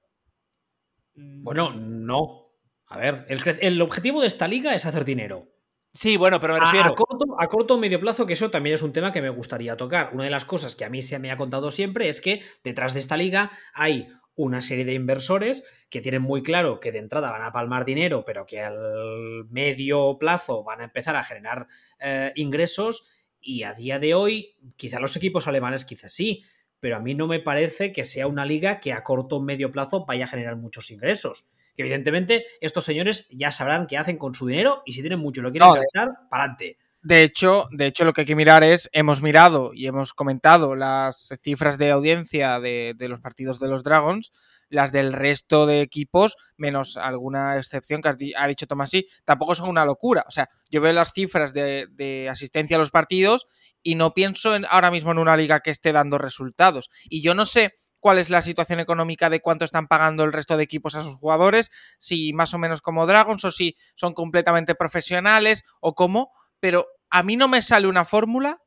[1.15, 2.51] Bueno, no.
[2.89, 5.49] A ver, el, objetivo de esta liga es hacer dinero.
[5.91, 6.95] Sí, bueno, pero me refiero.
[7.39, 10.11] A, corto, o medio plazo, que eso también es un tema que me gustaría tocar.
[10.13, 12.93] Una de las cosas que a mí se me ha contado siempre es que detrás
[12.93, 14.07] de esta liga hay
[14.37, 18.25] una serie de inversores que tienen muy claro que de entrada van a palmar dinero,
[18.25, 21.67] pero que al medio plazo van a empezar a generar
[21.99, 23.09] eh, ingresos
[23.41, 26.45] y a día de hoy, quizá los equipos alemanes quizás sí,
[26.81, 29.73] pero a mí no me parece que sea una liga que a corto o medio
[29.73, 31.51] plazo vaya a generar muchos ingresos.
[31.75, 35.41] Que evidentemente estos señores ya sabrán qué hacen con su dinero y si tienen mucho
[35.41, 36.79] y lo quieren gastar, para adelante.
[37.07, 40.75] De hecho, de hecho, lo que hay que mirar es, hemos mirado y hemos comentado
[40.75, 44.33] las cifras de audiencia de, los partidos de los Dragons,
[44.71, 49.85] las del resto de equipos, menos alguna excepción que ha dicho Tomasi, tampoco son una
[49.85, 50.25] locura.
[50.27, 53.47] O sea, yo veo las cifras de, asistencia a los partidos
[53.85, 56.91] y no pienso en, ahora mismo en una liga que esté dando resultados.
[57.05, 60.57] Y yo no sé cuál es la situación económica de cuánto están pagando el resto
[60.57, 64.75] de equipos a sus jugadores, si más o menos como Dragons o si son completamente
[64.75, 68.63] profesionales o cómo, pero a mí no me sale una fórmula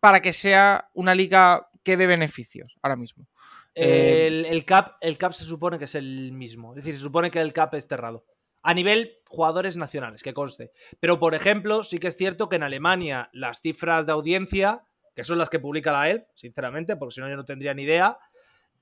[0.00, 3.26] para que sea una liga que dé beneficios ahora mismo.
[3.74, 6.72] Eh, el, cap, el cap se supone que es el mismo.
[6.72, 8.24] Es decir, se supone que el cap es cerrado.
[8.62, 10.72] A nivel jugadores nacionales, que conste.
[10.98, 14.82] Pero, por ejemplo, sí que es cierto que en Alemania las cifras de audiencia,
[15.14, 17.84] que son las que publica la ELF, sinceramente, porque si no yo no tendría ni
[17.84, 18.18] idea,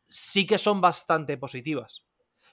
[0.09, 2.05] sí que son bastante positivas.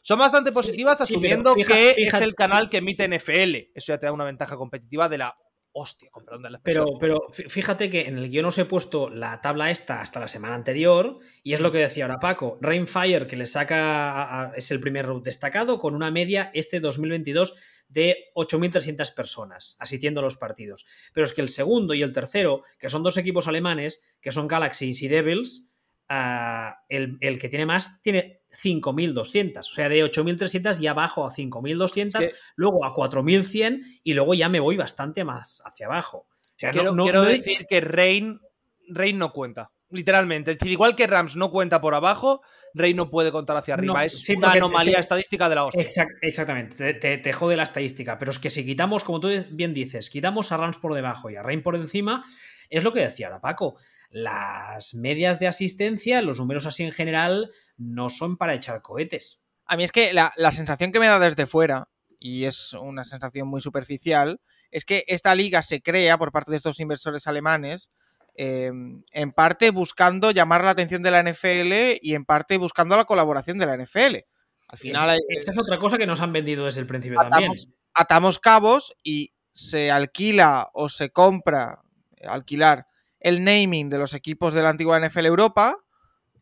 [0.01, 3.71] Son bastante positivas asumiendo que es el canal que emite NFL.
[3.73, 5.33] Eso ya te da una ventaja competitiva de la
[5.77, 6.09] hostia,
[6.39, 10.21] la pero, pero fíjate que en el guion os he puesto la tabla esta hasta
[10.21, 12.57] la semana anterior, y es lo que decía ahora Paco.
[12.61, 17.55] Rainfire, que le saca, es el primer destacado, con una media este 2022
[17.89, 20.85] de 8.300 personas asistiendo a los partidos.
[21.13, 24.47] Pero es que el segundo y el tercero, que son dos equipos alemanes, que son
[24.47, 25.69] Galaxy y Devils,
[26.07, 29.59] ah, el, el, que tiene más tiene 5.200.
[29.59, 34.59] O sea, de 8.300 ya bajo a 5.200, luego a 4.100 y luego ya me
[34.59, 36.27] voy bastante más hacia abajo.
[36.29, 38.39] O sea, quiero, quiero decir que Rain,
[38.87, 39.71] Rain no cuenta.
[39.91, 40.51] Literalmente.
[40.51, 42.41] Es decir, igual que Rams no cuenta por abajo,
[42.73, 44.03] Rain no puede contar hacia arriba.
[44.03, 45.85] es una anomalía estadística de la hostia.
[46.21, 46.95] exactamente.
[46.95, 48.17] Te, te, jode la estadística.
[48.17, 51.35] Pero es que si quitamos, como tú bien dices, quitamos a Rams por debajo y
[51.35, 52.25] a Rain por encima,
[52.69, 53.77] es lo que decía ahora Paco.
[54.15, 59.41] Las medias de asistencia, los números así en general, no son para echar cohetes.
[59.65, 63.49] A mí es que la, sensación que me da desde fuera, y es una sensación
[63.49, 64.39] muy superficial,
[64.71, 67.89] es que esta liga se crea por parte de estos inversores alemanes,
[68.35, 73.03] em, en parte buscando llamar la atención de la NFL y en parte buscando la
[73.03, 74.23] colaboración de la NFL.
[74.69, 77.51] Al final, esta es otra cosa que nos han vendido desde el principio también.
[77.93, 81.81] Atamos cabos y se alquila o se compra,
[82.25, 82.87] alquilar
[83.25, 85.75] el naming de los equipos de la antigua NFL Europa,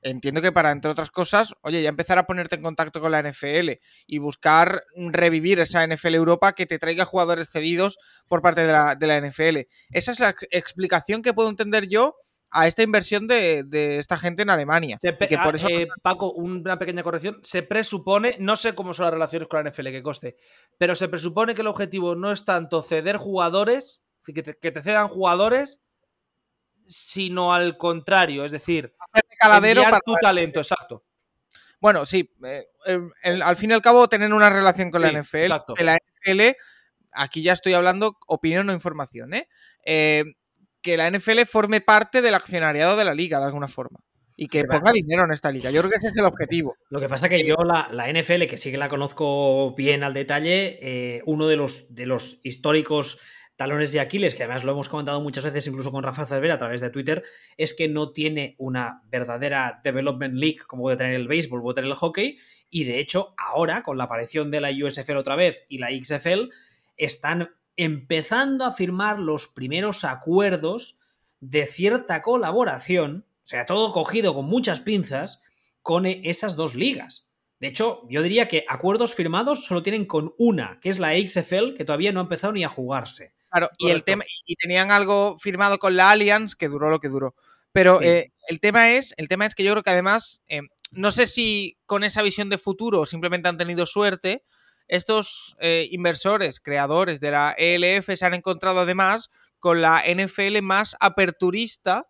[0.01, 3.23] entiendo que para, entre otras cosas, oye, ya empezar a ponerte en contacto con la
[3.23, 8.73] NFL y buscar revivir esa NFL Europa que te traiga jugadores cedidos por parte de
[8.73, 9.59] la, de la NFL.
[9.91, 12.17] Esa es la explicación que puedo entender yo
[12.51, 13.65] a esta inversión de,
[13.97, 14.97] esta gente en Alemania.
[15.01, 17.39] Ah, eh, Paco, una pequeña corrección.
[17.43, 20.35] Se presupone, no sé cómo son las relaciones con la NFL, que coste,
[20.77, 24.81] pero se presupone que el objetivo no es tanto ceder jugadores, que te, que te
[24.81, 25.79] cedan jugadores,
[26.85, 28.93] sino al contrario, es decir,
[29.39, 31.03] caladero para tu talento, exacto.
[31.79, 32.65] Bueno, sí, eh,
[33.43, 35.37] al fin y al cabo tener una relación con la NFL.
[35.37, 35.73] Exacto.
[35.79, 36.55] la NFL,
[37.11, 39.49] aquí ya estoy hablando opinión o información, ¿eh?
[39.85, 40.23] ¿eh?
[40.81, 43.99] que la NFL forme parte del accionariado de la liga, de alguna forma.
[44.35, 45.71] Y que ponga dinero en esta liga.
[45.71, 46.75] Yo creo que ese es el objetivo.
[46.89, 50.13] Lo que pasa es que yo la, NFL, que sí que la conozco bien al
[50.13, 53.19] detalle, eh, uno de los, de los históricos
[53.55, 56.57] talones de Aquiles, que además lo hemos comentado muchas veces, incluso con Rafa Cervera a
[56.57, 57.23] través de Twitter,
[57.57, 61.89] es que no tiene una verdadera Development League como puede tener el béisbol, puede tener
[61.89, 62.37] el hockey,
[62.69, 66.49] y de hecho ahora, con la aparición de la USFL otra vez y la XFL,
[66.97, 70.97] están empezando a firmar los primeros acuerdos
[71.39, 75.41] de cierta colaboración, o sea, todo cogido con muchas pinzas,
[75.81, 77.27] con esas dos ligas.
[77.59, 81.75] De hecho, yo diría que acuerdos firmados solo tienen con una, que es la XFL,
[81.75, 83.33] que todavía no ha empezado ni a jugarse.
[83.53, 87.09] Claro, y el tema, y tenían algo firmado con la Allianz que duró lo que
[87.09, 87.35] duró.
[87.71, 91.11] Pero eh, el, tema es, el tema es que yo creo que además, eh, no
[91.11, 94.43] sé si con esa visión de futuro simplemente han tenido suerte,
[94.87, 99.29] estos eh, inversores, creadores de la ELF, se han encontrado además
[99.59, 102.07] con la NFL más aperturista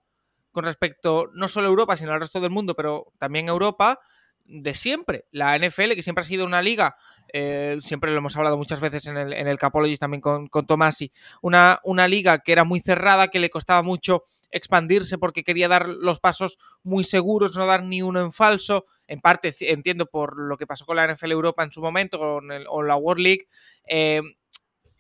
[0.54, 4.00] con respecto no solo a Europa, sino al resto del mundo, pero también a Europa,
[4.46, 5.26] de siempre.
[5.32, 6.96] La NFL, que siempre ha sido una liga,
[7.32, 10.68] eh, siempre lo hemos hablado muchas veces en el, en el Capologist también con, con
[10.68, 15.68] Tomasi, una, una liga que era muy cerrada, que le costaba mucho expandirse porque quería
[15.68, 18.86] dar los pasos muy seguros, no dar ni uno en falso.
[19.08, 22.52] En parte entiendo por lo que pasó con la NFL Europa en su momento, con,
[22.52, 23.48] el, la World League.
[23.88, 24.22] Eh,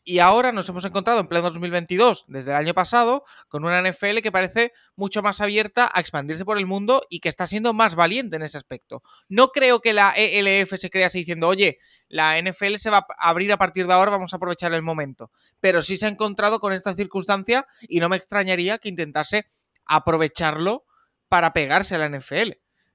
[0.03, 4.19] y ahora nos hemos encontrado en pleno 2022, desde el año pasado, con una NFL
[4.19, 7.95] que parece mucho más abierta a expandirse por el mundo y que está siendo más
[7.95, 9.01] valiente en ese aspecto.
[9.29, 11.79] No creo que la ELF se crea así diciendo, oye,
[12.09, 15.31] la NFL se va a abrir a partir de ahora, vamos a aprovechar el momento.
[15.59, 19.49] Pero sí se ha encontrado con esta circunstancia y no me extrañaría que intentase
[19.85, 20.85] aprovecharlo
[21.29, 22.51] para pegarse a la NFL.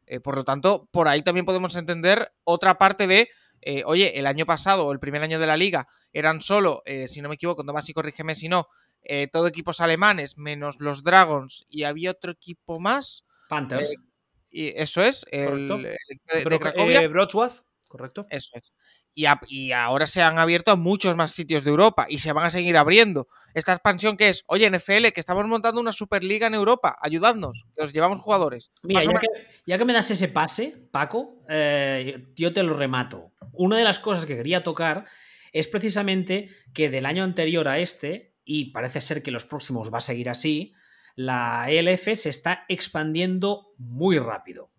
[0.06, 3.28] Eh, por lo tanto, por ahí también podemos entender otra parte de
[3.62, 7.09] eh, oye, el año pasado o el primer año de la liga eran solo, eh,
[7.09, 8.68] si no me equivoco, Tomás y corrígeme si no,
[9.02, 13.24] eh, todo equipos alemanes menos los Dragons y había otro equipo más.
[13.48, 13.94] Panthers.
[14.50, 15.96] y eso es, el, de,
[17.88, 18.26] correcto.
[18.30, 18.72] Eso es
[19.48, 22.50] y, ahora se han abierto a muchos más sitios de Europa y se van a
[22.50, 23.26] seguir abriendo.
[23.52, 27.82] Esta expansión que es, oye, NFL, que estamos montando una Superliga en Europa, ayudadnos, que
[27.82, 28.70] os llevamos jugadores.
[28.82, 29.02] Mira,
[29.66, 33.32] ya que, me das ese pase, Paco, eh, yo te lo remato.
[33.59, 35.04] Una de las cosas que quería tocar
[35.52, 39.98] es precisamente que del año anterior a este, y parece ser que los próximos va
[39.98, 40.74] a seguir así,
[41.16, 44.70] la ELF se está expandiendo muy rápido.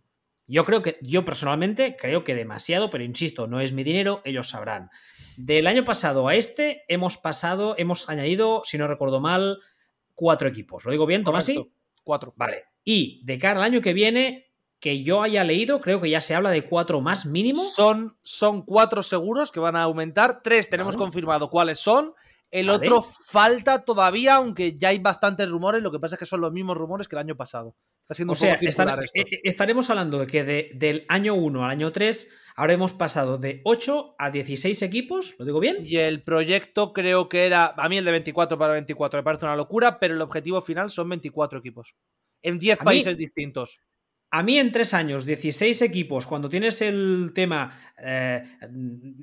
[0.47, 4.49] Yo creo que, yo personalmente creo que demasiado, pero insisto, no es mi dinero, ellos
[4.49, 4.89] sabrán.
[5.35, 9.59] Del año pasado a este hemos pasado, hemos añadido, si no recuerdo mal,
[10.15, 10.85] cuatro equipos.
[10.85, 11.51] ¿Lo digo bien, Tomás?
[12.03, 12.33] Cuatro.
[12.37, 12.63] Vale.
[12.85, 14.48] Y de cara al año que viene,
[14.79, 17.63] que yo haya leído, creo que ya se habla de cuatro más mínimo.
[17.63, 20.41] Son, son cuatro seguros que van a aumentar.
[20.41, 22.13] Tres tenemos confirmado cuáles son.
[22.51, 25.83] El otro falta todavía, aunque ya hay bastantes rumores.
[25.83, 27.75] Lo que pasa es que son los mismos rumores que el año pasado.
[28.01, 29.19] Está siendo un poco circular esto.
[29.19, 34.15] Eh, estaremos hablando de que del año 1 al año 3 habremos pasado de 8
[34.17, 35.77] a 16 equipos, ¿lo digo bien?
[35.85, 39.45] Y el proyecto creo que era, a mí el de 24 para 24 me parece
[39.45, 41.95] una locura, pero el objetivo final son 24 equipos.
[42.41, 43.79] En 10 países distintos.
[44.31, 48.43] A mí en tres años, 16 equipos, cuando tienes el tema eh,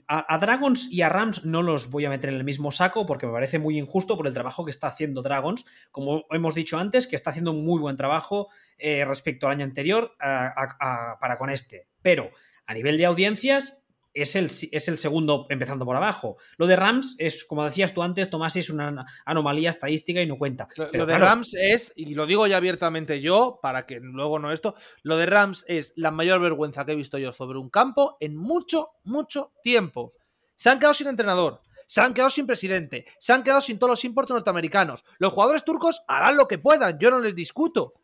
[0.08, 3.26] a, Dragons y a Rams no los voy a meter en el mismo saco porque
[3.26, 7.06] me parece muy injusto por el trabajo que está haciendo Dragons, como hemos dicho antes,
[7.06, 8.48] que está haciendo un muy buen trabajo
[8.78, 11.86] eh, respecto al año anterior para con este.
[12.02, 12.32] Pero
[12.66, 13.85] a nivel de audiencias,
[14.16, 16.38] es el, es el, segundo empezando por abajo.
[16.56, 20.38] Lo de Rams es, como decías tú antes, Tomás, es una anomalía estadística y no
[20.38, 20.68] cuenta.
[20.76, 24.74] lo de Rams es, y lo digo ya abiertamente yo, para que luego no esto,
[25.02, 28.36] lo de Rams es la mayor vergüenza que he visto yo sobre un campo en
[28.36, 30.14] mucho, mucho tiempo.
[30.54, 31.60] Se han quedado sin entrenador.
[31.86, 35.04] Se han quedado sin presidente, se han quedado sin todos los importes norteamericanos.
[35.18, 37.94] Los jugadores turcos harán lo que puedan, yo no les discuto.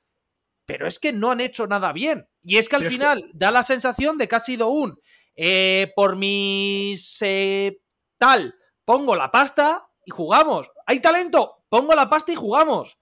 [0.64, 2.28] Pero es que no han hecho nada bien.
[2.42, 4.96] Y es que al final da la sensación de que ha sido un
[5.36, 7.80] eh, por mis eh,
[8.18, 8.54] tal,
[8.84, 10.70] pongo la pasta y jugamos.
[10.86, 11.64] ¿Hay talento?
[11.68, 12.98] Pongo la pasta y jugamos.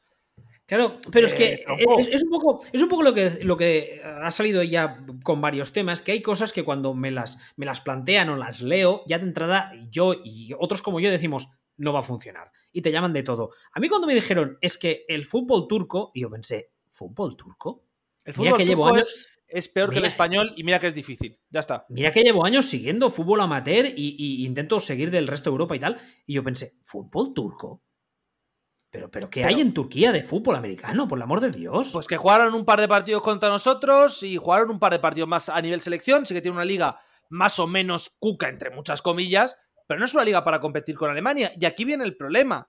[0.71, 1.65] Claro, pero es que eh,
[1.99, 5.73] es, un poco, es un poco lo que, lo que ha salido ya con varios
[5.73, 9.19] temas, que hay cosas que cuando me las, me las plantean o las leo, ya
[9.19, 12.53] de entrada yo y otros como yo decimos, no va a funcionar.
[12.71, 13.51] Y te llaman de todo.
[13.73, 17.83] A mí cuando me dijeron, es que el fútbol turco, y yo pensé, ¿fútbol turco?
[18.25, 21.39] El fútbol que llevo años, es, peor que el español y mira que es difícil.
[21.51, 21.87] Ya está.
[21.89, 25.81] Mira que llevo años siguiendo fútbol amateur y, intento seguir del resto de Europa y
[25.81, 26.01] tal.
[26.27, 27.83] Y yo pensé, ¿fútbol turco?
[28.91, 31.91] Pero, pero ¿qué hay en Turquía de fútbol americano, por el amor de Dios?
[31.93, 35.29] Pues que jugaron un par de partidos contra nosotros y jugaron un par de partidos
[35.29, 36.27] más a nivel selección.
[36.27, 36.99] Sí que tiene una liga
[37.29, 41.11] más o menos cuca, entre muchas comillas, pero no es una liga para competir con
[41.11, 41.53] Alemania.
[41.59, 42.69] Y aquí viene el problema.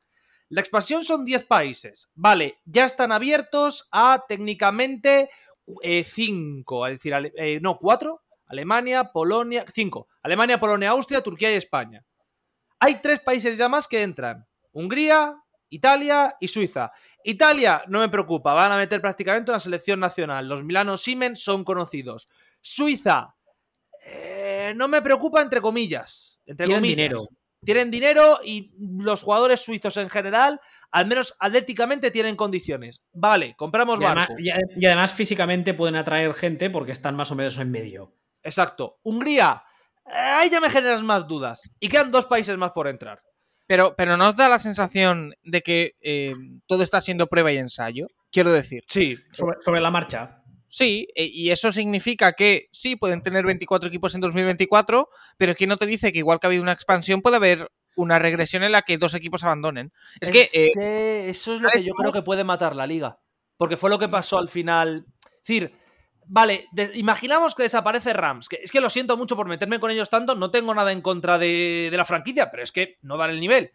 [0.51, 2.09] La expansión son 10 países.
[2.13, 5.29] Vale, ya están abiertos a técnicamente
[6.03, 8.21] 5, eh, es decir, eh, no, 4.
[8.47, 10.07] Alemania, Polonia, 5.
[10.23, 12.03] Alemania, Polonia, Austria, Turquía y España.
[12.79, 14.45] Hay tres países ya más que entran.
[14.73, 16.91] Hungría, Italia y Suiza.
[17.23, 20.47] Italia no me preocupa, van a meter prácticamente una selección nacional.
[20.47, 22.27] Los Milano Siemens son conocidos.
[22.59, 23.35] Suiza,
[24.05, 26.39] eh, no me preocupa entre comillas.
[26.45, 27.21] Entre Tienen dinero.
[27.63, 30.59] Tienen dinero y los jugadores suizos en general,
[30.89, 33.01] al menos atléticamente, tienen condiciones.
[33.13, 34.33] Vale, compramos y barco.
[34.39, 38.15] y, además físicamente pueden atraer gente porque están más o menos en medio.
[38.43, 38.99] Exacto.
[39.03, 39.63] Hungría,
[40.07, 41.61] eh, ahí ya me generas más dudas.
[41.79, 43.21] Y quedan dos países más por entrar.
[43.67, 46.33] Pero, pero ¿no os da la sensación de que eh,
[46.67, 48.07] todo está siendo prueba y ensayo?
[48.31, 48.83] Quiero decir.
[48.87, 49.17] Sí.
[49.31, 50.40] Sobre, la marcha.
[50.71, 55.67] Sí, e, y eso significa que sí, pueden tener 24 equipos en 2024, pero que
[55.67, 58.71] no te dice que igual que ha habido una expansión, puede haber una regresión en
[58.71, 59.91] la que dos equipos abandonen.
[60.21, 63.19] Es, que, eh, eso es lo que yo creo que puede matar la liga.
[63.57, 65.05] Porque fue lo que pasó al final.
[65.23, 65.73] Es decir,
[66.33, 68.47] Vale, imaginamos que desaparece Rams.
[68.47, 70.33] Que, es que lo siento mucho por meterme con ellos tanto.
[70.33, 73.73] No tengo nada en contra de, la franquicia, pero es que no dan el nivel.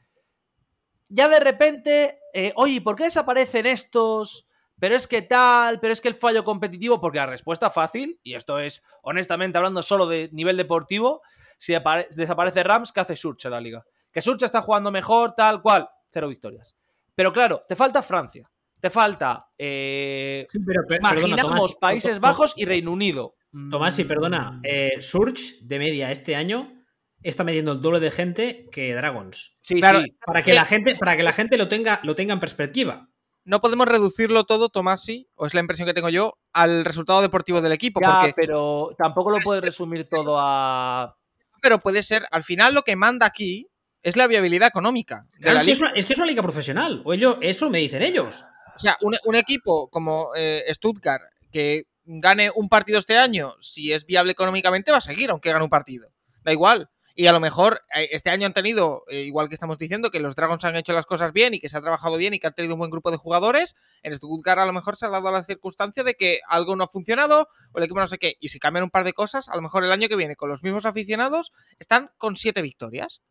[1.11, 4.46] Ya de repente, eh, oye, ¿por qué desaparecen estos?
[4.79, 8.35] Pero es que tal, pero es que el fallo competitivo, porque la respuesta fácil, y
[8.35, 11.23] esto es honestamente hablando solo de nivel deportivo,
[11.59, 11.75] si
[12.17, 13.85] desaparece Rams, ¿qué hace Surge en la liga?
[14.13, 16.77] Que Surge está jugando mejor, tal cual, cero victorias.
[17.15, 18.51] Pero claro, te falta Francia
[18.81, 19.39] te falta.
[19.59, 20.47] Eh,
[20.99, 23.37] imaginamos Países Bajos y Reino Unido.
[23.71, 24.61] Tomás, sí, perdona.
[24.63, 26.73] Eh, Surge de media este año
[27.23, 29.59] está metiendo el doble de gente que Dragons.
[29.63, 29.81] Sí, sí.
[29.81, 33.09] Para que, la gente, para que la gente lo tenga, lo tenga en perspectiva.
[33.47, 37.23] No podemos reducirlo todo, Tomás, sí, o es la impresión que tengo yo, al resultado
[37.23, 38.01] deportivo del equipo.
[38.01, 41.17] Ya, pero tampoco lo puedes resumir todo a.
[41.63, 43.69] Pero puede ser, al final lo que manda aquí
[44.03, 45.29] es la viabilidad económica.
[45.39, 48.03] es, que es, una, es, que es, una, liga profesional, o ellos, eso me dicen
[48.03, 48.43] ellos.
[48.75, 51.23] O sea, un, equipo como eh, Stuttgart
[51.53, 55.63] que gane un partido este año, si es viable económicamente, va a seguir, aunque gane
[55.63, 56.11] un partido.
[56.43, 56.91] Da igual.
[57.19, 60.21] Y a lo mejor eh, este año han tenido, eh, igual que estamos diciendo, que
[60.21, 62.47] los Dragons han hecho las cosas bien y que se ha trabajado bien y que
[62.47, 63.75] han tenido un buen grupo de jugadores.
[64.03, 66.89] En Stuttgart a lo mejor se ha dado la circunstancia de que algo no ha
[66.89, 68.37] funcionado o el equipo no sé qué.
[68.39, 70.51] Y si cambian un par de cosas, a lo mejor el año que viene con
[70.51, 73.23] los mismos aficionados están con siete victorias.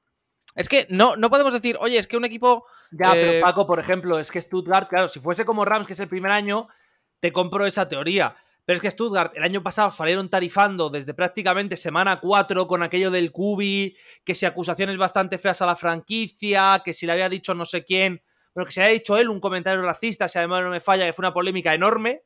[0.55, 2.65] Es que no, no podemos decir, oye, es que un equipo.
[2.89, 5.93] Ya, pero eh, Paco, por ejemplo, es que Stuttgart, claro, si fuese como Rams, que
[5.93, 6.69] es el primer año,
[7.19, 8.35] te compro esa teoría.
[8.65, 13.11] Pero es que Stuttgart el año pasado salieron tarifando desde prácticamente semana 4 con aquello
[13.11, 17.53] del Cubi, que si acusaciones bastante feas a la franquicia, que si le había dicho
[17.53, 20.71] no sé quién, pero que se había dicho él un comentario racista, si además no
[20.71, 22.23] me falla, que fue una polémica enorme.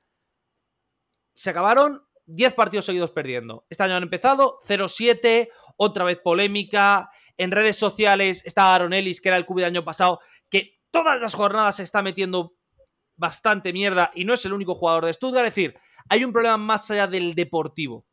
[1.33, 3.65] Se acabaron 10 partidos seguidos perdiendo.
[3.69, 7.09] Este año han empezado 0-7, otra vez polémica.
[7.35, 10.19] En redes sociales está Aaron Ellis, que era el cubi del año pasado,
[10.49, 12.55] que todas las jornadas se está metiendo
[13.15, 15.47] bastante mierda y no es el único jugador de Stuttgart.
[15.47, 15.79] Es decir,
[16.09, 18.05] hay un problema más allá del deportivo.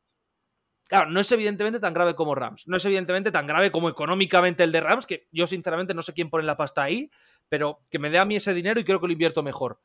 [0.88, 2.68] Claro, no es evidentemente tan grave como Rams.
[2.68, 6.12] No es evidentemente tan grave como económicamente el de Rams, que yo sinceramente no sé
[6.12, 7.10] quién pone la pasta ahí,
[7.48, 9.80] pero que me dé a mí ese dinero y creo que lo invierto mejor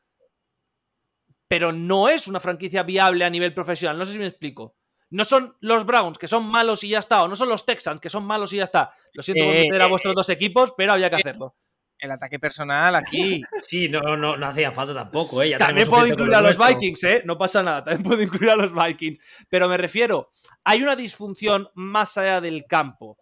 [1.52, 3.98] pero no es una franquicia viable a nivel profesional.
[3.98, 4.74] No sé si me explico.
[5.10, 8.00] No son los Browns, que son malos y ya está, o no son los Texans,
[8.00, 8.90] que son malos y ya está.
[9.12, 11.54] Lo siento por eh, meter a eh, vuestros dos equipos, pero había que eh, hacerlo.
[12.02, 13.40] El ataque personal aquí.
[13.62, 15.54] Sí, no, no, no hacía falta tampoco, ¿eh?
[15.56, 17.22] también puedo incluir a los Vikings, ¿eh?
[17.24, 19.20] No pasa nada, también puedo incluir a los Vikings.
[19.48, 20.30] Pero me refiero,
[20.64, 23.18] hay una disfunción más allá del campo.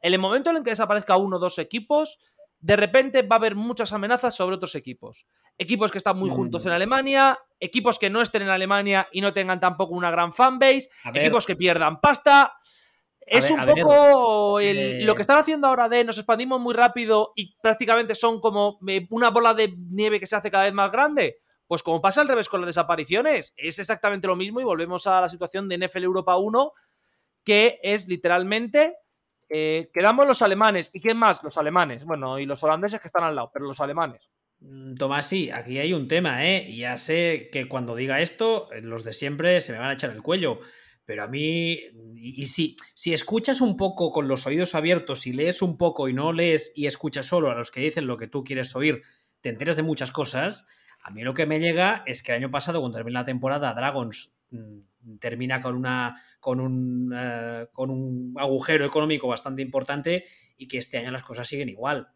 [0.00, 2.20] En el momento en el que desaparezca uno o dos equipos,
[2.60, 5.26] de repente va a haber muchas amenazas sobre otros equipos.
[5.58, 6.74] Equipos que están muy juntos en mm.
[6.76, 11.46] Alemania, equipos que no estén en Alemania y no tengan tampoco una gran fanbase, equipos
[11.46, 12.60] que pierdan pasta.
[13.30, 17.54] Es un poco eh, lo que están haciendo ahora de nos expandimos muy rápido y
[17.62, 21.38] prácticamente son como eh, una bola de nieve que se hace cada vez más grande.
[21.66, 25.20] Pues como pasa al revés con las desapariciones, es exactamente lo mismo y volvemos a
[25.20, 26.72] la situación de NFL Europa 1,
[27.44, 28.96] que es literalmente
[29.52, 30.90] Eh, quedamos los alemanes.
[30.92, 31.42] ¿Y quién más?
[31.42, 32.04] Los alemanes.
[32.04, 34.30] Bueno, y los holandeses que están al lado, pero los alemanes.
[34.60, 36.72] Mm, Tomás, sí, aquí hay un tema, ¿eh?
[36.76, 40.22] Ya sé que cuando diga esto, los de siempre se me van a echar el
[40.22, 40.60] cuello.
[41.04, 41.78] Pero a mí,
[42.16, 46.12] y, si, si escuchas un poco con los oídos abiertos, y lees un poco y
[46.12, 49.02] no lees y escuchas solo a los que dicen lo que tú quieres oír,
[49.40, 50.68] te enteras de muchas cosas.
[51.02, 53.74] A mí lo que me llega es que el año pasado, cuando termina la temporada,
[53.74, 60.24] Dragons mm, termina con una con un, eh, con un agujero económico bastante importante
[60.56, 62.08] y que este año las cosas siguen igual.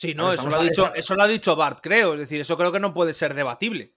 [0.00, 2.14] Sí, no, eso lo, ha dicho, eso lo ha dicho Bart, creo.
[2.14, 3.92] Es decir, eso creo que no puede ser debatible.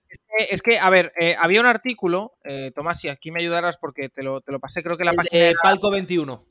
[0.50, 4.10] Es que, a ver, eh, había un artículo, eh, Tomás, si aquí me ayudarás porque
[4.10, 5.46] te lo, te lo pasé, creo que la página.
[5.46, 6.44] De Palco 21.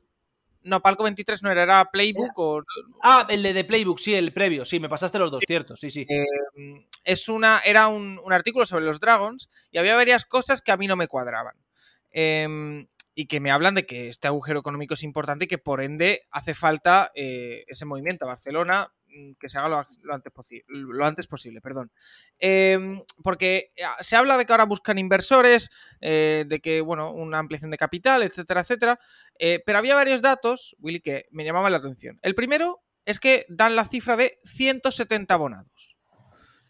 [0.63, 2.63] No, Palco 23 no era, era Playbook o.
[3.03, 6.07] Ah, el de, Playbook, sí, el previo, sí, me pasaste los dos, cierto, sí, sí.
[7.05, 10.79] es una, era un, un, artículo sobre los Dragons y había varias cosas que a
[10.79, 11.57] mí no me cuadraban.
[12.11, 15.83] Eh, y que me hablan de que este agujero económico es importante y que por
[15.83, 18.93] ende hace falta eh, ese movimiento a Barcelona
[19.39, 20.33] que se haga lo, antes,
[20.67, 21.61] lo antes, posible.
[21.61, 21.91] Perdón.
[22.39, 27.39] Em, porque ah, se habla de que ahora buscan inversores, eh, de que, bueno, una
[27.39, 29.01] ampliación de capital, etcétera, etcétera.
[29.39, 32.19] Eh, pero había varios datos, Willy, que me llamaban la atención.
[32.23, 35.97] El primero es que dan la cifra de 170 abonados.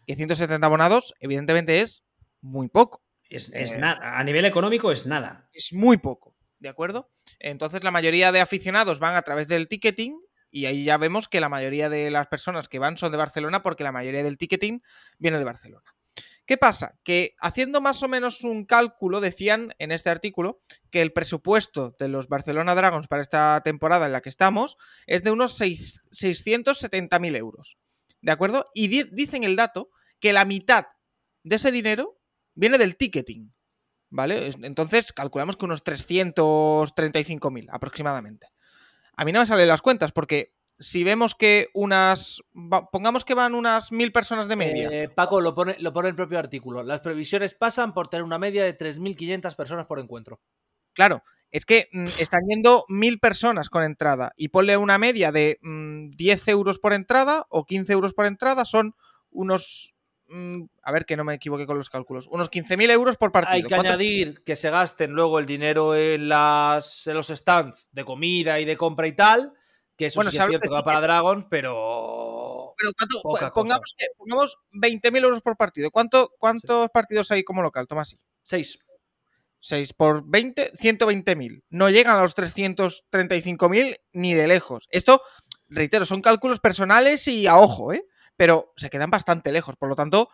[0.05, 2.03] Y 170 abonados, evidentemente, es
[2.41, 3.03] muy poco.
[3.29, 4.19] Es, nada.
[4.19, 5.49] A nivel económico es nada.
[5.53, 6.35] Es muy poco.
[6.63, 7.11] ¿de acuerdo?
[7.39, 10.17] Entonces la mayoría de aficionados van a través del ticketing
[10.53, 13.63] y ahí ya vemos que la mayoría de las personas que van son de Barcelona
[13.63, 14.81] porque la mayoría del ticketing
[15.17, 15.95] viene de Barcelona.
[16.45, 16.99] ¿Qué pasa?
[17.03, 22.07] Que haciendo más o menos un cálculo, decían en este artículo que el presupuesto de
[22.07, 24.77] los Barcelona Dragons para esta temporada en la que estamos
[25.07, 27.77] es de unos 670.000 euros.
[28.21, 28.69] ¿De acuerdo?
[28.75, 29.89] Y dicen el dato
[30.19, 30.85] que la mitad
[31.43, 32.19] de ese dinero
[32.53, 33.51] viene del ticketing.
[34.13, 34.51] ¿vale?
[34.61, 38.47] Entonces calculamos que unos 335.000 aproximadamente.
[39.15, 42.41] A mí no me salen las cuentas porque si vemos que unas,
[42.91, 44.89] pongamos que van unas mil personas de media.
[44.91, 46.83] Eh, Paco lo pone, lo pone el propio artículo.
[46.83, 50.41] Las previsiones pasan por tener una media de 3.500 personas por encuentro.
[50.93, 55.59] Claro, es que mm, están yendo mil personas con entrada y ponle una media de
[55.61, 58.95] 10 mm, euros por entrada o 15 euros por entrada, son
[59.29, 59.92] unos
[60.81, 63.55] a ver que no me equivoque con los cálculos, unos 15.000 euros por partido.
[63.55, 68.59] Hay que añadir que se gasten luego el dinero en, las, los stands de comida
[68.59, 69.53] y de compra y tal,
[69.95, 72.73] que eso sí es cierto que va para Dragons, pero...
[72.77, 72.91] Pero
[73.53, 75.91] pongamos, que, pongamos 20.000 euros por partido.
[75.91, 78.15] ¿Cuánto, ¿Cuántos partidos hay como local, Tomás?
[78.41, 78.79] 6.
[79.59, 81.63] 6 por 20, 120.000.
[81.69, 84.87] No llegan a los 335.000 ni de lejos.
[84.89, 85.21] Esto,
[85.69, 88.03] reitero, son cálculos personales y a ojo, ¿eh?
[88.35, 89.75] Pero se quedan bastante lejos.
[89.75, 90.29] Por lo tanto,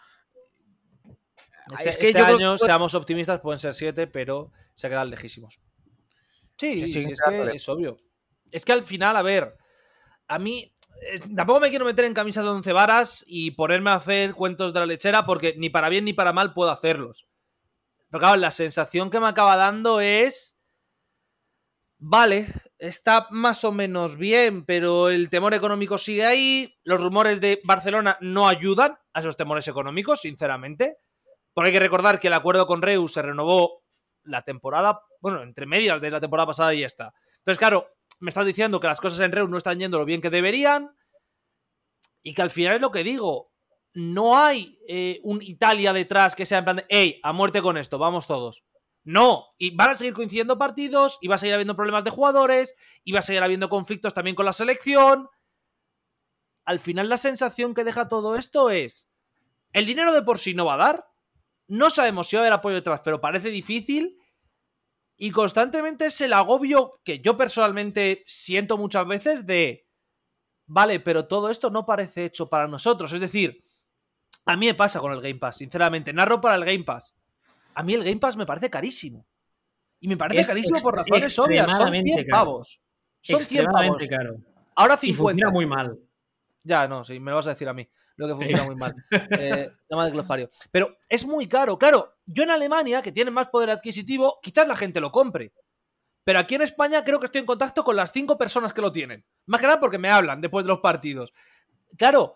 [1.71, 5.61] este, es que este año, seamos optimistas, pueden ser siete, pero se quedan lejísimos.
[6.57, 7.97] Sí, sí, es que es obvio.
[8.51, 9.55] Es que al final, a ver,
[10.27, 10.73] a mí
[11.35, 14.79] tampoco me quiero meter en camisa de once varas y ponerme a hacer cuentos de
[14.79, 17.27] la lechera porque ni para bien ni para mal puedo hacerlos.
[18.09, 20.57] Pero claro, la sensación que me acaba dando es
[21.99, 22.47] vale,
[22.79, 26.79] está más o menos bien, pero el temor económico sigue ahí.
[26.83, 30.97] Los rumores de Barcelona no ayudan a esos temores económicos, sinceramente.
[31.53, 33.83] Porque hay que recordar que el acuerdo con Reus se renovó
[34.23, 37.13] la temporada, bueno, entre medias de la temporada pasada y esta.
[37.37, 40.21] Entonces, claro, me estás diciendo que las cosas en Reus no están yendo lo bien
[40.21, 40.95] que deberían.
[42.21, 43.45] Y que al final es lo que digo.
[43.93, 47.77] No hay eh, un Italia detrás que sea en plan de, hey, a muerte con
[47.77, 48.63] esto, vamos todos.
[49.03, 52.75] No, y van a seguir coincidiendo partidos, y va a seguir habiendo problemas de jugadores,
[53.03, 55.29] y va a seguir habiendo conflictos también con la selección.
[56.65, 59.09] Al final la sensación que deja todo esto es,
[59.73, 61.07] el dinero de por sí no va a dar,
[61.67, 64.17] no sabemos si va a haber apoyo detrás, pero parece difícil,
[65.17, 69.87] y constantemente es el agobio que yo personalmente siento muchas veces de,
[70.65, 73.63] vale, pero todo esto no parece hecho para nosotros, es decir,
[74.45, 77.15] a mí me pasa con el Game Pass, sinceramente, narro para el Game Pass
[77.73, 79.25] a mí el Game Pass me parece carísimo.
[79.99, 81.77] Y me parece carísimo por razones obvias.
[81.77, 82.79] Son 100 pavos.
[83.21, 84.03] Son 100 pavos.
[84.09, 84.37] Caro.
[84.75, 85.07] Ahora 50.
[85.07, 85.99] Y funciona muy mal.
[86.63, 87.87] Ya, no, sí, me lo vas a decir a mí.
[88.15, 88.93] Lo que funciona muy mal.
[89.11, 91.77] Eh, de que Pero es muy caro.
[91.77, 95.53] Claro, yo en Alemania, que tienen más poder adquisitivo, quizás la gente lo compre.
[96.23, 98.91] Pero aquí en España creo que estoy en contacto con las cinco personas que lo
[98.91, 99.25] tienen.
[99.47, 101.33] Más que nada porque me hablan después de los partidos.
[101.97, 102.35] Claro,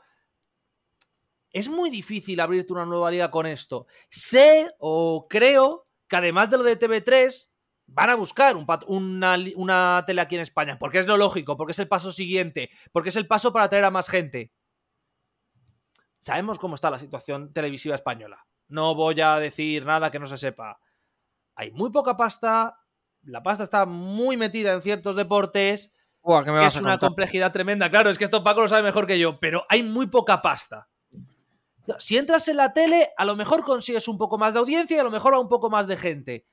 [1.53, 3.87] es muy difícil abrirte una nueva liga con esto.
[4.09, 7.49] Sé o creo que además de lo de TV3,
[7.85, 8.55] van a buscar
[8.87, 12.69] una, una tele aquí en España, porque es lo lógico, porque es el paso siguiente,
[12.91, 14.51] porque es el paso para atraer a más gente.
[16.19, 18.45] Sabemos cómo está la situación televisiva española.
[18.67, 20.79] No voy a decir nada que no se sepa.
[21.55, 22.79] Hay muy poca pasta,
[23.23, 25.93] la pasta está muy metida en ciertos deportes
[26.65, 27.89] es una complejidad tremenda.
[27.89, 30.87] Claro, es que esto Paco lo sabe mejor que yo, pero hay muy poca pasta.
[31.99, 34.99] Si entras en la tele, a lo mejor consigues un poco más de audiencia y
[34.99, 36.45] a lo mejor va un poco más de gente.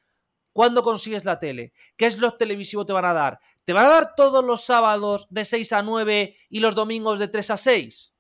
[0.52, 1.72] ¿Cuándo consigues la tele?
[1.96, 3.40] ¿Qué slot televisivo te van a dar?
[3.64, 7.28] ¿Te van a dar todos los sábados de 6 a 9 y los domingos de
[7.28, 8.14] 3 a 6?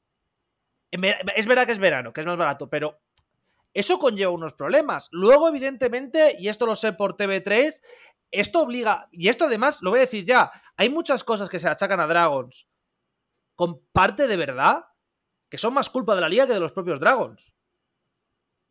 [0.92, 3.00] Es verdad que es verano, que es más barato, pero
[3.74, 5.08] eso conlleva unos problemas.
[5.10, 7.80] Luego, evidentemente, y esto lo sé por TV3,
[8.30, 11.68] esto obliga, y esto además, lo voy a decir ya, hay muchas cosas que se
[11.68, 12.68] achacan a Dragons
[13.56, 14.84] con parte de verdad
[15.50, 17.52] que son más culpa de la liga que de los propios Dragons.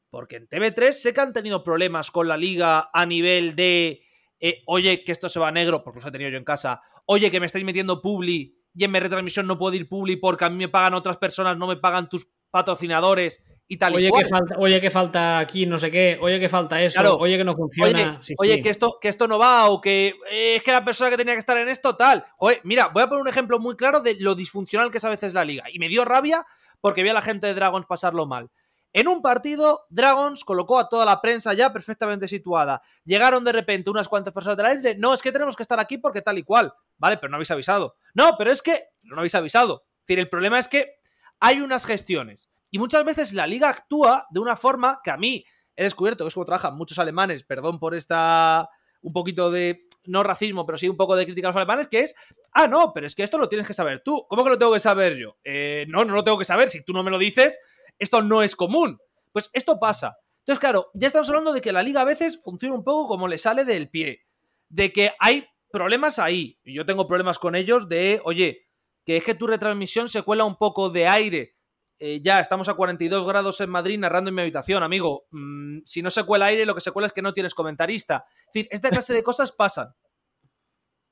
[0.09, 4.01] Porque en TV3 sé que han tenido problemas con la liga a nivel de,
[4.39, 6.81] eh, oye, que esto se va a negro, porque los he tenido yo en casa,
[7.05, 10.45] oye, que me estáis metiendo publi y en mi retransmisión no puedo ir publi porque
[10.45, 14.11] a mí me pagan otras personas, no me pagan tus patrocinadores y tal oye, y
[14.11, 17.43] Que falta, oye, que falta aquí no sé qué, oye, que falta eso, oye, que
[17.43, 18.19] no funciona.
[18.39, 21.17] Oye, Que, esto, que esto no va o que eh, es que la persona que
[21.17, 22.23] tenía que estar en esto tal.
[22.39, 25.09] Oye, mira, voy a poner un ejemplo muy claro de lo disfuncional que es a
[25.09, 25.65] veces la liga.
[25.71, 26.43] Y me dio rabia
[26.81, 28.49] porque vi a la gente de Dragons pasarlo mal.
[28.91, 32.81] En un partido, Dragons colocó a toda la prensa ya perfectamente situada.
[33.05, 34.91] Llegaron de repente unas cuantas personas de la isla.
[34.97, 36.73] No, es que tenemos que estar aquí porque tal y cual.
[36.97, 37.95] Vale, pero no habéis avisado.
[38.15, 39.83] No, pero es que no habéis avisado.
[39.85, 40.95] Es decir, el problema es que
[41.39, 42.49] hay unas gestiones.
[42.71, 46.29] Y muchas veces la liga actúa de una forma que a mí he descubierto, que
[46.29, 48.69] es como trabajan muchos alemanes, perdón por esta
[49.01, 52.01] un poquito de no racismo, pero sí un poco de crítica a los alemanes, que
[52.01, 52.15] es,
[52.51, 54.25] ah, no, pero es que esto lo tienes que saber tú.
[54.27, 55.37] ¿Cómo que lo tengo que saber yo?
[55.43, 56.69] Eh, no, no lo tengo que saber.
[56.69, 57.59] Si tú no me lo dices,
[57.97, 58.99] esto no es común.
[59.31, 60.17] Pues esto pasa.
[60.39, 63.27] Entonces, claro, ya estamos hablando de que la liga a veces funciona un poco como
[63.27, 64.25] le sale del pie.
[64.69, 66.59] De que hay problemas ahí.
[66.63, 68.67] Yo tengo problemas con ellos de, oye,
[69.05, 71.55] que es que tu retransmisión se cuela un poco de aire.
[71.99, 75.27] Eh, ya estamos a 42 grados en Madrid narrando en mi habitación, amigo.
[75.31, 78.25] Mm, si no se cuela aire, lo que se cuela es que no tienes comentarista.
[78.27, 79.93] Es decir, esta clase de cosas pasan.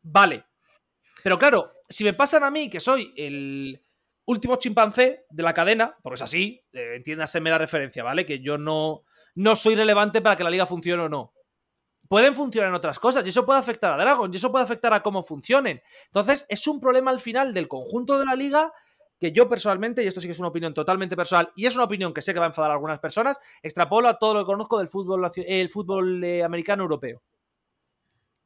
[0.01, 0.45] Vale.
[1.23, 3.81] Pero claro, si me pasan a mí, que soy el,
[4.27, 8.25] último chimpancé de la cadena, porque es así, eh, entiéndaseme la referencia, ¿vale?
[8.25, 9.03] Que yo no,
[9.35, 11.33] no soy relevante para que la liga funcione o no.
[12.09, 14.93] Pueden funcionar en otras cosas y eso puede afectar a Dragon y eso puede afectar
[14.93, 15.81] a cómo funcionen.
[16.05, 18.71] Entonces, es un problema al final del conjunto de la liga
[19.19, 21.85] que yo personalmente, y esto sí que es una opinión totalmente personal, y es una
[21.85, 24.45] opinión que sé que va a enfadar a algunas personas, extrapolo a todo lo que
[24.45, 27.21] conozco del fútbol, el fútbol eh, americano europeo.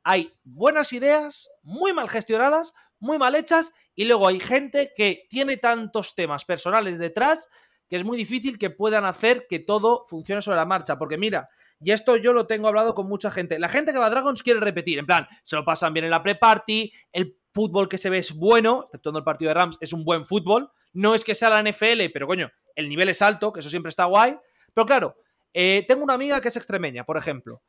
[0.04, 5.58] Hay buenas ideas, muy mal gestionadas, muy mal hechas y luego hay gente que tiene
[5.58, 7.50] tantos temas personales detrás
[7.92, 10.98] que es muy difícil que puedan hacer que todo funcione sobre la marcha.
[10.98, 11.50] Porque mira,
[11.82, 13.60] y esto yo lo tengo hablado con mucha gente.
[13.60, 16.12] La gente que va a Dragons quiere repetir, en plan, se lo pasan bien en
[16.12, 19.94] la pre-party, el fútbol que se ve es bueno, exceptuando el partido de Rams, es
[19.94, 20.72] un buen fútbol.
[20.94, 23.90] No es que sea la NFL, pero coño, el nivel es alto, que eso siempre
[23.90, 24.38] está guay.
[24.74, 25.16] Pero claro,
[25.54, 27.62] eh, tengo una amiga que es extremeña, por ejemplo.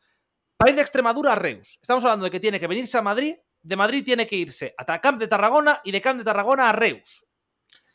[0.57, 1.79] Para ir de Extremadura a Reus.
[1.81, 5.01] Estamos hablando de que tiene que venirse a Madrid de Madrid tiene que irse a
[5.01, 7.25] Camp de Tarragona y de Camp de Tarragona a Reus.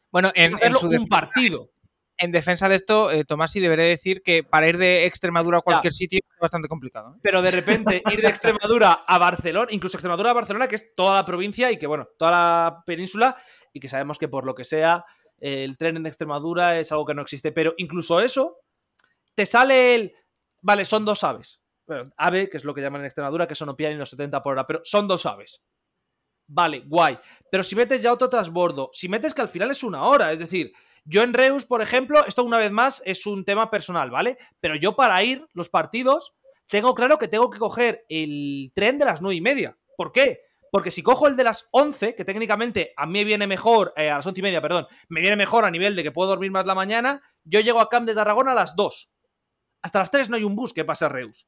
[0.10, 1.70] Bueno, en, un partido.
[2.18, 5.94] En defensa de esto, eh, Tomasi debería decir que para ir de Extremadura a cualquier
[5.94, 7.16] sitio es bastante complicado.
[7.16, 7.20] ¿eh?
[7.22, 11.16] Pero de repente ir de Extremadura a Barcelona, incluso Extremadura a Barcelona, que es toda
[11.16, 13.38] la provincia y que, bueno, toda la península,
[13.74, 15.06] y que sabemos que por lo que sea,
[15.40, 17.52] el tren en Extremadura es algo que no existe.
[17.52, 18.58] Pero incluso eso,
[19.36, 20.14] te sale el.
[20.62, 23.74] Vale, son dos aves bueno, ave, que es lo que llaman en Extremadura, que son
[23.78, 25.64] y los 70 por hora, pero son dos aves.
[26.48, 27.18] Vale, guay.
[27.50, 30.40] Pero si metes ya otro transbordo, si metes que al final es una hora, es
[30.40, 30.74] decir,
[31.10, 34.38] yo en Reus, por ejemplo, esto una vez más es un tema personal, ¿vale?
[34.60, 36.36] Pero yo para ir los partidos,
[36.68, 39.78] tengo claro que tengo que coger el tren de las nueve y media.
[39.96, 40.42] ¿Por qué?
[40.70, 44.18] Porque si cojo el de las 11, que técnicamente a mí viene mejor, eh, a
[44.18, 46.66] las once y media, perdón, me viene mejor a nivel de que puedo dormir más
[46.66, 49.10] la mañana, yo llego a Camp de Tarragona a las 2.
[49.84, 51.48] Hasta las 3 no hay un bus que pase a Reus.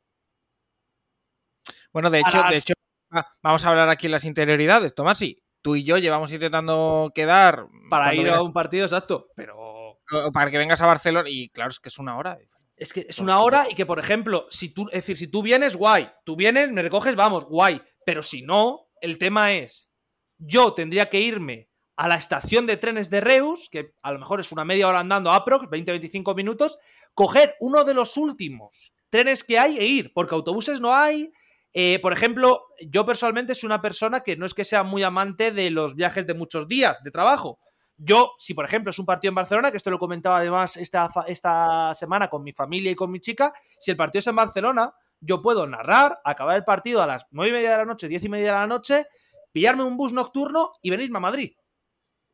[1.91, 2.73] Bueno, de hecho, de hecho
[3.11, 5.43] ah, vamos a hablar aquí en las interioridades, Tomasi.
[5.61, 7.67] Tú y yo llevamos intentando quedar.
[7.89, 9.27] Para ir a un partido, exacto.
[9.35, 9.99] Pero.
[10.33, 11.29] Para que vengas a Barcelona.
[11.29, 12.37] Y claro, es que es una hora.
[12.75, 15.41] Es que es una hora y que, por ejemplo, si tú, es decir, si tú
[15.41, 16.09] vienes, guay.
[16.23, 17.81] Tú vienes, me recoges, vamos, guay.
[18.05, 19.91] Pero si no, el tema es.
[20.37, 24.39] Yo tendría que irme a la estación de trenes de Reus, que a lo mejor
[24.39, 26.79] es una media hora andando aprox, 20-25 minutos,
[27.13, 31.31] coger uno de los últimos trenes que hay e ir, porque autobuses no hay,
[31.73, 35.51] eh, por ejemplo, yo personalmente soy una persona que no es que sea muy amante
[35.51, 37.59] de los viajes de muchos días de trabajo.
[37.97, 41.09] Yo, si por ejemplo es un partido en Barcelona, que esto lo comentaba además esta,
[41.27, 44.93] esta semana con mi familia y con mi chica, si el partido es en Barcelona,
[45.19, 48.23] yo puedo narrar, acabar el partido a las nueve y media de la noche, diez
[48.23, 49.05] y media de la noche,
[49.51, 51.51] pillarme un bus nocturno y venirme a Madrid.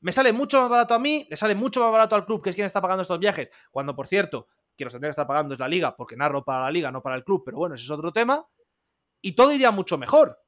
[0.02, 2.52] Me sale mucho más barato a mí, le sale mucho más barato al club, que
[2.52, 4.48] es quien está pagando estos viajes, cuando por cierto,
[4.78, 7.02] quien los tendría que estar pagando es la liga, porque narro para la liga, no
[7.02, 8.46] para el club, pero bueno, ese es otro tema
[9.22, 10.40] y todo iría mucho mejor.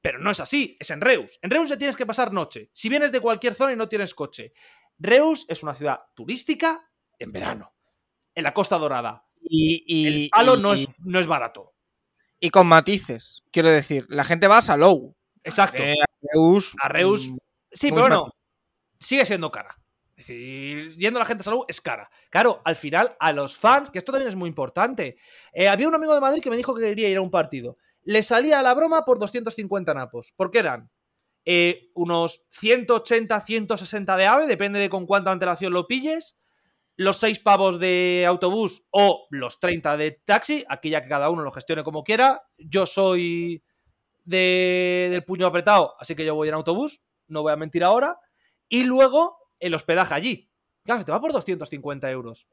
[0.00, 1.38] Pero no es así, es en Reus.
[1.42, 2.70] En Reus ya tienes que pasar noche.
[2.72, 4.52] Si vienes de cualquier zona y no tienes coche.
[4.98, 7.74] Reus es una ciudad turística en verano,
[8.34, 9.24] en la Costa Dorada.
[9.40, 11.74] Y, el palo no, es, no es barato.
[12.40, 13.42] Y con matices.
[13.50, 15.16] Quiero decir, la gente va a Salou.
[15.42, 15.82] Exacto.
[15.82, 16.74] Eh, a Reus.
[16.80, 17.28] A Reus.
[17.28, 17.36] mm,
[17.70, 18.34] Sí, pero bueno,
[18.98, 19.76] sigue siendo cara.
[20.18, 22.10] Es decir, yendo la gente a salud es cara.
[22.28, 25.16] Claro, al final, a los fans, que esto también es muy importante.
[25.52, 27.76] eh, había un amigo de Madrid que me dijo que quería ir a un partido.
[28.02, 30.32] Le salía a la broma por 250 napos.
[30.36, 30.90] porque eran?
[31.44, 36.36] Eh, unos 180, 160 de AVE, depende de con cuánta antelación lo pilles.
[36.96, 40.64] Los 6 pavos de autobús o los 30 de taxi.
[40.68, 42.42] Aquí ya que cada uno lo gestione como quiera.
[42.58, 43.62] Yo soy
[44.24, 48.18] de- del puño apretado, así que yo voy en autobús, no voy a mentir ahora.
[48.68, 50.50] Y luego el hospedaje allí.
[50.84, 52.46] Claro, se te va por 250 euros.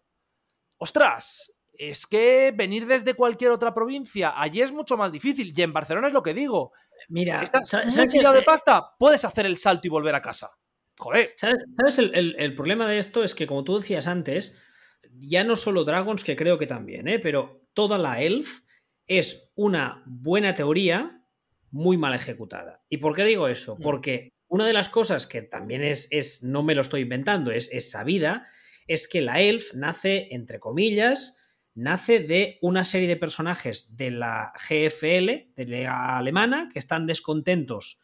[0.78, 1.54] ¡Ostras!
[1.78, 5.54] Es que venir desde cualquier otra provincia allí es mucho más difícil.
[5.56, 6.72] Y en Barcelona es lo que digo.
[7.10, 10.52] Mira, Estás ¿sabes- muy pillado de pasta, puedes hacer el salto y volver a casa.
[10.98, 11.34] Joder.
[11.36, 13.24] ¿Sabes, sabes el, el- el problema de esto?
[13.24, 14.58] Es que, como tú decías antes,
[15.18, 17.20] ya no solo Dragons, que creo que también, ¿eh?
[17.20, 18.62] pero toda la Elf
[19.08, 21.22] es una buena teoría
[21.72, 22.82] muy mal ejecutada.
[22.88, 23.76] ¿Y por qué digo eso?
[23.76, 23.82] Mm.
[23.82, 27.70] Porque una de las cosas que también es, es no me lo estoy inventando, es,
[27.72, 28.46] es sabida,
[28.88, 31.40] es que la Elf nace, entre comillas,
[31.74, 38.00] nace de una serie de personajes de la GFL, de la alemana, que están descontentos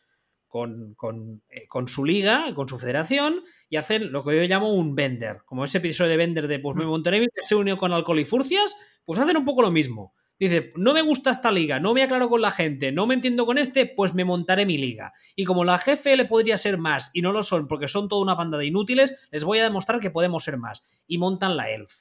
[0.48, 4.74] con, con, eh, con su liga, con su federación, y hacen lo que yo llamo
[4.74, 5.44] un vender.
[5.46, 8.26] Como ese episodio de vender de pues me Monterrey que se unió con Alcohol y
[8.26, 10.14] Furcias, pues hacen un poco lo mismo.
[10.42, 13.46] Dice, no me gusta esta liga, no me aclaro con la gente, no me entiendo
[13.46, 15.14] con este, pues me montaré mi liga.
[15.36, 18.34] Y como la GFL podría ser más y no lo son porque son toda una
[18.34, 20.84] banda de inútiles, les voy a demostrar que podemos ser más.
[21.06, 21.94] Y montan la Elf.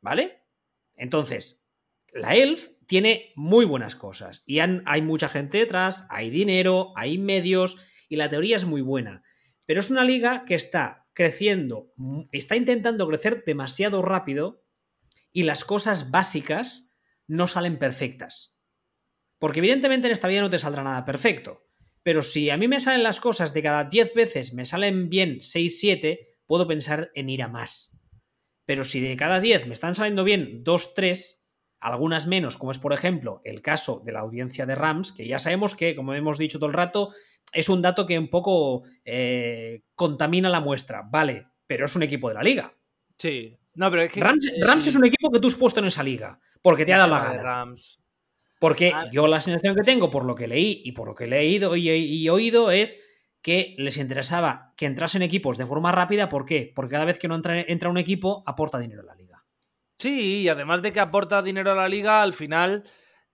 [0.00, 0.44] ¿Vale?
[0.96, 1.68] Entonces,
[2.14, 7.76] la Elf tiene muy buenas cosas y hay mucha gente detrás, hay dinero, hay medios
[8.08, 9.22] y la teoría es muy buena.
[9.66, 11.92] Pero es una liga que está creciendo,
[12.32, 14.62] está intentando crecer demasiado rápido
[15.32, 16.87] y las cosas básicas
[17.28, 18.58] no salen perfectas.
[19.38, 21.68] Porque evidentemente en esta vida no te saldrá nada perfecto.
[22.02, 25.38] Pero si a mí me salen las cosas de cada 10 veces me salen bien
[25.42, 28.00] 6, 7, puedo pensar en ir a más.
[28.64, 31.46] Pero si de cada 10 me están saliendo bien 2, 3,
[31.80, 35.38] algunas menos, como es por ejemplo el caso de la audiencia de Rams, que ya
[35.38, 37.12] sabemos que, como hemos dicho todo el rato,
[37.52, 42.28] es un dato que un poco eh, contamina la muestra, vale, pero es un equipo
[42.28, 42.74] de la liga.
[43.16, 43.58] Sí.
[43.78, 44.20] No, pero es que.
[44.20, 46.92] Rams, eh, Rams es un equipo que tú has puesto en esa liga, porque te
[46.92, 47.42] ha dado la gana.
[47.42, 48.00] Rams.
[48.60, 49.06] Porque Ah.
[49.12, 51.76] yo la sensación que tengo, por lo que leí y por lo que he leído
[51.76, 53.00] y, y oído, es
[53.40, 56.28] que les interesaba que entrasen equipos de forma rápida.
[56.28, 56.72] ¿Por qué?
[56.74, 59.44] Porque cada vez que no entra, entra un equipo, aporta dinero a la liga.
[59.96, 62.82] Sí, y además de que aporta dinero a la liga, al final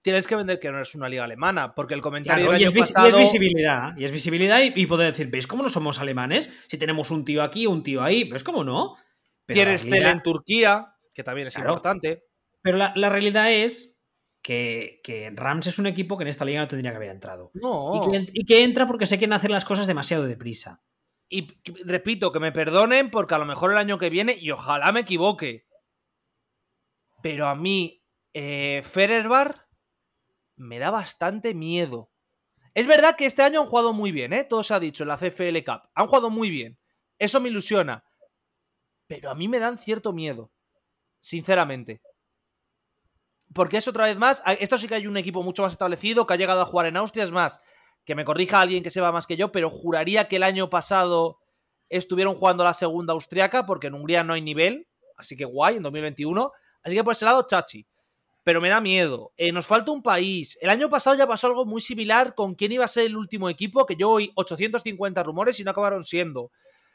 [0.03, 2.65] tienes que vender que no es una liga alemana, porque el comentario Claro, del y,
[2.67, 3.09] año es, vis- y pasado...
[3.19, 3.97] es visibilidad.
[3.97, 6.53] Y es visibilidad y, y poder decir, ¿veis cómo no somos alemanes?
[6.69, 8.97] Si tenemos un tío aquí, un tío ahí, ¿ves cómo no?
[9.47, 11.71] Pero Tienes tele liga- en Turquía, que también es Claro.
[11.71, 12.25] importante.
[12.63, 14.01] Pero la, la realidad es
[14.43, 17.51] que, que Rams es un equipo que en esta liga no tendría que haber entrado.
[17.55, 17.95] No.
[17.97, 20.83] Y, que, y que entra porque se quieren hacer las cosas demasiado deprisa.
[21.29, 24.51] Y que- repito, que me perdonen porque a lo mejor el año que viene, y
[24.51, 25.67] ojalá me equivoque,
[27.23, 28.03] pero a mí,
[28.35, 29.67] eh, Fererbar
[30.57, 32.11] me da bastante miedo.
[32.75, 34.45] Es verdad que este año han jugado muy bien, ¿eh?
[34.45, 35.89] Todo se ha dicho en la CFL Cup.
[35.95, 36.79] Han jugado muy bien.
[37.19, 38.05] Eso me ilusiona.
[39.07, 40.51] Pero a mí me dan cierto miedo.
[41.19, 42.01] Sinceramente.
[43.53, 44.43] Porque es otra vez más.
[44.61, 46.97] Esto sí que hay un equipo mucho más establecido que ha llegado a jugar en
[46.97, 47.25] Austria.
[47.25, 47.61] Es más,
[48.05, 51.39] que me corrija alguien que sepa más que yo, pero juraría que el año pasado
[51.89, 54.89] estuvieron jugando la segunda austriaca, porque en Hungría no hay nivel.
[55.17, 56.53] Así que guay, en 2021.
[56.83, 57.87] Así que por ese lado, chachi.
[58.43, 59.33] Pero me da miedo.
[59.37, 60.59] Eh, nos falta un país.
[60.61, 63.49] El año pasado ya pasó algo muy similar con quién iba a ser el último
[63.49, 66.51] equipo, que yo oí 850 rumores y no acabaron siendo.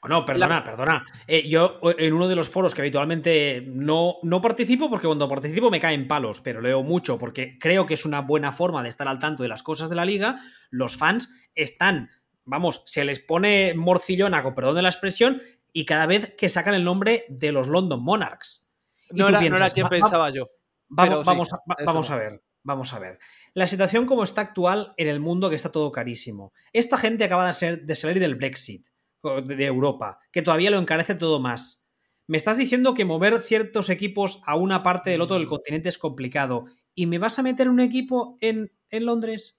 [0.07, 1.05] No, perdona, perdona.
[1.27, 5.69] Eh, yo en uno de los foros que habitualmente no, no participo, porque cuando participo
[5.69, 9.09] me caen palos, pero leo mucho porque creo que es una buena forma de estar
[9.09, 10.37] al tanto de las cosas de la liga,
[10.69, 12.09] los fans están,
[12.45, 15.41] vamos, se les pone morcillona, con perdón de la expresión,
[15.73, 18.69] y cada vez que sacan el nombre de los London Monarchs.
[19.11, 20.49] No era, no piensas, era quien va- pensaba yo.
[20.87, 23.19] Vamos, sí, vamos, a, vamos ver, vamos a ver.
[23.53, 26.53] La situación como está actual en el mundo, que está todo carísimo.
[26.73, 28.87] Esta gente acaba de, salir del Brexit
[29.23, 31.85] de Europa, que todavía lo encarece todo más.
[32.27, 35.49] Me estás diciendo que mover ciertos equipos a una parte del otro del Mm.
[35.49, 36.65] continente es complicado
[36.95, 39.57] y me vas a meter un equipo en, en Londres.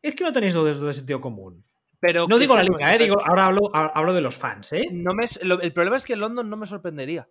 [0.00, 1.64] Es que no tenéis dos de sentido común.
[2.00, 4.86] Pero No digo la liga, eh, digo, ahora hablo, hablo de los fans, ¿eh?
[4.92, 7.28] No me- lo- el problema es que London no me sorprendería.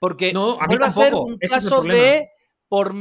[0.00, 2.30] Porque No, a mí ser un caso de.
[2.68, 2.92] Por,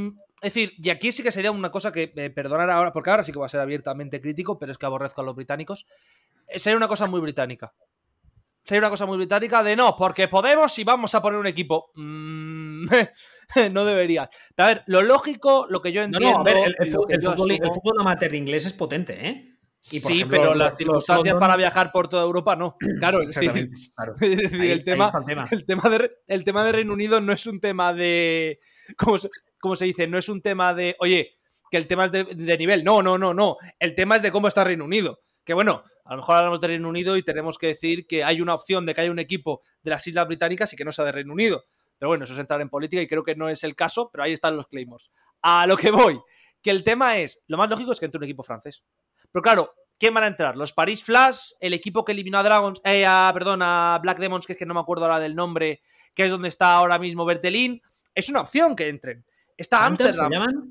[0.42, 3.24] es decir, y aquí sí que sería una cosa que, eh, perdonar ahora, porque ahora
[3.24, 5.86] sí que voy a ser abiertamente crítico, pero es que aborrezco a los británicos.
[6.48, 7.74] Eh, sería una cosa muy británica.
[8.64, 11.92] Sería una cosa muy británica de no, porque podemos y vamos a poner un equipo.
[11.96, 12.86] Mm,
[13.72, 14.30] no debería.
[14.58, 16.44] a ver, lo lógico, lo que yo entiendo.
[16.46, 19.56] el, fútbol, amateur inglés es potente, ¿eh?
[19.80, 22.76] sí, pero las circunstancias para viajar por toda Europa no.
[23.00, 23.72] Claro, es decir,
[24.62, 25.12] el, tema,
[25.50, 28.60] el, tema de, el tema de Reino Unido no es un tema de.
[28.98, 29.30] ¿cómo se,
[29.76, 30.08] se dice?
[30.08, 30.96] No es un tema de.
[31.00, 32.84] Oye, que el tema es de, nivel.
[32.84, 33.58] No, no, no, no.
[33.80, 35.22] El tema es de cómo está Reino Unido.
[35.50, 38.40] Que bueno, a lo mejor hablamos de Reino Unido y tenemos que decir que hay
[38.40, 41.06] una opción de que haya un equipo de las Islas Británicas y que no sea
[41.06, 41.66] de Reino Unido.
[41.98, 44.24] Pero bueno, eso es entrar en política y creo que no es el caso, pero
[44.24, 45.10] ahí están los claimers.
[45.42, 46.22] A lo que voy,
[46.62, 48.84] que el tema es, lo más lógico es que entre un equipo francés.
[49.32, 50.56] Pero claro, ¿quién van a entrar?
[50.56, 54.54] Los Paris Flash, el equipo que eliminó a Dragons, eh, perdón, a Black Demons, que
[54.54, 55.82] es que no me acuerdo ahora del nombre,
[56.14, 57.82] que es donde está ahora mismo Bertelín.
[58.14, 59.26] Es una opción que entren.
[59.58, 60.30] Está Amsterdam.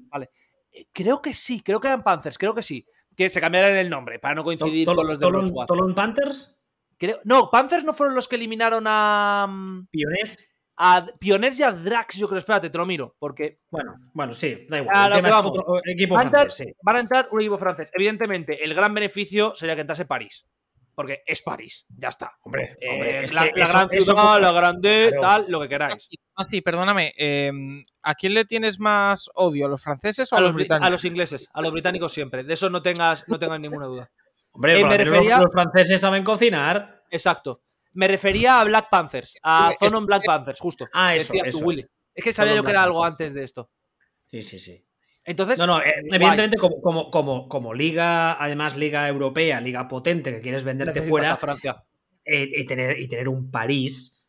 [0.09, 0.30] Vale.
[0.70, 2.86] Eh, creo que sí, creo que eran Panthers, creo que sí.
[3.19, 5.27] Que se cambiaran el nombre para no coincidir con los de
[5.66, 6.57] ¿Tolon Panthers?
[7.24, 9.47] no, Panthers no fueron los que eliminaron a.
[9.47, 10.39] Mm, Pioners
[10.78, 13.59] a Pioners y a Drax, yo creo, espérate, te lo miro, porque...
[13.69, 14.95] Bueno, bueno, sí, da igual.
[15.85, 16.73] equipo van, francés, sí.
[16.82, 17.90] van a entrar un equipo francés.
[17.93, 20.47] Evidentemente, el gran beneficio sería que entrase París.
[20.98, 22.36] Porque es París, ya está.
[22.42, 26.08] Hombre, eh, la, gran ciudad, la grande, tal, lo que queráis.
[26.34, 27.12] Ah, sí, perdóname.
[27.16, 29.66] Em, ¿A quién le tienes más odio?
[29.66, 30.88] ¿A los franceses o a, los, británicos?
[30.88, 32.42] A los ingleses, a los británicos siempre.
[32.42, 34.10] De eso no tengas, no tengas ninguna duda.
[34.50, 37.04] Hombre, eh, los franceses saben cocinar.
[37.12, 37.62] Exacto.
[37.92, 40.88] Me refería a Black Panthers, a Zonon Black Panthers, justo.
[40.92, 43.70] Ah, eso, Es que sabía yo que era algo antes de esto.
[44.26, 44.84] Sí, sí, sí.
[45.28, 50.40] Entonces, no, no, eh, evidentemente como, como, como, liga, además liga europea, liga potente que
[50.40, 51.84] quieres venderte fuera, Francia.
[52.24, 54.24] Eh, y, tener, y tener un París.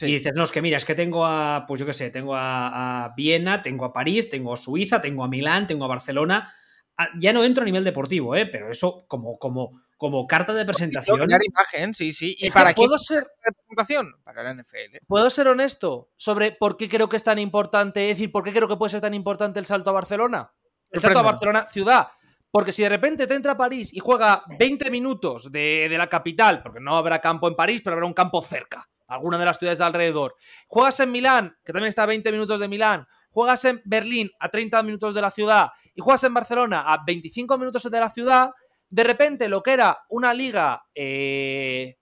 [0.00, 2.34] Y dices, no, es que mira, es que tengo a, pues yo qué sé, tengo
[2.34, 6.50] a, Viena, tengo a París, tengo a Suiza, tengo a Milán, tengo a Barcelona.
[6.96, 8.46] Ah, ya no entro a nivel deportivo, ¿eh?
[8.46, 11.20] pero eso como, como, como carta de presentación.
[11.20, 12.34] imagen, sí, sí.
[12.38, 14.14] ¿Y para puedo ser representación?
[14.22, 14.98] Para la NFL.
[15.06, 18.04] ¿Puedo ser honesto sobre por qué creo que es tan importante?
[18.04, 20.52] Es decir, ¿por qué creo que puede ser tan importante el salto a Barcelona?
[20.90, 22.06] El salto a Barcelona, ciudad.
[22.50, 26.08] Porque si de repente te entra a París y juega 20 minutos de, de, la
[26.08, 29.58] capital, porque no habrá campo en París, pero habrá un campo cerca, alguna de las
[29.58, 30.36] ciudades de alrededor.
[30.68, 33.04] Juegas en Milán, que también está a 20 minutos de Milán.
[33.30, 35.70] Juegas en Berlín, a 30 minutos de la ciudad.
[35.94, 38.50] Y juegas en Barcelona, a 25 minutos de la ciudad
[38.90, 41.98] de repente lo que era una liga eh,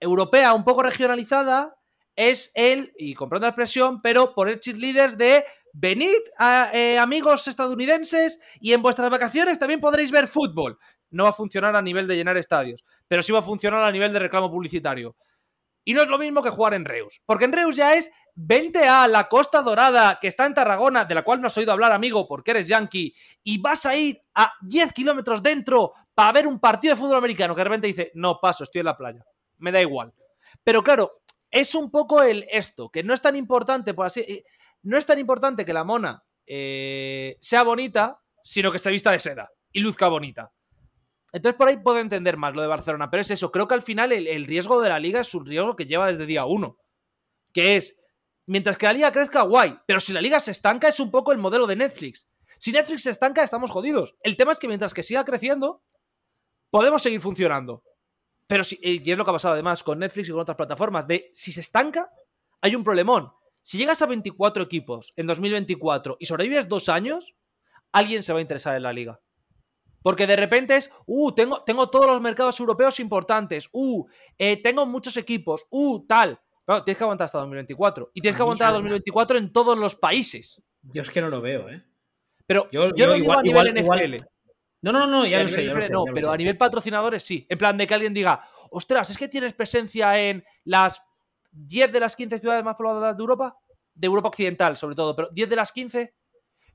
[0.00, 1.76] europea un poco regionalizada
[2.16, 6.20] es el, y comprando la expresión, pero poner cheerleaders de venid
[6.72, 10.78] eh, amigos estadounidenses y en vuestras vacaciones también podréis ver fútbol.
[11.10, 13.92] No va a funcionar a nivel de llenar estadios, pero sí va a funcionar a
[13.92, 15.16] nivel de reclamo publicitario.
[15.84, 18.86] Y no es lo mismo que jugar en Reus, porque en Reus ya es vente
[18.86, 21.92] a la Costa Dorada, que está en Tarragona, de la cual no has oído hablar,
[21.92, 26.58] amigo, porque eres yankee, y vas a ir a 10 kilómetros dentro para ver un
[26.58, 29.24] partido de fútbol americano, que de repente dice, no paso, estoy en la playa.
[29.58, 30.12] Me da igual.
[30.64, 34.20] Pero claro, es un poco el esto, que no es tan importante, por así.
[34.20, 34.44] Eh,
[34.82, 39.20] no es tan importante que la mona eh, sea bonita, sino que esté vista de
[39.20, 40.52] seda y luzca bonita.
[41.32, 43.82] Entonces por ahí puedo entender más lo de Barcelona, pero es eso, creo que al
[43.82, 46.76] final el, riesgo de la liga es un riesgo que lleva desde día uno,
[47.54, 47.96] que es,
[48.46, 51.32] mientras que la liga crezca, guay, pero si la liga se estanca es un poco
[51.32, 52.28] el modelo de Netflix.
[52.58, 54.14] Si Netflix se estanca, estamos jodidos.
[54.22, 55.82] El tema es que mientras que siga creciendo,
[56.70, 57.82] podemos seguir funcionando.
[58.46, 61.06] Pero si, y es lo que ha pasado además con Netflix y con otras plataformas,
[61.06, 62.12] de si se estanca,
[62.60, 63.32] hay un problemón.
[63.62, 67.36] Si llegas a 24 equipos en 2024 y sobrevives dos años,
[67.92, 69.20] alguien se va a interesar en la liga.
[70.02, 74.04] Porque de repente es, uh, tengo, tengo todos los mercados europeos importantes, uh,
[74.36, 76.40] eh, tengo muchos equipos, uh, tal.
[76.66, 78.12] Tienes que aguantar hasta 2024.
[78.14, 80.62] Y tienes que aguantar hasta 2024 en todos los países.
[80.82, 81.82] Yo es que no lo veo, ¿eh?
[82.46, 84.16] Pero yo, lo digo a nivel NFL.
[84.82, 85.64] No, no, no, ya lo sé.
[85.88, 87.46] no, pero a nivel patrocinadores sí.
[87.48, 91.02] En plan de que alguien diga, ostras, es que tienes presencia en las
[91.52, 93.56] 10 de las 15 ciudades más pobladas de Europa,
[93.94, 96.14] de Europa Occidental sobre todo, pero 10 de las 15.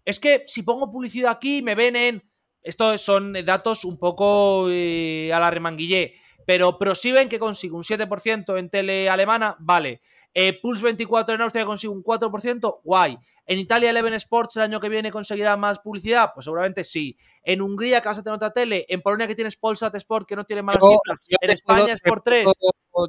[0.05, 2.31] Es que si pongo publicidad aquí, me ven en
[2.63, 6.15] estos son datos un poco eh, a la remanguillé,
[6.47, 9.99] pero ProSieben que consigue un 7% en tele alemana, vale.
[10.33, 13.17] Eh, Pulse 24 en Austria que consigue un 4%, guay.
[13.45, 17.17] En Italia Eleven Sports el año que viene conseguirá más publicidad, pues seguramente sí.
[17.43, 20.37] En Hungría que vas a tener otra tele, en Polonia que tienes Polsat Sport que
[20.37, 22.45] no tiene malas cifras, en España es por 3.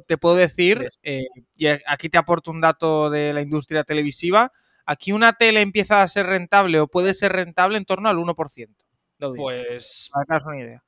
[0.05, 4.51] Te puedo decir, eh, y aquí te aporto un dato de la industria televisiva,
[4.85, 8.75] aquí una tele empieza a ser rentable o puede ser rentable en torno al 1%
[9.35, 10.09] pues.
[10.27, 10.83] Para una idea.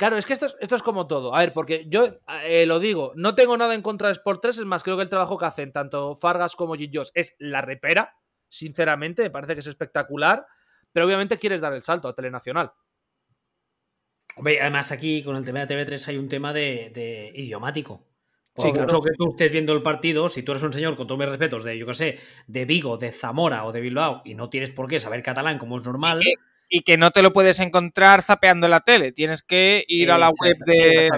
[0.00, 1.34] Claro, es que esto es, esto es como todo.
[1.34, 2.06] A ver, porque yo
[2.46, 5.02] eh, lo digo, no tengo nada en contra de Sport 3, es más, creo que
[5.02, 8.16] el trabajo que hacen tanto Fargas como Gillos es la repera.
[8.48, 10.46] sinceramente, me parece que es espectacular,
[10.90, 12.72] pero obviamente quieres dar el salto a Telenacional.
[14.36, 18.06] Hombre, además aquí con el tema de TV3 hay un tema de, idiomático.
[18.56, 19.02] Sí, claro.
[19.02, 21.62] que tú estés viendo el partido, si tú eres un señor, con todos mis respetos,
[21.62, 24.88] de, yo qué sé, de Vigo, de Zamora o de Bilbao, y no tienes por
[24.88, 26.20] qué saber catalán como es normal.
[26.72, 30.18] Y que, no te lo puedes encontrar zapeando en la tele, tienes que ir a
[30.18, 31.08] la web de.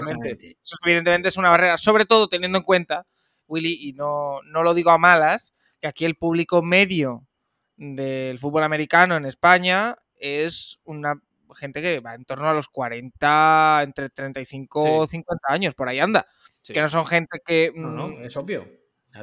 [0.61, 3.05] Eso evidentemente es una barrera, sobre todo teniendo en cuenta,
[3.47, 7.27] Willy, y no, no lo digo a malas, que aquí el público medio
[7.77, 11.21] del fútbol americano en España es una
[11.55, 15.99] gente que va en torno a los 40, entre 35 o 50 años, por ahí
[15.99, 16.27] anda.
[16.65, 17.71] Que no son gente que...
[17.75, 18.65] No, mm, es obvio.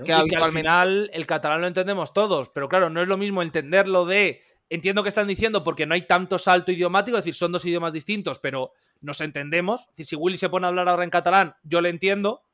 [0.05, 4.05] Que, al final el catalán lo entendemos todos, pero claro, no es lo mismo entenderlo
[4.05, 4.43] de...
[4.71, 7.93] Entiendo que están diciendo porque no hay tanto salto idiomático, es decir, son dos idiomas
[7.93, 9.89] distintos, pero nos entendemos.
[9.93, 12.45] si Willy se pone a hablar ahora en catalán, yo le entiendo,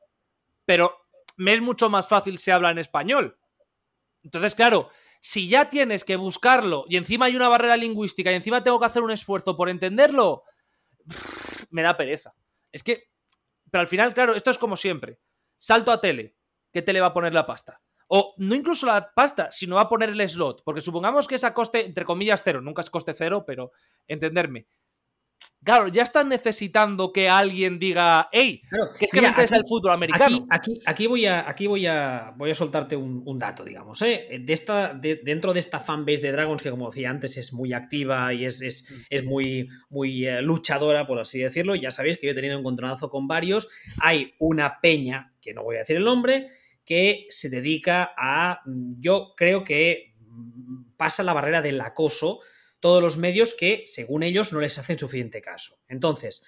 [0.65, 0.97] pero
[1.37, 3.37] me es mucho más fácil si habla en español.
[4.23, 4.89] Entonces, claro,
[5.19, 8.87] si ya tienes que buscarlo y encima hay una barrera lingüística y encima tengo que
[8.87, 10.43] hacer un esfuerzo por entenderlo,
[11.69, 12.33] me da pereza.
[12.71, 13.11] Es que,
[13.69, 15.19] pero al final, claro, esto es como siempre.
[15.57, 16.35] Salto a tele,
[16.73, 17.79] ¿qué tele va a poner la pasta?
[18.07, 20.63] O no incluso la pasta, sino va a poner el slot.
[20.63, 22.61] Porque supongamos que es a coste, entre comillas, cero.
[22.61, 23.71] Nunca es coste cero, pero
[24.07, 24.67] entenderme.
[25.63, 28.61] Claro, ya están necesitando que alguien diga, hey,
[28.97, 30.45] que es que me interesa el fútbol americano.
[30.49, 34.01] Aquí, aquí, voy a, aquí voy a, voy a soltarte un, dato, digamos.
[34.01, 34.39] ¿eh?
[34.39, 38.33] De esta, dentro de esta fanbase de Dragons, que como decía antes, es muy activa
[38.33, 39.27] y es, es, mm.
[39.27, 41.75] muy, muy eh, luchadora, por así decirlo.
[41.75, 43.67] Ya sabéis que yo he tenido un encontronazo con varios.
[43.99, 46.47] Hay una peña, que no voy a decir el nombre,
[46.87, 52.39] que se dedica a, yo creo que mm, pasa la barrera del acoso
[52.79, 55.79] todos los medios que, según ellos, no les hacen suficiente caso.
[55.87, 56.45] Entonces,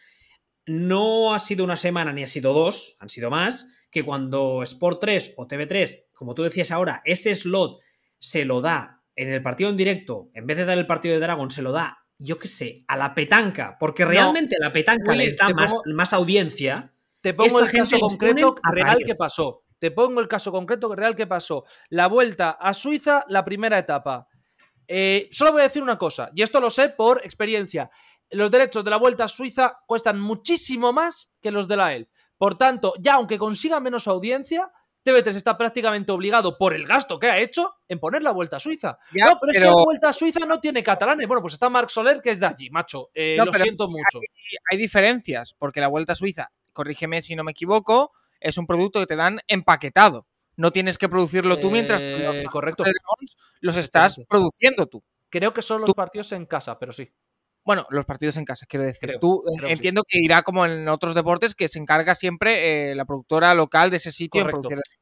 [0.65, 5.01] no ha sido una semana ni ha sido dos, han sido más, que cuando Sport
[5.01, 7.79] 3 o TV3, como tú decías ahora, ese slot
[8.17, 11.19] se lo da en el partido en directo, en vez de dar el partido de
[11.19, 15.35] Dragon, se lo da, yo qué sé, a la petanca, porque realmente la petanca les
[15.35, 16.93] da más, audiencia.
[17.19, 19.65] Te pongo el caso concreto real que pasó.
[19.79, 21.63] Te pongo el caso concreto real que pasó.
[21.89, 24.27] La vuelta a Suiza, la primera etapa.
[24.87, 27.89] Eh, solo voy a decir una cosa, y esto lo sé por experiencia.
[28.31, 32.09] Los derechos de la Vuelta a Suiza cuestan muchísimo más que los de la ELF.
[32.37, 34.71] Por tanto, ya aunque consiga menos audiencia,
[35.03, 38.59] TV3 está prácticamente obligado por el gasto que ha hecho en poner la Vuelta a
[38.59, 38.97] Suiza.
[39.13, 41.27] no, pero, es que la Vuelta a Suiza no tiene catalanes.
[41.27, 43.09] Bueno, pues está Marc Soler, que es de allí, macho.
[43.13, 44.19] Eh, lo siento mucho.
[44.71, 48.99] Hay, diferencias, porque la Vuelta a Suiza, corrígeme si no me equivoco, es un producto
[48.99, 50.27] que te dan empaquetado
[50.59, 52.83] no tienes que producirlo tú mientras eh, correcto.
[53.61, 55.01] los estás produciendo tú.
[55.29, 57.09] Creo que son los partidos en casa, pero sí.
[57.65, 59.17] Bueno, los partidos en casa, quiero decir.
[59.19, 63.05] tú eh, entiendo que irá como en otros deportes que se encarga siempre eh, la
[63.05, 64.47] productora local de ese sitio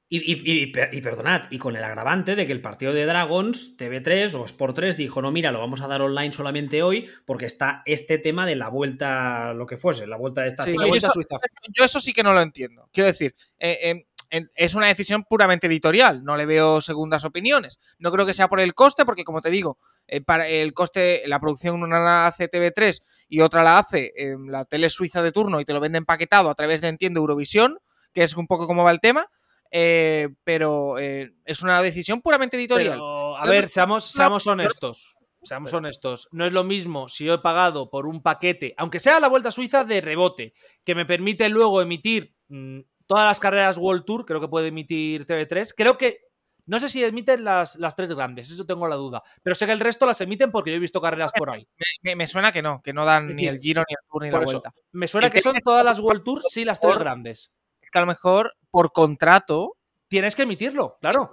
[0.10, 0.72] Y,
[1.02, 4.98] perdonad, y con el agravante de que el partido de Dragons, TV3 o Sport 3
[4.98, 8.56] dijo, no, mira, lo vamos a dar online solamente hoy porque está este tema de
[8.56, 11.38] la vuelta, lo que fuese, la vuelta de esta vuelta Suiza.
[11.74, 12.90] Yo eso sí que no lo entiendo.
[12.92, 17.80] Quiero decir, eh, es una decisión puramente editorial, no le veo segundas opiniones.
[17.98, 19.78] No creo que sea por el coste, porque como te digo,
[20.08, 24.14] eh, para el coste, la producción una la hace TV3 y otra la hace
[24.48, 27.80] la tele suiza de turno y te lo vende empaquetado a través de Entiendo Eurovisión,
[28.14, 29.28] que es un poco como va el tema.
[29.70, 33.00] Eh, pero eh, es una decisión puramente editorial.
[33.02, 35.18] a ver, seamos, seamos honestos.
[35.44, 39.20] Seamos honestos, no es lo mismo si yo he pagado por un paquete, aunque sea
[39.20, 40.54] la Vuelta Suiza de rebote,
[40.84, 45.26] que me permite luego emitir mm, todas las carreras World Tour, creo que puede emitir
[45.26, 45.74] TV3.
[45.76, 46.27] Creo que.
[46.68, 49.24] No sé si emiten las, las tres grandes, eso tengo la duda.
[49.42, 51.68] Pero sé que el resto las emiten porque yo he visto carreras por ahí.
[52.16, 54.40] Me, suena que no, que no dan ni el Giro, ni el Tour, ni la
[54.40, 54.74] Vuelta.
[54.92, 57.52] Me suena que son todas las World Tour, sí, las tres grandes.
[57.82, 59.78] Es que a lo mejor por contrato.
[60.10, 61.32] Tienes que emitirlo, claro.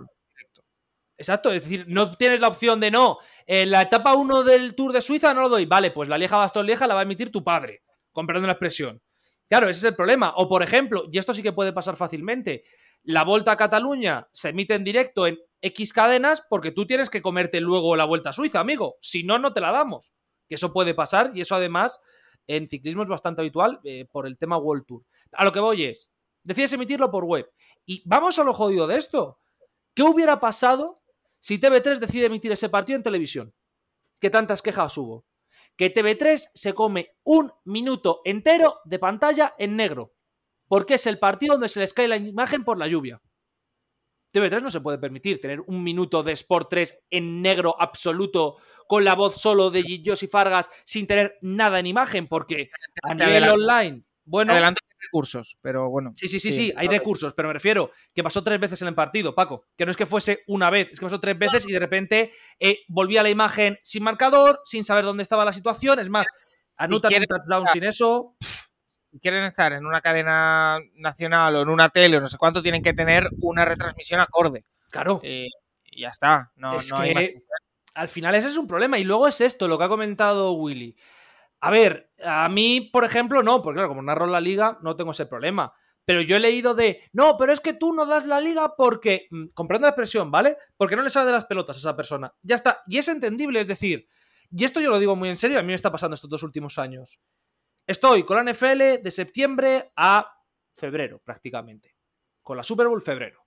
[1.16, 3.19] Exacto, es decir, no tienes la opción de no.
[3.47, 5.66] En la etapa 1 del Tour de Suiza no lo doy.
[5.66, 7.82] Vale, pues la Lieja Bastón Lieja la va a emitir tu padre,
[8.12, 9.01] con perdón de la expresión.
[9.48, 10.32] Claro, ese es el problema.
[10.36, 12.65] O por ejemplo, y esto sí que puede pasar fácilmente,
[13.05, 17.22] la Vuelta a Cataluña se emite en directo en X cadenas porque tú tienes que
[17.22, 18.97] comerte luego la Vuelta a Suiza, amigo.
[19.01, 20.12] Si no, no te la damos.
[20.48, 22.01] Que eso puede pasar y eso además
[22.47, 25.05] en ciclismo es bastante habitual eh, por el tema World Tour.
[25.32, 26.10] A lo que voy es,
[26.43, 27.51] decides emitirlo por web.
[27.86, 29.39] Y vamos a lo jodido de esto.
[29.94, 30.97] ¿Qué hubiera pasado
[31.39, 33.55] si TV3 decide emitir ese partido en televisión?
[34.20, 35.24] ¿Qué tantas quejas hubo?
[35.76, 40.14] que TV3 se come un minuto entero de pantalla en negro,
[40.75, 43.23] porque es el partido donde se les cae la imagen por la lluvia.
[44.35, 48.57] TV3 no se puede permitir tener un minuto de Sport 3 en negro absoluto
[48.89, 52.71] con la voz solo de y Fargas sin tener nada en imagen, porque
[53.05, 54.53] a nivel online, bueno,
[54.99, 56.11] recursos, pero bueno.
[56.17, 58.97] Sí, sí, sí, sí, hay recursos, pero me refiero que pasó tres veces en el
[58.97, 59.67] partido, Paco.
[59.77, 62.33] Que no es que fuese una vez, es que pasó tres veces y de repente
[62.59, 66.01] eh, volvía la imagen sin marcador, sin saber dónde estaba la situación.
[66.01, 66.27] Es más,
[66.77, 68.35] anota un touchdown sin eso.
[69.20, 72.82] Quieren estar en una cadena nacional o en una tele o no sé cuánto, tienen
[72.82, 74.65] que tener una retransmisión acorde.
[74.91, 75.20] Claro.
[75.23, 75.49] Eh,
[75.85, 76.53] y ya está.
[76.57, 77.43] No, es que
[77.95, 78.99] al final ese es un problema.
[78.99, 80.97] Y luego es esto, lo que ha comentado Willy.
[81.61, 85.12] A ver, a mí, por ejemplo, no, porque claro, como narro la liga, no tengo
[85.12, 85.73] ese problema.
[86.05, 89.27] Pero yo he leído de, no, pero es que tú no das la liga porque,
[89.31, 90.59] mm, comprando la expresión, ¿vale?
[90.77, 92.35] Porque no le sale de las pelotas a esa persona.
[92.43, 92.82] Ya está.
[92.86, 94.07] Y es entendible, es decir,
[94.51, 96.43] y esto yo lo digo muy en serio, a mí me está pasando estos dos
[96.43, 97.19] últimos años.
[97.86, 100.27] Estoy con la NFL de septiembre a
[100.74, 101.94] febrero, prácticamente.
[102.43, 103.44] Con la Super Bowl febrero.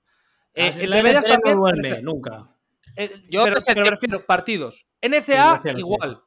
[0.53, 2.47] Eh, la NFL no duerme, nunca.
[2.95, 4.88] Eh, yo pero, me refiero, partidos.
[5.01, 6.23] NCA, igual.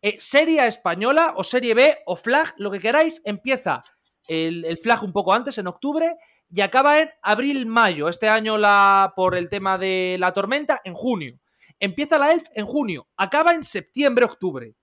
[0.00, 3.84] Eh, serie española o Serie B o Flag, lo que queráis, empieza
[4.26, 6.16] el, Flag un poco antes, en octubre,
[6.50, 8.08] y acaba en abril-mayo.
[8.08, 11.38] Este año la, por el tema de la tormenta, en junio.
[11.78, 14.74] Empieza la ELF en junio, acaba en septiembre-octubre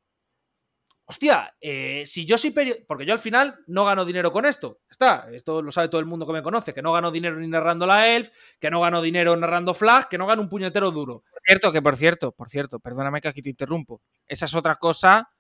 [1.10, 4.82] hostia, eh, si yo soy periodista, porque yo al final no gano dinero con esto,
[4.92, 7.48] está, esto lo sabe todo el mundo que me conoce, que no gano dinero ni
[7.48, 8.30] narrando la Elf,
[8.60, 11.24] que no gano dinero narrando Flag, que no gano un puñetero duro.
[11.32, 14.76] Por cierto, que por cierto, por cierto, perdóname que aquí te interrumpo, esa es otra
[14.76, 15.32] cosa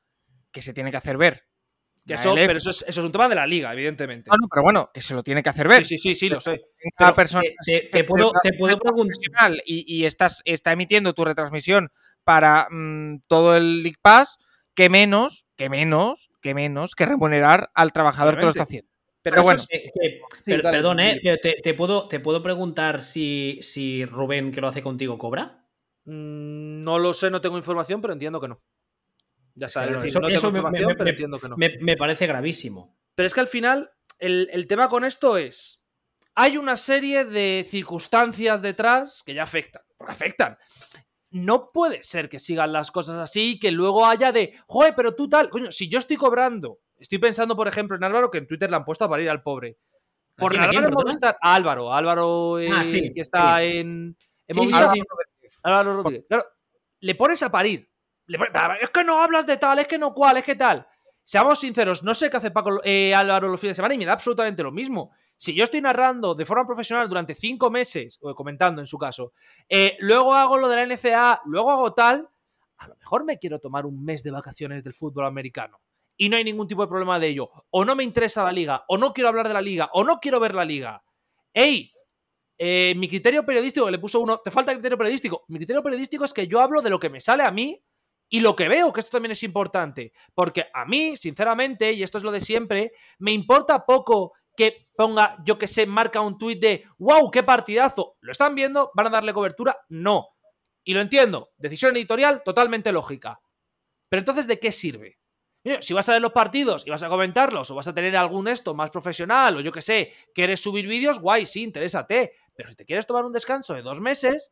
[0.51, 1.45] que se tiene que hacer ver.
[2.07, 4.31] Eso, pero eso es, un tema de la liga, evidentemente.
[4.31, 5.85] No, no, pero bueno, que se lo tiene que hacer ver.
[5.85, 6.59] Sí, sí, sí, lo sé.
[6.97, 9.53] Cada persona te, puedo, te puedo preguntar.
[9.63, 11.91] Y, y estás, está emitiendo tu retransmisión
[12.23, 14.39] para mm, todo el League Pass,
[14.73, 18.89] que menos que menos, que menos que remunerar al trabajador que lo está haciendo.
[19.21, 19.61] Pero, bueno.
[20.45, 21.19] perdón, ¿eh?
[21.61, 25.65] Te, puedo, ¿Te puedo preguntar si, si Rubén, que lo hace contigo, cobra?
[26.05, 28.61] Mm, no lo sé, no tengo información, pero entiendo que no.
[29.53, 31.57] Ya sabes, eso, no tengo información, pero entiendo que no.
[31.57, 32.97] Me, parece gravísimo.
[33.13, 35.83] Pero es que al final, el, el tema con esto es.
[36.35, 39.83] Hay una serie de circunstancias detrás que ya afectan.
[40.07, 40.57] Afectan
[41.31, 45.15] no puede ser que sigan las cosas así y que luego haya de, joder, pero
[45.15, 48.47] tú tal, coño, si yo estoy cobrando, estoy pensando, por ejemplo, en Álvaro, que en
[48.47, 49.77] Twitter le han puesto a parir al pobre.
[50.35, 54.15] Por Álvaro Movistar, a Álvaro, Álvaro ah, eh, que está en,
[54.55, 54.95] Movistar.
[55.63, 56.25] Álvaro Rodríguez.
[56.27, 56.45] Claro,
[57.01, 57.89] le pones a parir.
[58.81, 60.87] es que no hablas de tal, es que no cual, es que tal.
[61.23, 64.05] Seamos sinceros, no sé qué hace Paco eh, Álvaro los fines de semana y me
[64.05, 65.11] da absolutamente lo mismo.
[65.39, 69.31] Si yo estoy narrando de forma profesional durante cinco meses, o comentando en su caso,
[69.69, 72.29] eh, luego hago lo de la NCA, luego hago tal,
[72.77, 75.79] a lo mejor me quiero tomar un mes de vacaciones del fútbol americano.
[76.17, 77.49] Y no hay ningún tipo de problema de ello.
[77.69, 80.19] O no me interesa la liga, o no quiero hablar de la liga, o no
[80.19, 81.01] quiero ver la liga.
[81.53, 81.93] ¡Ey!
[82.57, 85.45] Eh, mi criterio periodístico, le puso uno, te falta criterio periodístico.
[85.47, 87.81] Mi criterio periodístico es que yo hablo de lo que me sale a mí
[88.27, 92.17] y lo que veo, que esto también es importante, porque a mí, sinceramente, y esto
[92.17, 96.59] es lo de siempre, me importa poco que ponga, yo que sé, marca un tuit
[96.59, 98.17] de, wow, qué partidazo.
[98.19, 98.91] ¿Lo están viendo?
[98.93, 99.85] ¿Van a darle cobertura?
[99.87, 100.35] No.
[100.83, 101.51] Y lo entiendo.
[101.55, 103.39] Decisión editorial totalmente lógica.
[104.09, 105.17] Pero entonces, ¿de qué sirve?
[105.79, 108.49] Si vas a ver los partidos y vas a comentarlos, o vas a tener algún
[108.49, 112.33] esto más profesional, o yo que sé, quieres subir vídeos, guay, sí, interésate.
[112.53, 114.51] Pero si te quieres tomar un descanso de dos meses,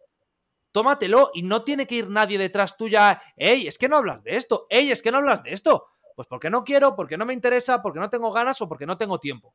[0.72, 3.22] tómatelo y no tiene que ir nadie detrás tuya.
[3.36, 4.68] ¡Ey, es que no hablas de esto!
[4.70, 5.88] ¡Ey, es que no hablas de esto!
[6.16, 8.98] Pues porque no quiero, porque no me interesa, porque no tengo ganas o porque no
[8.98, 9.54] tengo tiempo.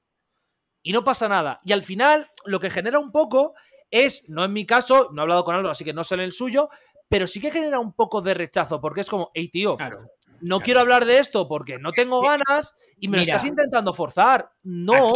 [0.82, 1.60] Y no pasa nada.
[1.64, 3.54] Y al final, lo que genera un poco
[3.90, 6.22] es, no en mi caso, no he hablado con algo, así que no sé en
[6.22, 6.68] el suyo,
[7.08, 10.10] pero sí que genera un poco de rechazo, porque es como, hey tío, claro
[10.42, 14.50] no quiero hablar de esto porque no tengo ganas y me lo estás intentando forzar.
[14.62, 15.14] No.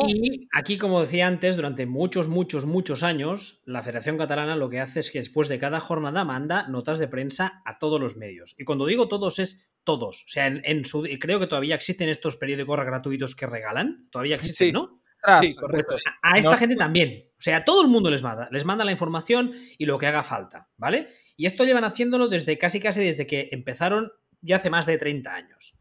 [0.53, 5.01] Aquí, como decía antes, durante muchos, muchos, muchos años, la Federación Catalana lo que hace
[5.01, 8.55] es que después de cada jornada manda notas de prensa a todos los medios.
[8.57, 10.23] Y cuando digo todos es todos.
[10.25, 14.09] O sea, en, su, creo que todavía existen estos periódicos gratuitos que regalan.
[14.11, 15.01] Todavía existen, ¿no?
[15.41, 15.97] Sí, correcto.
[16.23, 17.31] A, esta gente también.
[17.39, 20.07] O sea, a todo el mundo les manda, les manda la información y lo que
[20.07, 21.09] haga falta, ¿vale?
[21.37, 25.35] Y esto llevan haciéndolo desde casi casi desde que empezaron ya hace más de 30
[25.35, 25.79] años.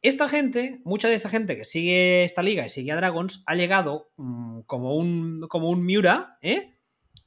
[0.00, 3.56] Esta gente, mucha de esta gente que sigue esta liga y sigue a Dragons, ha
[3.56, 6.74] llegado mm, como, un, como un Miura, ¿eh?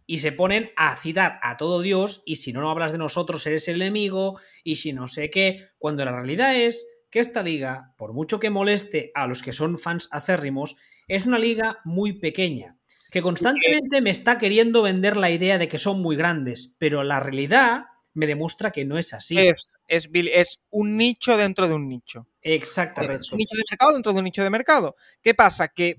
[0.07, 3.45] Y se ponen a citar a todo Dios, y si no, no hablas de nosotros,
[3.45, 7.93] eres el enemigo, y si no sé qué, cuando la realidad es que esta liga,
[7.97, 10.77] por mucho que moleste a los que son fans acérrimos,
[11.11, 12.77] es una liga muy pequeña,
[13.11, 17.19] que constantemente me está queriendo vender la idea de que son muy grandes, pero la
[17.19, 19.37] realidad me demuestra que no es así.
[19.37, 22.27] Es, es, un nicho dentro de un nicho.
[22.41, 23.27] Exactamente.
[23.33, 24.95] un nicho de mercado dentro de un nicho de mercado.
[25.21, 25.67] ¿Qué pasa?
[25.67, 25.97] Que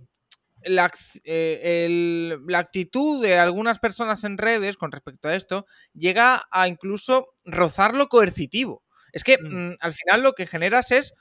[0.64, 0.90] la,
[1.24, 7.34] eh, la, actitud de algunas personas en redes con respecto a esto llega a incluso
[7.44, 8.82] rozar lo coercitivo.
[9.12, 9.72] Es que mm.
[9.72, 11.12] Mm, al final lo que generas es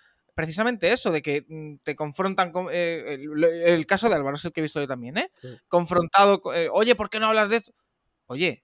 [0.42, 2.66] precisamente eso, de que mm, te confrontan con.
[2.72, 5.30] Eh, el, caso de Álvaro es el que he visto yo también, ¿eh?
[5.68, 6.42] Confrontado.
[6.56, 7.74] Eh, Oye, ¿por qué no hablas de esto?
[8.26, 8.64] Oye,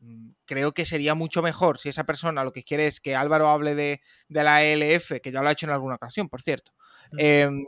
[0.00, 3.50] mm, creo que sería mucho mejor si esa persona lo que quiere es que Álvaro
[3.50, 6.72] hable de, la ELF, que ya lo ha hecho en alguna ocasión, por cierto,
[7.18, 7.66] em,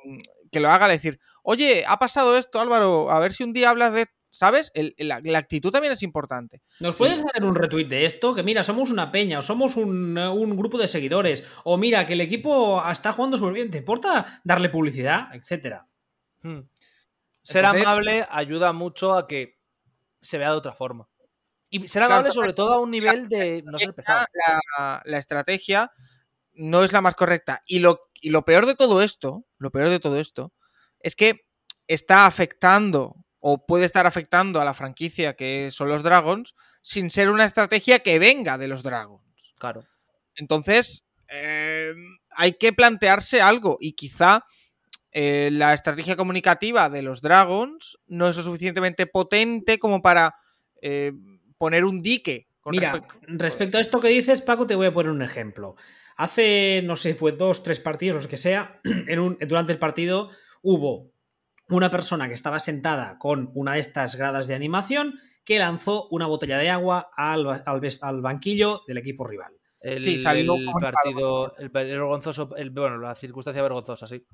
[0.51, 3.93] que lo haga, decir, oye, ha pasado esto, Álvaro, a ver si un día hablas
[3.93, 4.71] de ¿Sabes?
[4.75, 6.63] la, actitud también es importante.
[6.79, 8.35] ¿Nos puedes hacer un retweet de esto?
[8.35, 10.15] Que mira, somos una peña, o somos un,
[10.57, 14.69] grupo de seguidores, o mira, que el equipo está jugando súper bien, ¿te importa darle
[14.69, 15.35] publicidad?
[15.35, 15.87] Etcétera.
[16.43, 16.61] Hmm.
[17.43, 19.59] Ser amable ayuda mucho a que
[20.21, 21.09] se vea de otra forma.
[21.69, 24.27] Y ser amable sobre todo a un nivel de no ser pesado.
[25.05, 25.91] La, estrategia
[26.53, 27.63] no es la más correcta.
[27.67, 30.53] Y lo, y lo peor de todo esto, lo peor de todo esto,
[31.01, 31.47] es que
[31.89, 37.31] está afectando o puede estar afectando a la franquicia que son los Dragons sin ser
[37.31, 39.25] una estrategia que venga de los Dragons.
[39.59, 39.85] Claro.
[40.37, 41.95] Entonces, eh,
[42.31, 44.45] hay que plantearse algo y quizá
[45.13, 50.37] eh, la estrategia comunicativa de los Dragons no es lo suficientemente potente como para
[50.81, 51.13] eh,
[51.59, 52.47] poner un dique.
[52.67, 53.79] Mira, respecto...
[53.79, 55.77] a esto que dices, Paco, te voy a poner un ejemplo.
[56.17, 60.31] Hace, no sé, fue dos, tres partidos, o que sea, en durante el partido
[60.63, 61.10] hubo
[61.71, 66.27] una persona que estaba sentada con una de estas gradas de animación que lanzó una
[66.27, 69.53] botella de agua al, al, banquillo del equipo rival.
[69.99, 74.25] sí, salió el partido, el, vergonzoso, bueno, la circunstancia vergonzosa, sí.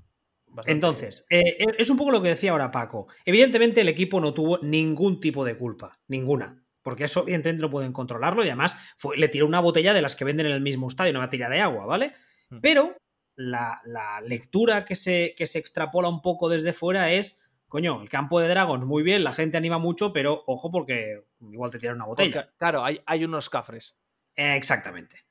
[0.67, 3.09] Entonces, eh, eh, es un poco lo que decía ahora Paco.
[3.25, 6.63] Evidentemente el equipo no tuvo ningún tipo de culpa, ninguna.
[6.83, 8.77] Porque eso evidentemente no pueden controlarlo y además
[9.17, 11.61] le tiró una botella de las que venden en el mismo estadio, una botella de
[11.61, 12.13] agua, ¿vale?
[12.49, 12.61] Hmm.
[12.63, 12.97] Pero
[13.37, 13.81] la,
[14.25, 18.49] lectura que se, que se extrapola un poco desde fuera es, coño, el campo de
[18.49, 22.51] Dragons muy bien, la gente anima mucho, pero ojo porque igual te tiran una botella.
[22.57, 23.97] claro, hay, hay unos cafres.
[24.35, 25.25] exactamente.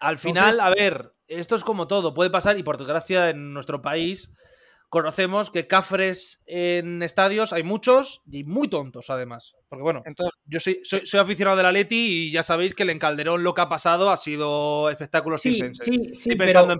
[0.00, 3.82] Al final, a ver, esto es como todo, puede pasar y por desgracia en nuestro
[3.82, 4.30] país
[4.88, 9.56] conocemos que cafres en estadios hay muchos y muy tontos además.
[9.68, 12.90] Porque bueno, Entonces, yo soy, soy, aficionado de la Leti y ya sabéis que el
[12.90, 16.78] en Calderón lo que ha pasado ha sido espectáculos sí, Sí, sí, pensando en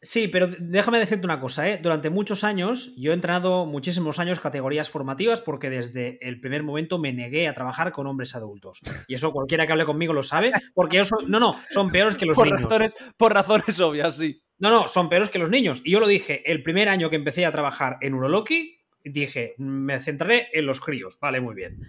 [0.00, 1.80] Sí, pero déjame decirte una cosa, ¿eh?
[1.82, 6.98] Durante muchos años, yo he entrenado muchísimos años categorías formativas porque desde el primer momento
[6.98, 8.80] me negué a trabajar con hombres adultos.
[9.08, 12.14] Y eso cualquiera que hable conmigo lo sabe, porque ellos son, no, no, son peores
[12.14, 12.62] que los por niños.
[12.62, 14.40] Razones, por razones obvias, sí.
[14.58, 15.82] No, no, son peores que los niños.
[15.84, 20.00] Y yo lo dije, el primer año que empecé a trabajar en Uroloki, dije, me
[20.00, 21.18] centraré en los críos.
[21.20, 21.80] Vale, muy bien.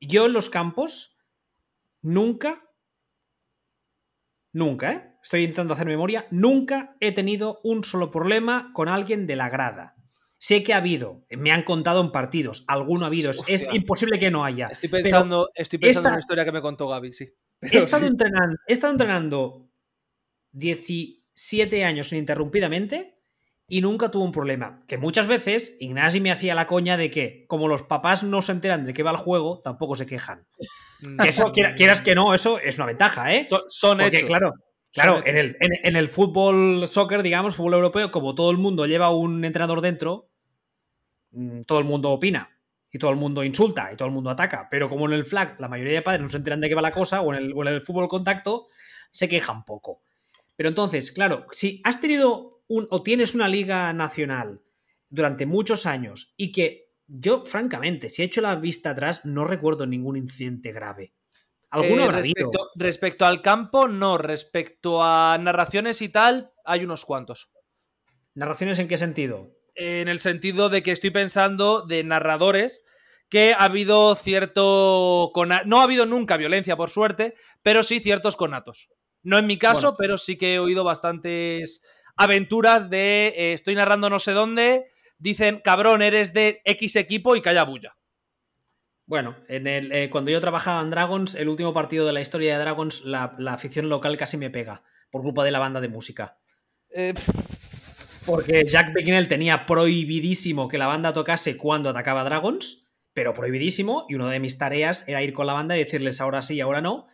[0.00, 1.16] yo en los campos
[2.02, 2.62] nunca,
[4.52, 5.09] nunca, ¿eh?
[5.22, 9.96] Estoy intentando hacer memoria, nunca he tenido un solo problema con alguien de la grada.
[10.38, 14.30] Sé que ha habido, me han contado en partidos, alguno ha habido, es imposible que
[14.30, 14.68] no haya.
[14.68, 17.28] Estoy pensando, estoy pensando en la historia que me contó Gaby, sí.
[17.60, 19.68] He estado, Entrenando, he estado entrenando
[20.52, 23.20] 17 años ininterrumpidamente
[23.68, 24.82] y nunca tuve un problema.
[24.88, 28.52] Que muchas veces Ignasi me hacía la coña de que, como los papás no se
[28.52, 30.46] enteran de qué va el juego, tampoco se quejan.
[31.22, 33.48] Que eso, quieras que no, eso es una ventaja, ¿eh?
[33.68, 34.24] Son, hechos.
[34.24, 34.52] Claro,
[34.92, 39.10] Claro, en el, en, el, fútbol soccer, digamos, fútbol europeo, como todo el mundo lleva
[39.10, 40.30] un entrenador dentro,
[41.30, 42.50] mm, todo el mundo opina
[42.90, 44.66] y todo el mundo insulta y todo el mundo ataca.
[44.68, 46.82] Pero como en el flag la mayoría de padres no se enteran de qué va
[46.82, 48.66] la cosa, o en el, o en el fútbol contacto,
[49.12, 50.02] se quejan poco.
[50.56, 54.60] Pero entonces, claro, si has tenido un, o tienes una liga nacional
[55.08, 59.86] durante muchos años y que yo, francamente, si he hecho la vista atrás, no recuerdo
[59.86, 61.12] ningún incidente grave.
[61.70, 64.18] Alguno eh, respecto, respecto, al campo, no.
[64.18, 67.52] Respecto a narraciones y tal, hay unos cuantos.
[68.34, 69.50] ¿Narraciones en qué sentido?
[69.74, 72.82] En el sentido de que estoy pensando de narradores
[73.28, 75.32] que ha habido cierto.
[75.64, 78.88] No ha habido nunca violencia, por suerte, pero sí ciertos conatos.
[79.22, 81.82] No en mi caso, pero sí que he oído bastantes
[82.16, 87.40] aventuras de eh, estoy narrando no sé dónde, dicen, cabrón, eres de X equipo y
[87.40, 87.96] calla bulla.
[89.10, 92.56] Bueno, en el, eh, cuando yo trabajaba en Dragons, el último partido de la historia
[92.56, 96.38] de Dragons, la, afición local casi me pega por culpa de la banda de música.
[96.94, 97.12] Eh,
[98.24, 104.14] porque Jack Becknell tenía prohibidísimo que la banda tocase cuando atacaba Dragons, pero prohibidísimo, y
[104.14, 107.08] una de mis tareas era ir con la banda y decirles ahora sí, ahora no.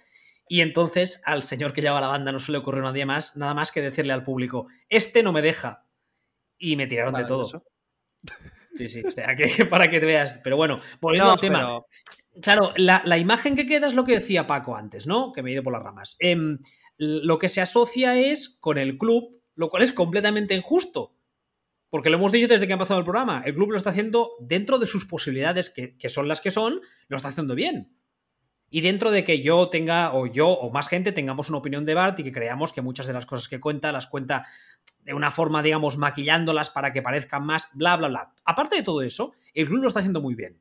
[0.51, 3.55] Y entonces al señor que llevaba la banda no se le ocurrió nadie más, nada
[3.55, 5.87] más que decirle al público, este no me deja.
[6.59, 7.65] Y me tiraron de todo.
[8.77, 10.41] Sí, sí, o sea, que, para que te veas.
[10.43, 11.81] Pero bueno, volviendo al tema.
[12.43, 15.33] Claro, la, imagen que queda es lo que decía Paco antes, ¿no?
[15.33, 16.17] Que me he ido por las ramas.
[16.19, 16.59] Em,
[16.99, 21.17] lo que se asocia es con el club, lo cual es completamente injusto.
[21.89, 23.43] Porque lo hemos dicho desde que ha empezado el programa.
[23.47, 27.17] El club lo está haciendo dentro de sus posibilidades, que, son las que son, lo
[27.17, 27.96] está haciendo bien.
[28.69, 31.95] Y dentro de que yo tenga, o yo, o más gente, tengamos una opinión de
[31.95, 34.47] Bart y que creamos que muchas de las cosas que cuenta las cuenta
[35.03, 38.33] de una forma, digamos, maquillándolas para que parezcan más, bla, bla, bla.
[38.45, 40.61] Aparte de todo eso, el club lo está haciendo muy bien.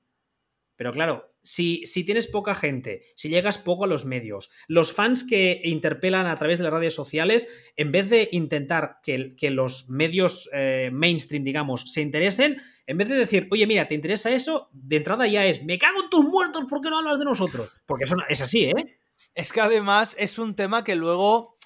[0.75, 5.23] Pero claro, si, si, tienes poca gente, si llegas poco a los medios, los fans
[5.23, 9.89] que interpelan a través de las redes sociales, en vez de intentar que, que los
[9.89, 14.69] medios eh, mainstream, digamos, se interesen, en vez de decir, oye, mira, ¿te interesa eso?
[14.71, 17.71] De entrada ya es, me cago en tus muertos, ¿por qué no hablas de nosotros?
[17.85, 18.99] Porque es así, ¿eh?
[19.33, 21.57] Es que además es un tema que luego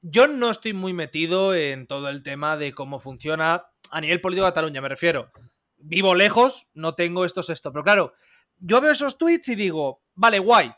[0.00, 4.44] yo no estoy muy metido en todo el tema de cómo funciona a nivel político
[4.44, 5.30] de Cataluña, me refiero.
[5.78, 8.12] Vivo lejos, no tengo estos esto, pero claro,
[8.58, 10.72] yo veo esos tweets y digo, vale, guay.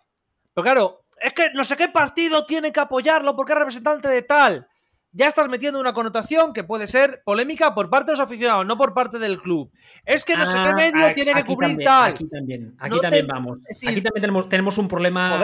[0.55, 4.23] Pero claro, es que no sé qué partido tiene que apoyarlo porque es representante de
[4.23, 4.69] tal.
[5.13, 8.77] Ya estás metiendo una connotación que puede ser polémica por parte de los aficionados, no
[8.77, 9.73] por parte del club.
[10.05, 12.11] Es que no sé qué ah, medio tiene que cubrir tal.
[12.11, 13.59] Aquí también, aquí también vamos.
[13.69, 15.43] aquí también tenemos, tenemos un problema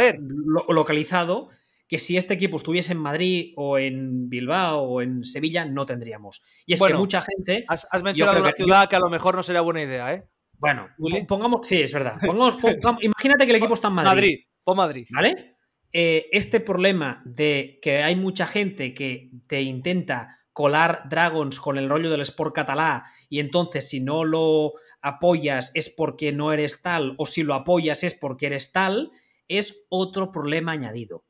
[0.68, 1.48] localizado
[1.88, 6.42] que si este equipo estuviese en Madrid o en Bilbao o en Sevilla, no tendríamos.
[6.66, 7.64] Y es que mucha gente.
[7.68, 10.24] Has, mencionado una ciudad que a lo mejor no sería buena idea, ¿eh?
[10.58, 10.88] Bueno,
[11.26, 12.16] pongamos, sí, es verdad.
[13.00, 14.10] imagínate que el equipo está en Madrid.
[14.10, 15.06] Madrid, o Madrid.
[15.10, 15.53] ¿Vale?
[15.96, 21.88] Eh, este problema de que hay mucha gente que te intenta colar Dragons con el
[21.88, 24.72] rollo del Sport catalá y entonces si no lo
[25.02, 29.12] apoyas es porque no eres tal o si lo apoyas es porque eres tal,
[29.46, 31.24] es otro problema añadido.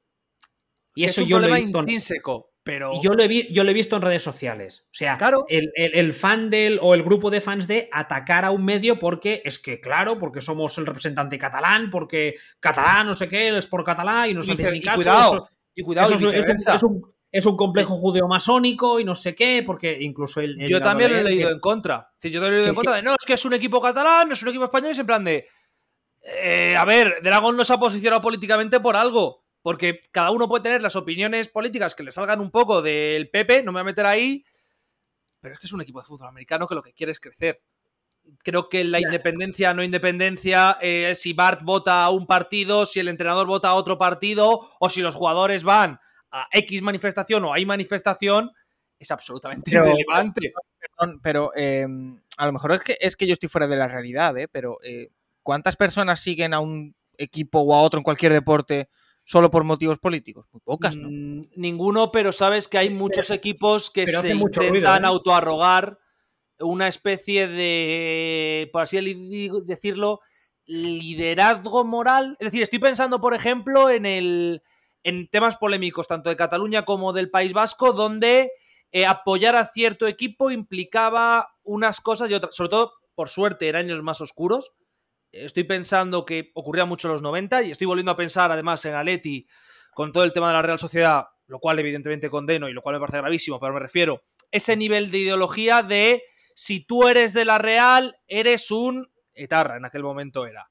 [0.95, 2.54] Y eso yo lo he visto intrínseco.
[2.65, 2.93] Pero...
[3.03, 4.87] Yo lo, he yo lo he visto en redes sociales.
[4.87, 5.45] O sea, claro.
[5.49, 9.59] el, fan del o el grupo de fans de atacar a un medio porque es
[9.59, 14.31] que, claro, porque somos el representante catalán, porque catalán, no sé qué, es por catalán
[14.31, 14.97] y no ni caso.
[14.97, 16.15] Cuidado, y cuidado,
[17.31, 20.57] es, un, complejo judeo-masónico y no sé qué, porque incluso el.
[20.67, 22.13] yo también lo he leído en contra.
[22.23, 24.33] yo también lo he leído en contra de no, es que es un equipo catalán,
[24.33, 25.47] es un equipo español, y es en plan de.
[26.23, 30.63] Eh, a ver, Dragon no se ha posicionado políticamente por algo porque cada uno puede
[30.63, 33.85] tener las opiniones políticas que le salgan un poco del PP, no me voy a
[33.85, 34.45] meter ahí,
[35.41, 37.63] pero es que es un equipo de fútbol americano que lo que quiere es crecer.
[38.43, 43.09] Creo que la independencia, no independencia, eh, si Bart vota a un partido, si el
[43.09, 45.99] entrenador vota a otro partido, o si los jugadores van
[46.31, 48.53] a X manifestación o hay manifestación,
[48.99, 50.53] es absolutamente irrelevante.
[51.23, 54.37] pero em, a lo mejor es que, es que yo estoy fuera de la realidad,
[54.37, 54.47] ¿eh?
[54.47, 55.09] pero eh,
[55.43, 58.91] ¿cuántas personas siguen a un equipo o a otro en cualquier deporte
[59.25, 60.47] solo por motivos políticos?
[60.53, 61.09] Muy pocas, ¿no?
[61.11, 65.07] Mm, ninguno, pero sabes que hay muchos equipos que se intentan ¿eh?
[65.07, 65.99] autoarrogar
[66.61, 70.21] una especie de, por así decirlo,
[70.67, 72.37] liderazgo moral.
[72.39, 74.63] Es decir, estoy pensando, por ejemplo, en el
[75.05, 78.53] en temas polémicos, tanto de Cataluña como del País Vasco, donde
[78.91, 83.77] eh, apoyar a cierto equipo implicaba unas cosas y otras, sobre todo, por suerte, en
[83.77, 84.73] años más oscuros,
[85.35, 88.95] estoy pensando que ocurría mucho en los 90 y estoy volviendo a pensar además en
[88.95, 89.47] Aleti
[89.93, 92.97] con todo el tema de la Real Sociedad, lo cual evidentemente condeno y lo cual
[92.97, 96.23] me parece gravísimo, pero me refiero ese nivel de ideología de
[96.55, 100.71] si tú eres de la Real, eres un etarra, en aquel momento era.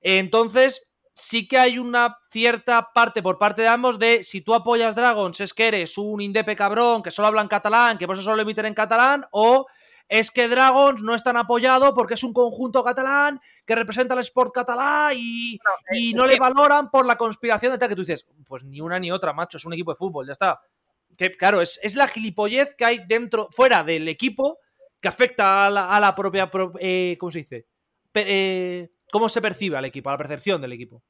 [0.00, 4.96] Entonces, sí que hay una cierta parte por parte de ambos de si tú apoyas
[4.96, 8.24] Dragons es que eres un indepe cabrón, que solo habla en catalán, que por eso
[8.24, 9.66] solo emiten en catalán, o
[10.08, 14.52] es que Dragons no están apoyado porque es un conjunto catalán que representa el sport
[14.54, 18.26] catalán y no, y no le valoran por la conspiración de tal que tú dices,
[18.46, 20.60] pues ni una ni otra, macho, es un equipo de fútbol, ya está.
[21.16, 24.58] Que claro, es, es la gilipollez que hay dentro, fuera del equipo,
[25.00, 26.50] que afecta a la, propia,
[26.80, 27.66] eh, ¿cómo se dice?
[28.14, 31.02] Eh, ¿Cómo se percibe al equipo, a la percepción del equipo?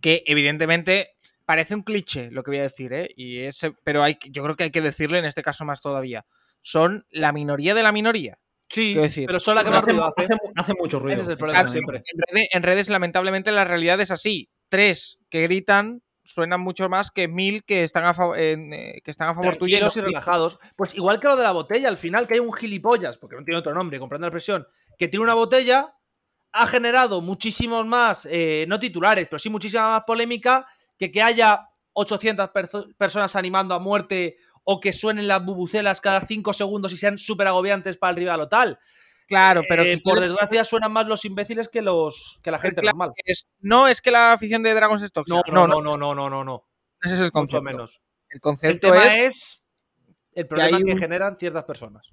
[0.00, 1.12] Que evidentemente
[1.44, 3.08] parece un cliché lo que voy a decir, ¿eh?
[3.16, 6.26] Y ese, pero hay, yo creo que hay que decirle en este caso más todavía
[6.62, 8.38] son la minoría de la minoría.
[8.68, 8.96] Sí,
[9.26, 10.28] pero son la que más ruido hace.
[10.54, 11.14] Hace, mucho ruido.
[11.14, 12.02] Ese es el problema siempre.
[12.52, 14.48] En redes, lamentablemente, la realidad es así.
[14.68, 19.28] Tres que gritan suenan mucho más que mil que están a, favor, eh, que están
[19.28, 19.76] a favor tuyo.
[19.76, 20.60] y relajados.
[20.76, 23.42] Pues igual que lo de la botella, al final que hay un gilipollas, porque no
[23.42, 24.66] tiene otro nombre, comprando la presión,
[24.96, 25.96] que tiene una botella,
[26.52, 30.66] ha generado muchísimos más, eh, no titulares, pero sí muchísima más polémica
[30.96, 32.50] que que haya 800
[32.96, 34.36] personas animando a muerte
[34.72, 38.40] o que suenen las bubucelas cada cinco segundos y sean súper agobiantes para el rival
[38.42, 38.78] o tal.
[39.26, 43.12] Claro, pero eh, por desgracia suenan más los imbéciles que los que la gente normal.
[43.58, 45.50] no es que la afición de Dragons es tóxica.
[45.50, 46.68] No, no, no, no, no, no, no.
[47.02, 47.62] Ese es el concepto.
[47.62, 48.00] Mucho menos.
[48.28, 49.64] El concepto es, es,
[50.34, 52.12] el problema que, generan ciertas personas.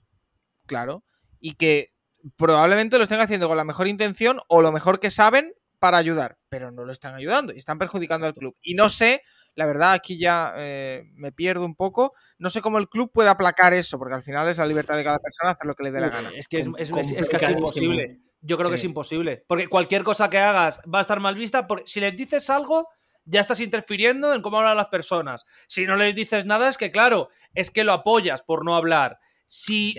[0.66, 1.04] Claro.
[1.40, 1.94] Y que
[2.38, 6.40] probablemente lo estén haciendo con la mejor intención o lo mejor que saben para ayudar,
[6.50, 8.56] pero no lo están ayudando y están perjudicando al club.
[8.64, 9.22] Y no sé
[9.58, 12.14] la verdad, aquí ya eh, me pierdo un poco.
[12.38, 15.04] No sé cómo el club puede aplacar eso, porque al final es la libertad de
[15.04, 16.30] cada persona hacer lo que le dé la gana.
[16.36, 18.20] Es que es, casi imposible.
[18.40, 19.44] yo creo que es imposible.
[19.48, 21.66] Porque cualquier cosa que hagas va a estar mal vista.
[21.66, 22.88] Porque si les dices algo,
[23.26, 25.44] ya estás interfiriendo en cómo hablan las personas.
[25.68, 29.18] Si no les dices nada, es que claro, es que lo apoyas por no hablar.
[29.48, 29.98] Si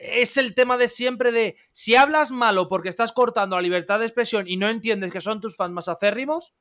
[0.00, 4.06] es el tema de siempre de si hablas malo porque estás cortando la libertad de
[4.06, 6.54] expresión y no entiendes que son tus fans más acérrimos,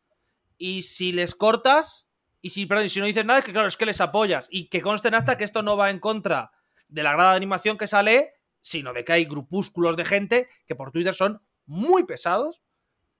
[0.59, 2.08] y si les cortas,
[2.41, 4.47] y si, perdón, si no dices nada, es que claro, es que les apoyas.
[4.49, 6.51] Y que consten hasta que esto no va en contra
[6.87, 10.75] de la grada de animación que sale, sino de que hay grupúsculos de gente que
[10.75, 12.61] por Twitter son muy pesados.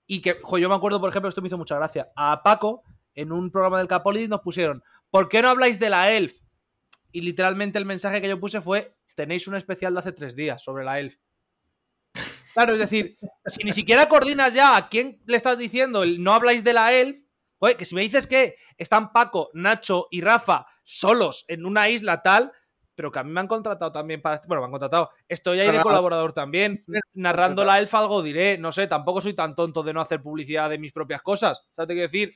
[0.06, 2.10] Y que, jo, yo me acuerdo, por ejemplo, esto me hizo mucha gracia.
[2.16, 2.82] A Paco,
[3.14, 6.40] en un programa del Capolis, nos pusieron, ¿por qué no habláis de la ELF?
[7.12, 10.62] Y literalmente el mensaje que yo puse fue, tenéis un especial de hace tres días
[10.62, 11.16] sobre la ELF.
[12.54, 13.16] Claro, es decir,
[13.46, 16.92] si ni siquiera coordinas ya a quién le estás diciendo el no habláis de la
[16.92, 17.20] ELF,
[17.60, 22.22] oye, que si me dices que están Paco, Nacho y Rafa solos en una isla
[22.22, 22.52] tal,
[22.94, 24.42] pero que a mí me han contratado también para.
[24.46, 25.10] Bueno, me han contratado.
[25.26, 26.84] Estoy ahí de colaborador también.
[27.14, 28.58] Narrando la elfa algo diré.
[28.58, 31.62] No sé, tampoco soy tan tonto de no hacer publicidad de mis propias cosas.
[31.72, 32.34] ¿Sabes qué decir?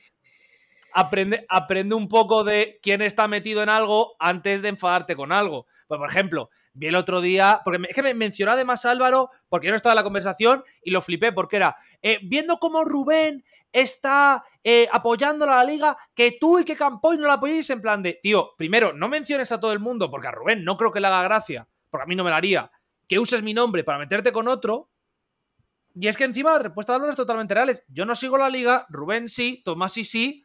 [0.91, 5.67] Aprende, aprende un poco de quién está metido en algo antes de enfadarte con algo.
[5.87, 9.67] Pues, por ejemplo, vi el otro día, porque es que me mencionó además Álvaro, porque
[9.67, 13.43] yo no estaba en la conversación y lo flipé, porque era, eh, viendo cómo Rubén
[13.71, 17.81] está eh, apoyando a la liga, que tú y que Campoy no la apoyéis en
[17.81, 20.91] plan de, tío, primero, no menciones a todo el mundo, porque a Rubén no creo
[20.91, 22.71] que le haga gracia, porque a mí no me la haría,
[23.07, 24.91] que uses mi nombre para meterte con otro.
[25.97, 27.83] Y es que encima la respuesta de Álvaro es totalmente reales.
[27.87, 30.44] Yo no sigo la liga, Rubén sí, Tomás sí sí,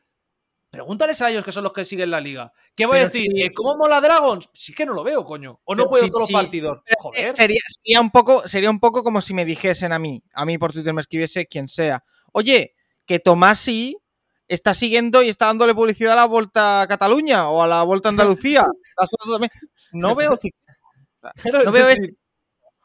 [0.71, 2.53] Pregúntales a ellos que son los que siguen la liga.
[2.77, 3.27] ¿Qué voy a decir?
[3.55, 4.49] ¿Cómo mola Dragons?
[4.53, 5.61] Sí que no lo veo, coño.
[5.65, 6.85] O no puedo todos los partidos.
[6.99, 7.35] Joder.
[7.37, 10.73] Sería, un poco, sería un poco como si me dijesen a mí, a mí por
[10.73, 12.05] Twitter me escribiese quien sea.
[12.33, 13.99] Oye, que Tomás sí
[14.47, 18.09] está siguiendo y está dándole publicidad a la Vuelta a Cataluña o a la Vuelta
[18.09, 18.65] a Andalucía.
[19.93, 20.37] no veo
[21.65, 21.97] no veo,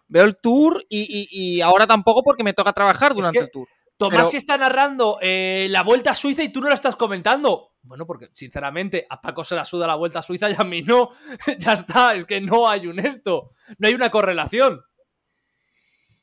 [0.08, 3.68] veo el tour y, ahora tampoco porque me toca trabajar durante el tour.
[3.98, 7.75] Tomás sí está narrando eh, la vuelta a Suiza y tú no la estás comentando.
[7.86, 10.82] Bueno, porque sinceramente a Paco se la suda la vuelta a Suiza y a mí
[10.82, 11.10] no.
[11.58, 13.52] ya está, es que no hay un esto.
[13.78, 14.84] No hay una correlación.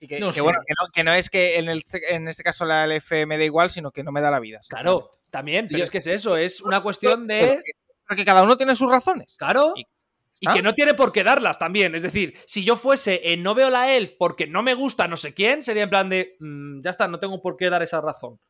[0.00, 0.58] Y que, bueno,
[0.92, 4.10] que no, es que en, este caso la LF me da igual, sino que no
[4.10, 4.60] me da la vida.
[4.68, 7.62] Claro, también, pero es que es eso, es una cuestión de.
[8.08, 9.36] Porque cada uno tiene sus razones.
[9.38, 9.74] Claro.
[9.76, 11.94] Y que no tiene por qué darlas también.
[11.94, 15.16] Es decir, si yo fuese en no veo la elf porque no me gusta no
[15.16, 18.00] sé quién, sería en plan de mm, ya está, no tengo por qué dar esa
[18.00, 18.40] razón.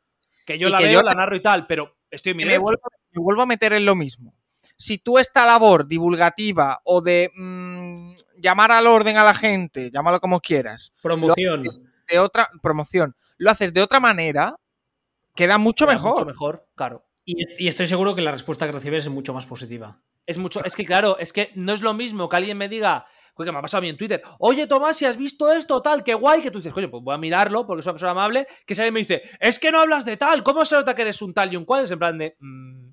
[0.47, 3.23] Que yo la veo, la narro y tal, pero estoy en mi me vuelvo, me
[3.23, 4.35] vuelvo, a meter en lo mismo.
[4.77, 10.21] Si tú esta labor divulgativa o de mm, llamar al orden a la gente, llámalo
[10.21, 10.93] como quieras.
[11.03, 11.65] Promoción.
[12.09, 13.17] De otra promoción.
[13.39, 14.57] Lo haces de otra manera,
[15.35, 16.13] queda mucho mejor.
[16.15, 17.05] Mucho mejor, claro.
[17.25, 20.01] Y, estoy seguro que la respuesta que recibes es mucho más positiva.
[20.27, 23.07] Es mucho, es que claro, es que no es lo mismo que alguien me diga,
[23.37, 26.05] que me ha pasado a mí en Twitter, oye Tomás, si has visto esto, tal,
[26.05, 28.47] qué guay, que tú dices, coño, pues voy a mirarlo porque soy una persona amable,
[28.67, 31.03] que si alguien me dice, es que no hablas de tal, ¿cómo se nota que
[31.03, 31.91] eres un tal y un cual?
[31.91, 32.93] En plan de, mm,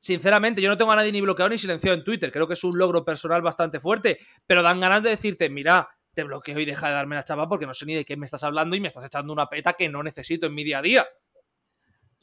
[0.00, 2.62] sinceramente, yo no tengo a nadie ni bloqueado ni silenciado en Twitter, creo que es
[2.62, 6.88] un logro personal bastante fuerte, pero dan ganas de decirte, mira, te bloqueo y deja
[6.88, 8.88] de darme la chava porque no sé ni de qué me estás hablando y me
[8.88, 11.06] estás echando una peta que no necesito en mi día a día.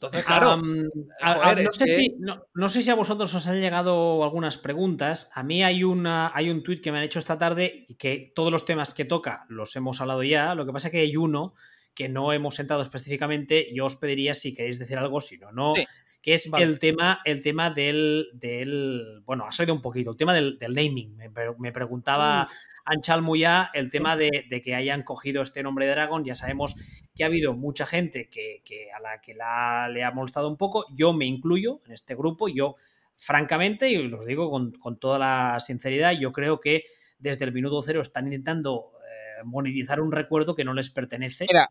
[0.02, 0.56] Entonces, claro.
[0.56, 2.16] no, sé si,
[2.54, 5.30] no, sé si, a vosotros os han llegado algunas preguntas.
[5.34, 8.32] A mí hay, una, hay un tuit que me han hecho esta tarde y que
[8.34, 10.54] todos los temas que toca los hemos hablado ya.
[10.54, 11.54] Lo que pasa es que hay uno
[11.92, 13.68] que no hemos sentado específicamente.
[13.74, 15.74] Yo os pediría si queréis decir algo, si no, no.
[16.22, 19.22] Que es el tema, el tema del, del.
[19.24, 20.10] Bueno, ha salido un poquito.
[20.10, 21.16] El tema del, naming.
[21.58, 22.46] Me, preguntaba.
[22.84, 24.30] Anchal Muya el tema de,
[24.62, 26.24] que hayan cogido este nombre de Dragon.
[26.24, 26.74] Ya sabemos
[27.14, 28.62] que ha habido mucha gente que,
[28.94, 30.84] a la que la, le ha molestado un poco.
[30.94, 32.48] Yo me incluyo en este grupo.
[32.48, 32.76] Yo,
[33.16, 36.84] francamente, y os digo con, toda la sinceridad, yo creo que
[37.18, 41.46] desde el minuto cero están intentando eh, monetizar un recuerdo que no les pertenece.
[41.48, 41.70] Mira,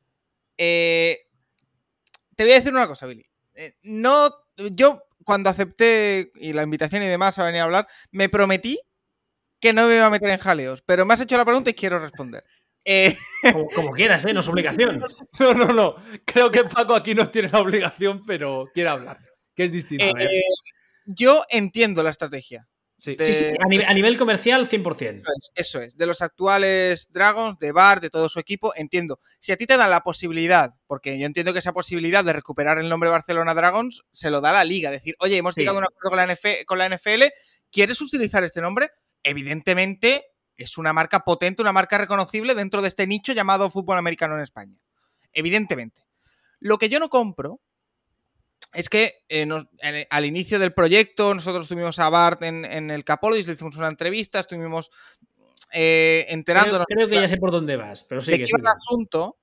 [0.57, 1.27] eh,
[2.35, 3.28] te voy a decir una cosa, Billy.
[3.61, 4.30] Eh, no,
[4.72, 8.80] yo cuando acepté y la invitación y demás a venir a hablar, me prometí
[9.60, 11.73] que no me iba a meter en jaleos, pero me has hecho la pregunta y
[11.73, 12.44] quiero responder.
[12.86, 13.15] Eh,
[13.76, 14.34] como, quieras, ¿eh?
[14.34, 15.03] No es obligación.
[15.40, 15.95] No, no, no.
[16.26, 19.19] Creo que Paco aquí no tiene la obligación, pero quiere hablar.
[19.53, 20.06] Que es distinto.
[20.06, 20.41] Eh,
[21.06, 22.68] yo entiendo la estrategia.
[22.99, 23.45] Sí, sí,
[23.88, 25.23] A, nivel, comercial, 100%.
[25.55, 29.19] Eso es, De los actuales Dragons, de Bar, de todo su equipo, entiendo.
[29.39, 32.77] Si a ti te dan la posibilidad, porque yo entiendo que esa posibilidad de recuperar
[32.77, 34.91] el nombre Barcelona Dragons se lo da la liga.
[34.91, 37.23] Decir, oye, hemos llegado a un acuerdo con la, con la NFL,
[37.71, 38.89] ¿quieres utilizar este nombre?
[39.23, 40.26] evidentemente
[40.57, 44.41] es una marca potente, una marca reconocible dentro de este nicho llamado fútbol americano en
[44.41, 44.77] España.
[45.31, 46.05] Evidentemente.
[46.59, 47.61] Lo que yo no compro
[48.73, 49.47] es que eh,
[50.09, 54.39] al inicio del proyecto nosotros tuvimos a Bart en, el Capologis, le hicimos una entrevista,
[54.39, 54.91] estuvimos
[55.71, 56.85] eh, enterándonos.
[56.87, 58.33] Creo, que ya sé por dónde vas, pero sí.
[58.33, 59.37] el asunto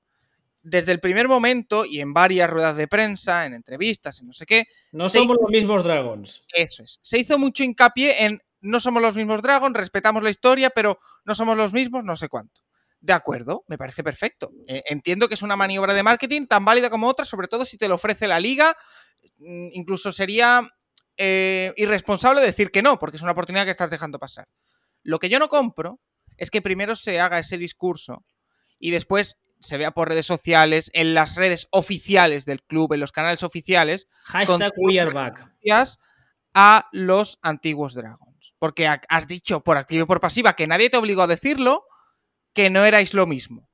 [0.62, 4.46] desde el primer momento y en varias ruedas de prensa, en entrevistas, en no sé
[4.46, 4.64] qué.
[4.90, 6.42] No somos los mismos Dragons.
[6.52, 6.98] Eso es.
[7.02, 11.34] Se hizo mucho hincapié en no somos los mismos Dragons, respetamos la historia, pero no
[11.36, 12.62] somos los mismos, no sé cuánto.
[13.00, 14.50] De acuerdo, me parece perfecto.
[14.66, 17.78] E, entiendo que es una maniobra de marketing tan válida como otra, sobre todo si
[17.78, 18.76] te lo ofrece la liga.
[19.38, 20.68] Mm, incluso sería
[21.16, 24.48] eh, irresponsable decir que no, porque es una oportunidad que estás dejando pasar.
[25.02, 26.00] Lo que yo no compro
[26.36, 28.24] es que primero se haga ese discurso
[28.78, 33.12] y después se vea por redes sociales, en las redes oficiales del club, en los
[33.12, 34.06] canales oficiales.
[34.24, 34.72] Hashtag
[35.12, 35.50] back.
[36.54, 38.54] A los antiguos Dragons.
[38.58, 41.84] Porque has dicho por activa y por pasiva que nadie te obligó a decirlo,
[42.52, 43.68] que no erais lo mismo.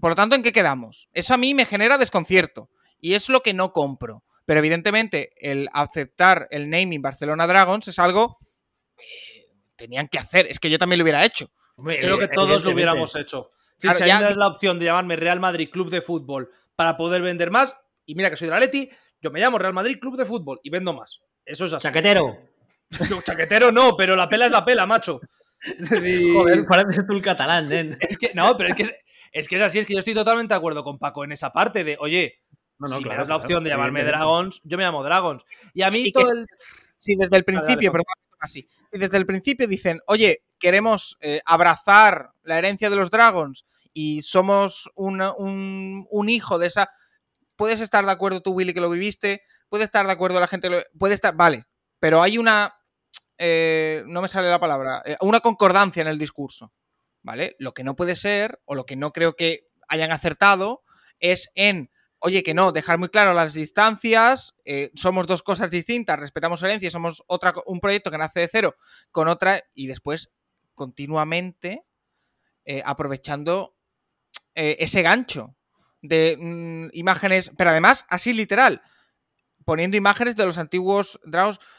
[0.00, 1.08] Por lo tanto, ¿en qué quedamos?
[1.12, 2.70] Eso a mí me genera desconcierto.
[3.00, 4.24] Y es lo que no compro.
[4.44, 8.38] Pero evidentemente, el aceptar el naming Barcelona Dragons es algo
[8.96, 9.46] que
[9.76, 10.46] tenían que hacer.
[10.48, 11.50] Es que yo también lo hubiera hecho.
[11.76, 14.30] Creo que todos lo hubiéramos hecho si ya...
[14.34, 17.76] la opción de llamarme Real Madrid Club de Fútbol para poder vender más,
[18.06, 18.88] y mira que soy de la Leti,
[19.20, 21.20] yo me llamo Real Madrid Club de Fútbol y vendo más.
[21.44, 21.82] Eso es así.
[21.82, 22.38] Chaquetero.
[23.24, 25.20] chaquetero no, pero la pela es la pela, macho.
[26.34, 27.96] Joder, pareces tú el catalán, nen.
[28.00, 30.54] Es que, no, pero es que es, que es así, es que yo estoy totalmente
[30.54, 32.40] de acuerdo con Paco en esa parte de, oye,
[32.86, 35.44] si me das la opción de llamarme Dragons, yo me llamo Dragons.
[35.72, 36.46] Y a mí todo el...
[36.96, 38.06] Si desde el principio, perdón,
[38.40, 43.66] así, si desde el principio dicen, oye, queremos eh, abrazar la herencia de los Dragons
[43.94, 45.20] y somos un,
[46.10, 46.90] un, hijo de esa.
[47.56, 49.42] Puedes estar de acuerdo tú, Willy, que lo viviste.
[49.68, 50.68] Puede estar de acuerdo la gente.
[50.68, 50.82] Lo...
[50.98, 51.34] Puede estar.
[51.36, 51.66] Vale.
[52.00, 52.74] Pero hay una.
[53.38, 55.02] Eh, no me sale la palabra.
[55.04, 56.72] Eh, una concordancia en el discurso.
[57.22, 57.56] ¿Vale?
[57.58, 60.82] Lo que no puede ser, o lo que no creo que hayan acertado,
[61.20, 61.90] es en.
[62.26, 64.56] Oye, que no, dejar muy claro las distancias,
[64.94, 68.76] somos dos cosas distintas, respetamos herencia, somos otra, un proyecto que nace de cero
[69.12, 70.30] con otra, y después
[70.72, 71.84] continuamente
[72.64, 73.76] eh, aprovechando
[74.54, 75.54] eh, ese gancho
[76.00, 78.80] de mm, imágenes, pero además así literal,
[79.66, 81.20] poniendo imágenes de los antiguos.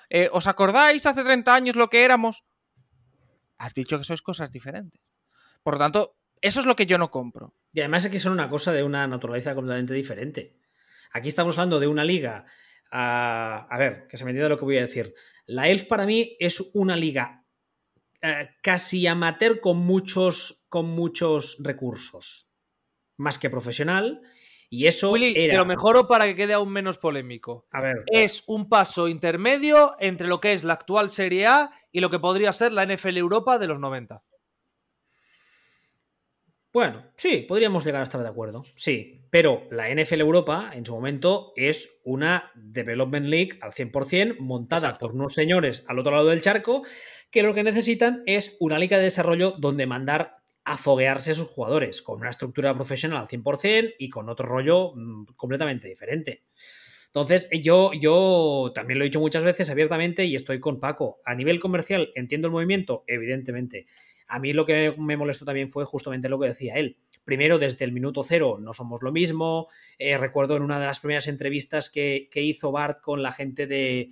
[0.09, 2.43] Eh, ¿Os acordáis hace 30 años lo que éramos?
[3.57, 5.01] Has dicho que sois cosas diferentes.
[5.63, 7.53] Por lo tanto, eso es lo que yo no compro.
[7.75, 10.55] Y además que son una cosa de una naturaleza completamente diferente.
[11.11, 12.45] Aquí estamos hablando de una liga.
[12.89, 15.13] a ver, que se me entienda lo que voy a decir.
[15.45, 17.43] La ELF para mí es una liga
[18.21, 22.49] eh, casi amateur con muchos, con muchos recursos.
[23.17, 24.21] Más que profesional.
[24.69, 27.67] Y eso Willy, te lo mejoro para que quede aún menos polémico.
[27.71, 28.03] A ver.
[28.07, 32.19] Es un paso intermedio entre lo que es la actual Serie A y lo que
[32.19, 34.23] podría ser la NFL Europa de los 90.
[36.75, 38.65] Bueno, sí, podríamos llegar a estar de acuerdo.
[38.75, 44.97] Sí, pero la NFL Europa en su momento es una Development League al 100% montada
[44.97, 46.83] por unos señores al otro lado del charco
[47.31, 50.35] que lo que necesitan es una liga de desarrollo donde mandar
[50.65, 55.27] a foguearse sus jugadores, con una estructura profesional al 100% y con otro rollo mm,
[55.37, 56.43] completamente diferente.
[57.05, 61.21] Entonces, yo, yo también lo he dicho muchas veces abiertamente y estoy con Paco.
[61.23, 63.85] A nivel comercial, entiendo el movimiento, evidentemente.
[64.27, 66.97] A mí lo que me molestó también fue justamente lo que decía él.
[67.23, 69.67] Primero, desde el minuto cero no somos lo mismo.
[69.97, 74.11] Eh, recuerdo en una de las primeras entrevistas que, hizo Bart con la gente de,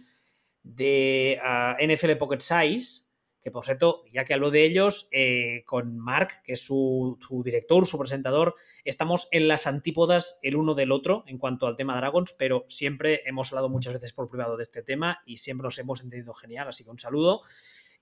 [0.64, 3.03] de ah, NFL Pocket Size,
[3.44, 7.85] que por cierto, ya que hablo de ellos, eh, con Mark, que es su, director,
[7.85, 12.34] su presentador, estamos en las antípodas el uno del otro en cuanto al tema Dragons,
[12.38, 16.02] pero siempre hemos hablado muchas veces por privado de este tema y siempre nos hemos
[16.02, 17.41] entendido genial, así que un saludo.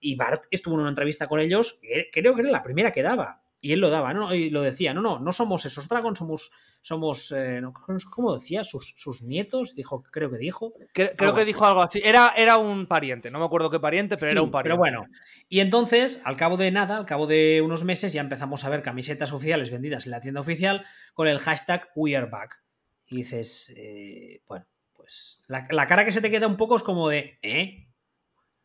[0.02, 1.80] Y Bart estuvo en una entrevista con ellos,
[2.12, 4.34] creo que era la primera que daba, y él lo daba, ¿no?
[4.34, 6.52] Y lo decía, no, no, no somos esos dragons, somos,
[6.82, 7.62] somos, eh,
[8.10, 8.64] ¿cómo decía?
[8.64, 10.74] Sus, nietos, dijo, creo que dijo.
[10.94, 12.02] Creo, que dijo algo así.
[12.04, 14.70] Era, era un pariente, no me acuerdo qué pariente, pero era un pariente.
[14.70, 15.06] Pero bueno,
[15.48, 18.82] y entonces, al cabo de nada, al cabo de unos meses, ya empezamos a ver
[18.82, 20.84] camisetas oficiales vendidas en la tienda oficial
[21.14, 22.64] con el hashtag WeAreBack.
[23.10, 24.66] Y dices, eh, bueno,
[24.96, 27.91] pues la, la cara que se te queda un poco es como de, ¿eh?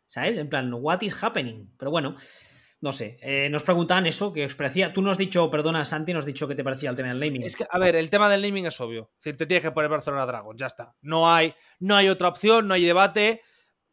[0.06, 0.38] ¿Sabes?
[0.38, 1.70] En plan, what is happening?
[1.76, 2.16] Pero bueno,
[2.80, 4.92] no sé, eh, nos preguntaban eso, que os parecía.
[4.92, 7.20] Tú nos has dicho, perdona, Santi, nos has dicho que te parecía el tema del
[7.20, 7.42] naming.
[7.42, 9.10] Es que, a ver, el tema del naming es obvio.
[9.18, 10.94] Es decir, te tienes que poner Barcelona Dragons, ya está.
[11.00, 13.42] No hay, no hay otra opción, no hay debate.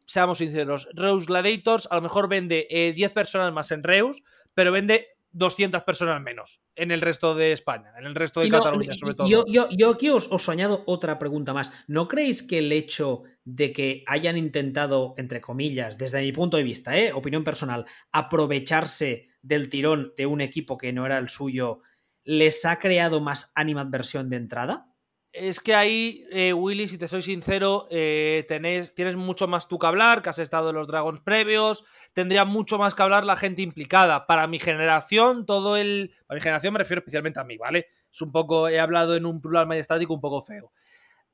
[0.05, 4.21] Seamos sinceros, Reus Gladiators a lo mejor vende 10 eh, personas más en Reus,
[4.53, 8.95] pero vende 200 personas menos en el resto de España, en el resto de Cataluña,
[8.95, 9.27] sobre todo.
[9.27, 11.71] Yo, yo, yo aquí os, os, añado otra pregunta más.
[11.87, 16.63] ¿No creéis que el hecho de que hayan intentado, entre comillas, desde mi punto de
[16.63, 17.11] vista, ¿eh?
[17.13, 21.81] opinión personal, aprovecharse del tirón de un equipo que no era el suyo,
[22.23, 24.89] les ha creado más animadversión de entrada?
[25.33, 29.87] Es que ahí, eh, Willy, si te soy sincero, eh, tienes mucho más tú que
[29.87, 33.63] hablar, que has estado en los Dragons previos, tendría mucho más que hablar la gente
[33.63, 34.27] implicada.
[34.27, 36.13] Para mi generación, todo el...
[36.27, 37.87] Para mi generación me refiero especialmente a mí, ¿vale?
[38.11, 40.71] Es un poco, he hablado en un plural majestático un poco feo.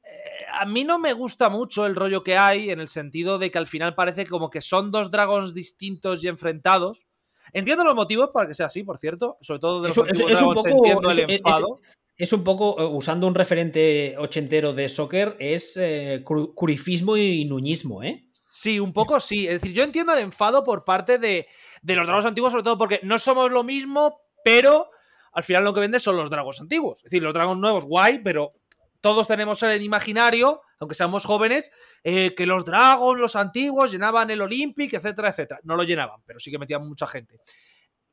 [0.10, 3.52] Eh, a mí no me gusta mucho el rollo que hay en el sentido de
[3.52, 7.06] que al final parece como que son dos dragons distintos y enfrentados.
[7.54, 10.66] Entiendo los motivos para que sea así, por cierto, sobre todo de los es, dragons,
[10.66, 11.82] entiendo el enfado.
[12.16, 18.04] Es, un poco, eh, usando un referente ochentero de soccer, es eh, curifismo y nuñismo,
[18.04, 18.26] ¿eh?
[18.34, 19.48] Sí, un poco sí.
[19.48, 21.48] Es decir, yo entiendo el enfado por parte de,
[21.82, 24.90] de los dragos antiguos, sobre todo porque no somos lo mismo, pero
[25.32, 27.00] al final lo que vende son los dragos antiguos.
[27.00, 28.52] Es decir, los dragos nuevos, guay, pero
[29.02, 31.72] todos tenemos el imaginario, aunque seamos jóvenes,
[32.04, 35.60] eh, que los dragos, los antiguos, llenaban el Olympic, etcétera, etcétera.
[35.64, 37.40] No lo llenaban, pero sí que metían mucha gente.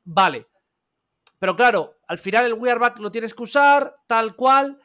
[0.05, 0.47] Vale.
[1.39, 4.79] Pero claro, al final el We lo tienes que usar tal cual.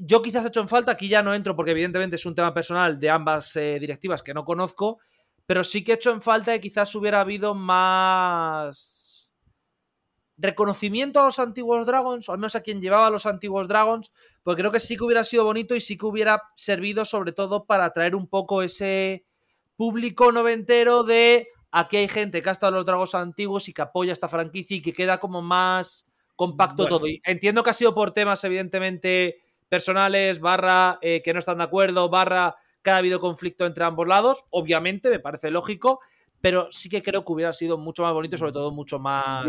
[0.00, 2.52] Yo quizás he hecho en falta, aquí ya no entro porque evidentemente es un tema
[2.52, 4.98] personal de ambas eh, directivas que no conozco,
[5.46, 8.97] pero sí que he hecho en falta que quizás hubiera habido más
[10.38, 14.12] reconocimiento a los antiguos Dragons, o al menos a quien llevaba a los antiguos Dragons,
[14.42, 17.66] porque creo que sí que hubiera sido bonito y sí que hubiera servido sobre todo
[17.66, 19.24] para atraer un poco ese
[19.76, 23.82] público noventero de aquí hay gente que ha estado en los Dragons antiguos y que
[23.82, 27.06] apoya esta franquicia y que queda como más compacto todo.
[27.08, 31.64] Y entiendo que ha sido por temas evidentemente personales, barra eh, que no están de
[31.64, 36.00] acuerdo, barra que ha habido conflicto entre ambos lados, obviamente, me parece lógico,
[36.40, 39.46] pero sí que creo que hubiera sido mucho más bonito y sobre todo mucho más...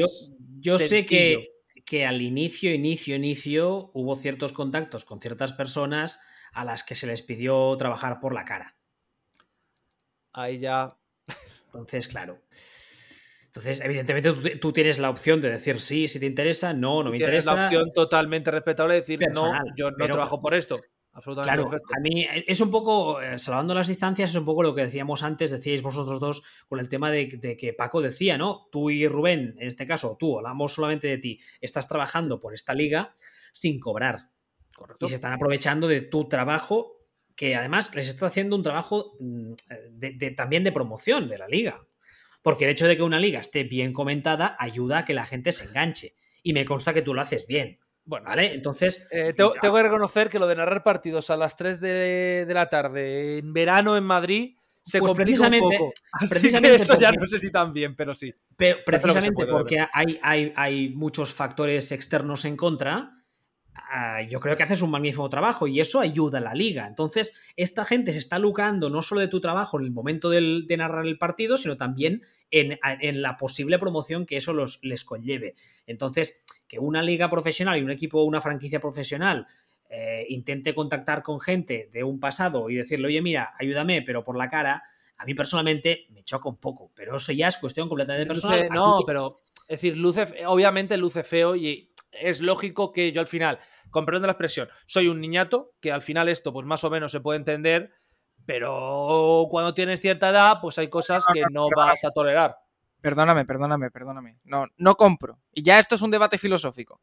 [0.59, 1.49] Yo, sé que,
[1.85, 6.19] que al inicio, inicio, inicio, hubo ciertos contactos con ciertas personas
[6.51, 8.75] a las que se les pidió trabajar por la cara.
[10.33, 10.87] Ahí ya...
[11.67, 12.41] Entonces, claro.
[13.45, 17.17] Entonces, evidentemente, tú, tienes la opción de decir sí, si te interesa, no, no me
[17.17, 17.55] tienes interesa.
[17.55, 20.79] la opción totalmente respetable de decir no, yo no trabajo por esto
[21.43, 24.85] claro, A mí es un poco, eh, salvando las distancias, es un poco lo que
[24.85, 28.67] decíamos antes, decíais vosotros dos, con el tema de, que Paco decía, ¿no?
[28.71, 32.73] Tú y Rubén, en este caso, tú, hablamos solamente de ti, estás trabajando por esta
[32.73, 33.15] liga
[33.51, 34.29] sin cobrar.
[34.75, 35.05] Correcto.
[35.05, 36.99] Y se están aprovechando de tu trabajo,
[37.35, 39.53] que además les está haciendo un trabajo mm,
[39.91, 41.85] de, también de promoción de la liga.
[42.41, 45.51] Porque el hecho de que una liga esté bien comentada ayuda a que la gente
[45.51, 46.15] se enganche.
[46.43, 47.79] Y me consta que tú lo haces bien.
[48.09, 48.55] Bueno, ¿vale?
[48.55, 49.07] Entonces.
[49.11, 53.37] Eh, tengo, que reconocer que lo de narrar partidos a las 3 de, la tarde
[53.37, 55.93] en verano en Madrid se pues complica un poco.
[56.27, 58.33] precisamente eso ya no sé si tan bien, pero sí.
[58.57, 63.15] Pero precisamente porque hay, hay, hay, muchos factores externos en contra.
[63.75, 66.87] Ah, yo creo que haces un magnífico trabajo y eso ayuda a la liga.
[66.87, 70.75] Entonces, esta gente se está lucrando no solo de tu trabajo en el momento de
[70.77, 75.55] narrar el partido, sino también en, en la posible promoción que eso los, les conlleve.
[75.85, 79.47] Entonces, que una liga profesional y un equipo, una franquicia profesional
[79.89, 84.37] eh, intente contactar con gente de un pasado y decirle, oye, mira, ayúdame, pero por
[84.37, 84.83] la cara,
[85.17, 88.69] a mí personalmente me choca un poco, pero eso ya es cuestión completamente personal.
[88.71, 89.33] no, pero
[89.67, 93.59] es decir, luce, obviamente luce feo y es lógico que yo al final,
[93.89, 96.91] con perdón de la expresión, soy un niñato, que al final esto pues más o
[96.91, 97.91] menos se puede entender,
[98.45, 102.57] pero cuando tienes cierta edad, pues hay cosas que no vas a tolerar.
[103.01, 104.37] Perdóname, perdóname, perdóname.
[104.43, 105.39] No, no compro.
[105.53, 107.01] Y ya esto es un debate filosófico.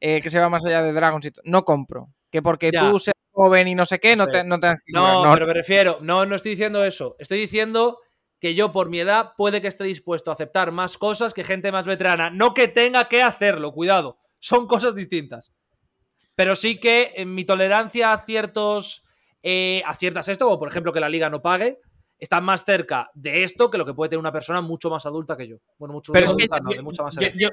[0.00, 1.30] Eh, que se va más allá de Dragons.
[1.44, 2.10] No compro.
[2.30, 4.74] Que porque tú seas joven y no sé qué, no, te, no te...
[4.88, 7.16] No, pero me refiero, no, no estoy diciendo eso.
[7.18, 7.98] Estoy diciendo
[8.40, 11.72] que yo por mi edad puede que esté dispuesto a aceptar más cosas que gente
[11.72, 12.30] más veterana.
[12.30, 14.18] No que tenga que hacerlo, cuidado.
[14.38, 15.52] Son cosas distintas.
[16.34, 19.04] Pero sí que en mi tolerancia a ciertos...
[19.44, 21.80] Eh, a ciertas esto, como por ejemplo que la liga no pague,
[22.22, 25.36] están más cerca de esto que lo que puede tener una persona mucho más adulta
[25.36, 25.56] que yo.
[25.76, 27.50] Bueno, mucho más adulta, no, de mucha más edad.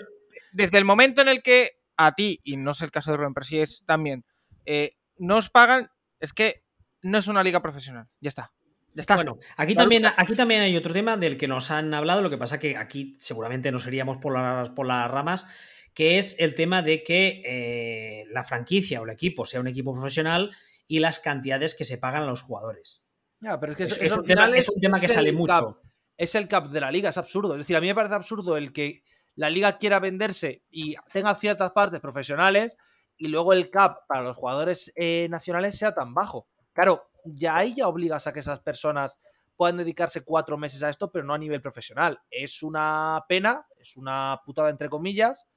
[0.52, 3.34] desde el momento en el que a ti, y no es el caso de Rubén,
[3.34, 4.24] pero sí es también,
[4.68, 5.88] eh, no os pagan,
[6.20, 6.66] es que
[7.02, 8.10] no es una liga profesional.
[8.22, 8.52] Ya está.
[8.94, 9.16] Ya está.
[9.16, 12.38] Bueno, aquí también, aquí también hay otro tema del que nos han hablado, lo que
[12.38, 15.48] pasa que aquí seguramente nos iríamos por las, por las ramas,
[15.96, 19.94] que es el tema de que eh, la franquicia o el equipo sea un equipo
[19.94, 20.52] profesional
[20.88, 23.04] y las cantidades que se pagan a los jugadores.
[23.42, 25.82] Ya, pero es que es, un, tema, que sale mucho.
[26.18, 27.54] es el cap de la liga, es absurdo.
[27.54, 29.04] Es decir, a mí me parece absurdo el que
[29.36, 32.76] la liga quiera venderse y tenga ciertas partes profesionales
[33.16, 36.48] y luego el cap para los jugadores eh, nacionales sea tan bajo.
[36.74, 39.20] Claro, ya ahí ya obligas a que esas personas
[39.56, 42.20] puedan dedicarse cuatro meses a esto, pero no a nivel profesional.
[42.30, 45.48] Es una pena, es una putada entre comillas,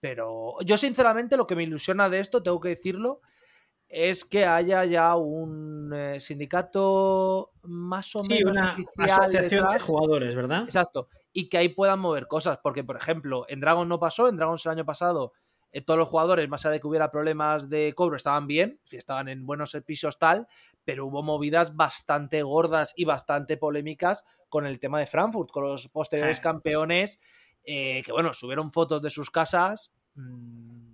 [0.00, 3.20] pero yo sinceramente lo que me ilusiona de esto, tengo que decirlo,
[3.88, 10.62] es que haya ya un eh, sindicato más o menos una asociación de jugadores, ¿verdad?
[10.64, 11.08] Exacto.
[11.32, 12.58] Y que ahí puedan mover cosas.
[12.62, 15.32] Porque, por ejemplo, en Dragon no pasó, en Dragon el año pasado
[15.72, 19.28] eh, todos los jugadores, más allá de que hubiera problemas de cobro, estaban bien, estaban
[19.28, 20.48] en buenos pisos tal,
[20.84, 25.88] pero hubo movidas bastante gordas y bastante polémicas con el tema de Frankfurt, con los
[25.88, 27.20] posteriores campeones,
[27.64, 29.92] eh, que bueno, subieron fotos de sus casas.
[30.14, 30.85] Mm,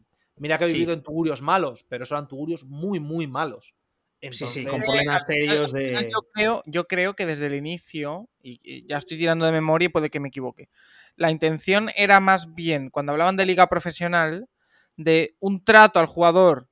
[0.43, 3.77] Mira que ha vivido en tugurios malos, pero son tugurios muy, muy malos.
[4.20, 6.09] sí, sí, con problemas serios de.
[6.12, 9.89] Yo creo, yo creo que desde el inicio, y ya estoy tirando de memoria y
[9.90, 10.69] puede que me equivoque,
[11.14, 14.48] la intención era más bien, cuando hablaban de liga profesional,
[14.97, 16.69] de un trato al jugador,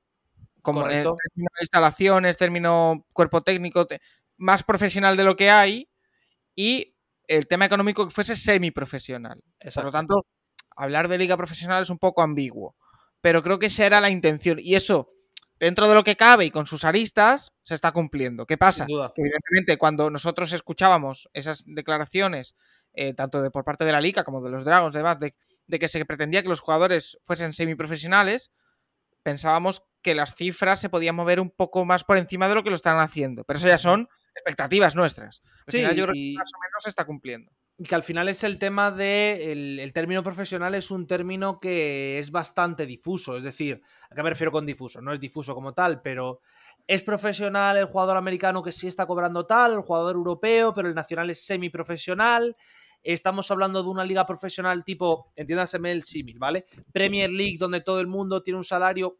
[0.61, 3.87] como en término de instalaciones, término cuerpo técnico,
[4.35, 5.87] más profesional de lo que hay,
[6.55, 6.93] y
[7.25, 9.41] el tema económico que fuese semiprofesional.
[9.73, 10.25] Por lo tanto,
[10.75, 12.75] hablar de liga profesional es un poco ambiguo.
[13.21, 14.59] Pero creo que esa era la intención.
[14.59, 15.13] Y eso,
[15.59, 18.45] dentro de lo que cabe y con sus aristas, se está cumpliendo.
[18.45, 18.85] ¿Qué pasa?
[19.15, 22.55] Evidentemente, cuando nosotros escuchábamos esas declaraciones,
[22.93, 25.35] eh, tanto de por parte de la liga como de los Dragons, además, de,
[25.67, 28.51] de que se pretendía que los jugadores fuesen semiprofesionales,
[29.23, 32.69] pensábamos que las cifras se podían mover un poco más por encima de lo que
[32.69, 33.43] lo están haciendo.
[33.43, 35.41] Pero eso ya son expectativas nuestras.
[35.67, 37.51] sí, yo creo que más o menos se está cumpliendo.
[37.87, 39.51] Que al final es el tema de.
[39.51, 43.37] El, término profesional es un término que es bastante difuso.
[43.37, 45.01] Es decir, ¿a qué me refiero con difuso?
[45.01, 46.41] No es difuso como tal, pero
[46.85, 50.95] es profesional el jugador americano que sí está cobrando tal, el jugador europeo, pero el
[50.95, 52.55] nacional es semiprofesional.
[53.03, 56.65] Estamos hablando de una liga profesional tipo, entiéndaseme el símil, ¿vale?
[56.91, 59.17] Premier League, donde todo el mundo tiene un salario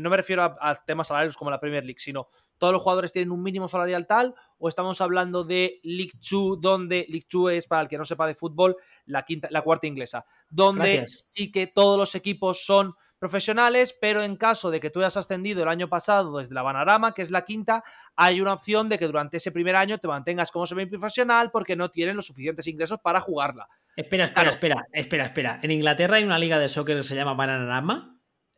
[0.00, 2.28] no me refiero a, temas salarios como la Premier League, sino
[2.58, 7.06] todos los jugadores tienen un mínimo salarial tal, o estamos hablando de League 2, donde
[7.08, 8.76] League 2 es, para el que no sepa de fútbol,
[9.06, 14.36] la, quinta, la cuarta inglesa, donde sí que todos los equipos son profesionales, pero en
[14.36, 17.44] caso de que tú hayas ascendido el año pasado desde la Banarama, que es la
[17.44, 17.84] quinta,
[18.16, 21.88] hay una opción de que durante ese primer año te mantengas como semiprofesional porque no
[21.88, 23.68] tienen los suficientes ingresos para jugarla.
[23.94, 25.60] Espera, espera, espera, espera, espera.
[25.62, 28.11] En Inglaterra hay una liga de soccer que se llama Bananarama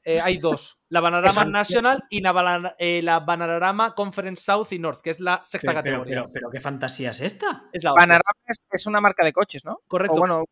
[0.05, 0.79] eh, hay dos.
[0.91, 5.41] La Banarama National y la, eh, la, Banarama Conference South y North, que es la
[5.43, 6.27] sexta categoría.
[6.33, 7.65] Pero, qué fantasía es esta.
[7.73, 9.81] Es la Banarama es, una marca de coches, ¿no?
[9.89, 10.19] Correcto.
[10.19, 10.45] bueno,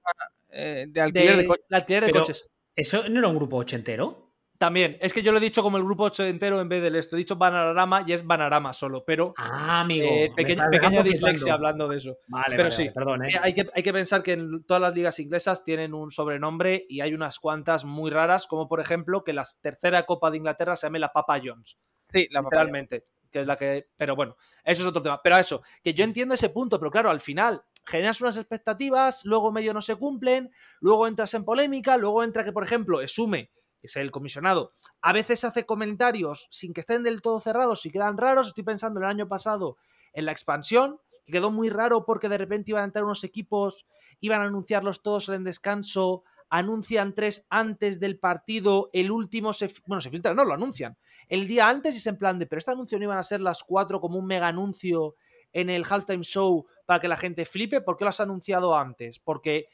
[0.50, 1.64] eh, de alquiler de, coches.
[1.70, 2.48] alquiler de coches.
[2.74, 4.21] ¿Eso no era un grupo ochentero?
[4.62, 7.16] También, es que yo lo he dicho como el grupo entero en vez del esto.
[7.16, 9.34] He dicho Banarama y es Banarama solo, pero.
[9.36, 10.06] Ah, amigo.
[10.08, 12.18] Eh, pequeña dislexia hablando de eso.
[12.28, 12.88] Vale, pero sí.
[12.94, 13.32] perdón, ¿eh?
[13.42, 17.00] hay, que, hay que pensar que en todas las ligas inglesas tienen un sobrenombre y
[17.00, 20.86] hay unas cuantas muy raras, como por ejemplo que la tercera Copa de Inglaterra se
[20.86, 21.76] llame la Papa Jones.
[22.08, 23.02] Sí, la literalmente.
[23.32, 23.88] Que es la que.
[23.96, 25.20] Pero bueno, eso es otro tema.
[25.24, 29.24] Pero a eso, que yo entiendo ese punto, pero claro, al final generas unas expectativas,
[29.24, 33.50] luego medio no se cumplen, luego entras en polémica, luego entra que, por ejemplo, Esume
[33.82, 34.68] que es el comisionado,
[35.00, 38.46] a veces hace comentarios sin que estén del todo cerrados y quedan raros.
[38.46, 39.76] Estoy pensando el año pasado
[40.12, 43.84] en la expansión, que quedó muy raro porque de repente iban a entrar unos equipos,
[44.20, 50.00] iban a anunciarlos todos en descanso, anuncian tres antes del partido, el último se, bueno,
[50.00, 50.96] se filtra, no, lo anuncian.
[51.26, 53.64] El día antes es en plan de, pero este anuncio no iban a ser las
[53.64, 55.16] cuatro como un mega anuncio
[55.52, 59.18] en el halftime show para que la gente flipe, ¿por qué lo has anunciado antes?
[59.18, 59.64] Porque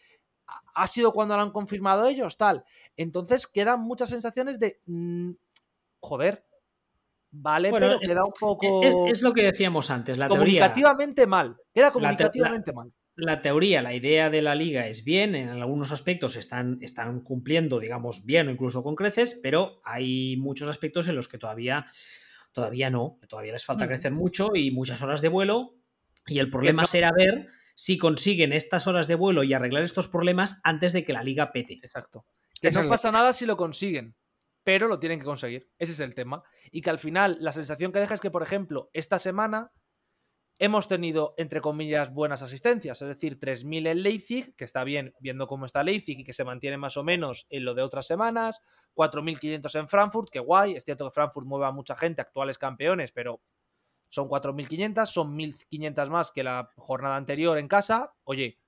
[0.75, 2.65] ha sido cuando lo han confirmado ellos, tal.
[2.99, 4.83] Entonces quedan muchas sensaciones de.
[4.87, 5.31] Mm,
[6.01, 6.45] joder.
[7.31, 9.07] Vale, pero queda un poco.
[9.07, 10.19] Es, lo que decíamos antes.
[10.19, 11.57] La comunicativamente mal.
[11.73, 12.93] Queda comunicativamente mal.
[13.15, 17.81] La teoría, la idea de la liga es bien, en algunos aspectos están, están cumpliendo,
[17.81, 21.87] digamos, bien o incluso con creces, pero hay muchos aspectos en los que todavía,
[22.53, 25.75] todavía no, todavía les falta crecer mucho y muchas horas de vuelo.
[26.29, 30.61] Y el problema será ver si consiguen estas horas de vuelo y arreglar estos problemas
[30.63, 31.75] antes de que la liga pete.
[31.75, 32.25] Exacto.
[32.61, 34.17] Que no pasa nada si lo consiguen,
[34.65, 35.71] pero lo tienen que conseguir.
[35.79, 36.43] Ese es el tema.
[36.71, 39.73] Y que al final la sensación que deja es que, por ejemplo, esta semana
[40.59, 43.01] hemos tenido, entre comillas, buenas asistencias.
[43.01, 46.45] Es decir, 3.000 en Leipzig, que está bien viendo cómo está Leipzig y que se
[46.45, 48.61] mantiene más o menos en lo de otras semanas.
[48.95, 50.75] 4.500 en Frankfurt, que guay.
[50.75, 53.41] Es cierto que Frankfurt mueve a mucha gente, actuales campeones, pero
[54.09, 58.15] son 4.500, son 1.500 más que la jornada anterior en casa.
[58.25, 58.59] Oye,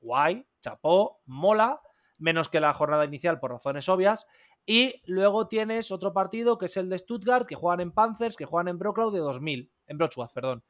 [0.00, 1.80] guay, chapó, mola,
[2.18, 4.26] menos que la jornada inicial por razones obvias.
[4.66, 8.44] Y luego tienes otro partido que es el de Stuttgart, que juegan en Panzers, que
[8.44, 10.64] juegan en Broclaw de 2.000, en Brochwath, perdón.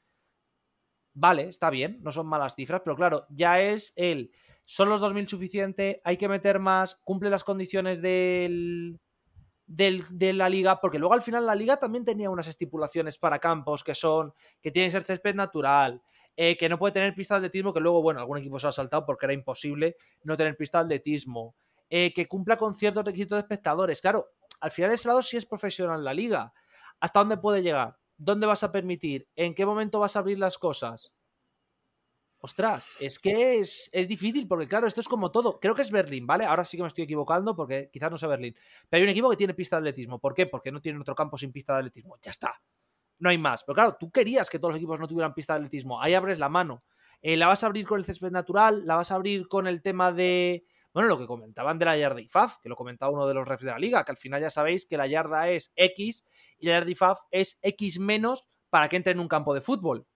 [1.15, 4.31] Vale, está bien, no son malas cifras, pero claro, ya es el.
[4.65, 5.97] ¿Son los 2.000 suficiente?
[6.05, 7.01] ¿Hay que meter más?
[7.03, 9.01] ¿Cumple las condiciones del,
[9.69, 13.85] de la liga, porque luego al final la liga también tenía unas estipulaciones para campos
[13.85, 16.03] que son que tiene que ser césped natural,
[16.41, 18.73] eh, que no puede tener pista de atletismo, que luego, bueno, algún equipo se ha
[18.73, 21.57] saltado porque era imposible no tener pista de atletismo,
[21.91, 24.01] eh, que cumpla con ciertos requisitos de espectadores.
[24.01, 24.29] Claro,
[24.61, 26.53] al final ese lado sí es profesional la liga.
[27.01, 27.99] ¿Hasta dónde puede llegar?
[28.17, 29.29] ¿Dónde vas a permitir?
[29.35, 31.13] ¿En qué momento vas a abrir las cosas?
[32.39, 35.59] Ostras, es que es, difícil porque, claro, esto es como todo.
[35.59, 36.45] Creo que es Berlín, ¿vale?
[36.45, 38.55] Ahora sí que me estoy equivocando porque quizás no sea Berlín.
[38.89, 40.21] Pero hay un equipo que tiene pista de atletismo.
[40.21, 40.47] ¿Por qué?
[40.47, 42.17] Porque no tienen otro campo sin pista de atletismo.
[42.23, 42.63] Ya está.
[43.21, 43.65] No hay más.
[43.65, 46.01] Pero claro, tú querías que todos los equipos no tuvieran pista de atletismo.
[46.01, 46.81] Ahí abres la mano.
[47.21, 49.83] Eh, la vas a abrir con el césped natural, la vas a abrir con el
[49.83, 53.35] tema de Bueno, lo que comentaban de la yarda IFAF, que lo comentaba uno de
[53.35, 56.25] los refs de la liga, que al final ya sabéis que la yarda es X
[56.59, 60.07] y la yarda IFAF es X menos para que entre en un campo de fútbol.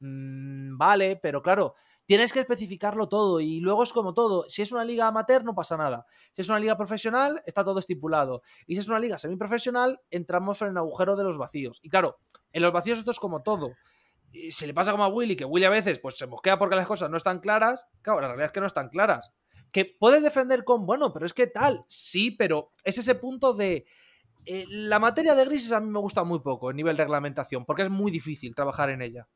[0.00, 1.74] Mm, vale, pero claro,
[2.08, 4.48] tienes que especificarlo todo y luego es como todo.
[4.48, 6.06] Si es una liga amateur, no pasa nada.
[6.32, 8.40] Si es una liga profesional, está todo estipulado.
[8.66, 11.80] Y si es una liga semiprofesional, entramos en el agujero de los vacíos.
[11.82, 12.18] Y claro,
[12.50, 13.72] en los vacíos esto es como todo.
[14.32, 16.76] Y si le pasa como a Willy, que Willy a veces pues se mosquea porque
[16.76, 19.30] las cosas no están claras, claro, la realidad es que no están claras.
[19.70, 23.84] Que puedes defender con, bueno, pero es que tal, sí, pero es ese punto de...
[24.46, 27.66] Eh, la materia de grises a mí me gusta muy poco, el nivel de reglamentación,
[27.66, 29.28] porque es muy difícil trabajar en ella.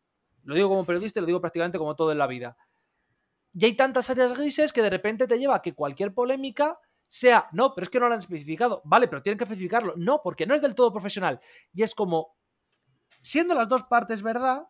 [0.45, 2.57] Lo digo como periodista y lo digo prácticamente como todo en la vida.
[3.53, 7.47] Y hay tantas áreas grises que de repente te lleva a que cualquier polémica sea,
[7.53, 8.81] no, pero es que no lo han especificado.
[8.85, 9.95] Vale, pero tienen que especificarlo.
[9.97, 11.41] No, porque no es del todo profesional.
[11.75, 12.37] Y es como,
[13.21, 14.67] siendo las dos partes verdad,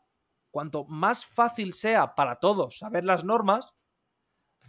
[0.51, 3.73] cuanto más fácil sea para todos saber las normas,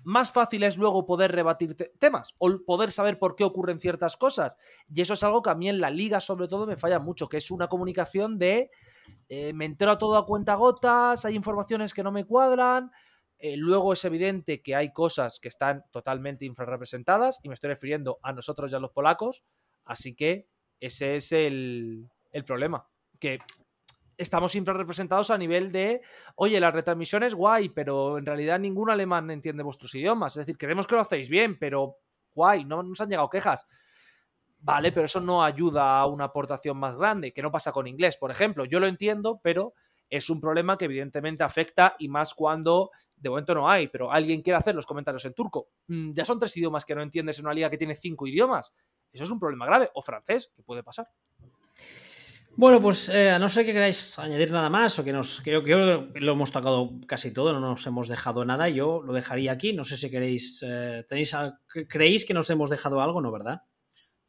[0.03, 4.57] más fácil es luego poder rebatir temas o poder saber por qué ocurren ciertas cosas.
[4.93, 7.29] Y eso es algo que a mí en la liga sobre todo me falla mucho,
[7.29, 8.69] que es una comunicación de
[9.29, 12.91] eh, me entero a todo a cuenta gotas, hay informaciones que no me cuadran,
[13.39, 18.19] eh, luego es evidente que hay cosas que están totalmente infrarrepresentadas y me estoy refiriendo
[18.21, 19.43] a nosotros y a los polacos,
[19.85, 20.47] así que
[20.79, 22.87] ese es el, el problema,
[23.19, 23.39] que
[24.23, 26.01] estamos infrarrepresentados a nivel de,
[26.35, 30.35] oye, la retransmisión es guay, pero en realidad ningún alemán entiende vuestros idiomas.
[30.35, 31.97] Es decir, queremos que lo hacéis bien, pero
[32.33, 33.67] guay, no nos han llegado quejas.
[34.59, 38.17] Vale, pero eso no ayuda a una aportación más grande, que no pasa con inglés,
[38.17, 38.65] por ejemplo.
[38.65, 39.73] Yo lo entiendo, pero
[40.09, 44.41] es un problema que evidentemente afecta y más cuando de momento no hay, pero alguien
[44.41, 45.69] quiere hacer los comentarios en turco.
[45.87, 48.73] Mm, ya son tres idiomas que no entiendes en una liga que tiene cinco idiomas.
[49.11, 49.89] Eso es un problema grave.
[49.93, 51.09] O francés, que puede pasar.
[52.55, 55.63] Bueno, pues eh, a no ser que queráis añadir nada más o que nos creo
[55.63, 59.73] que lo hemos tocado casi todo, no nos hemos dejado nada, yo lo dejaría aquí.
[59.73, 61.35] No sé si queréis, eh, tenéis,
[61.89, 63.31] creéis que nos hemos dejado algo, ¿no?
[63.31, 63.61] ¿Verdad?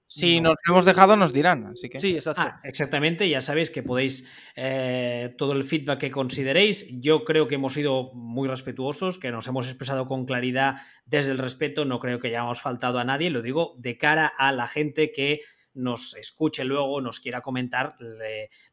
[0.07, 1.67] Si nos hemos dejado, nos dirán.
[1.67, 1.99] Así que...
[1.99, 2.43] Sí, exacto.
[2.43, 6.87] Ah, exactamente, ya sabéis que podéis eh, todo el feedback que consideréis.
[7.01, 11.39] Yo creo que hemos sido muy respetuosos, que nos hemos expresado con claridad desde el
[11.39, 11.85] respeto.
[11.85, 13.31] No creo que hayamos faltado a nadie.
[13.31, 15.41] Lo digo de cara a la gente que
[15.75, 17.97] nos escuche luego, nos quiera comentar,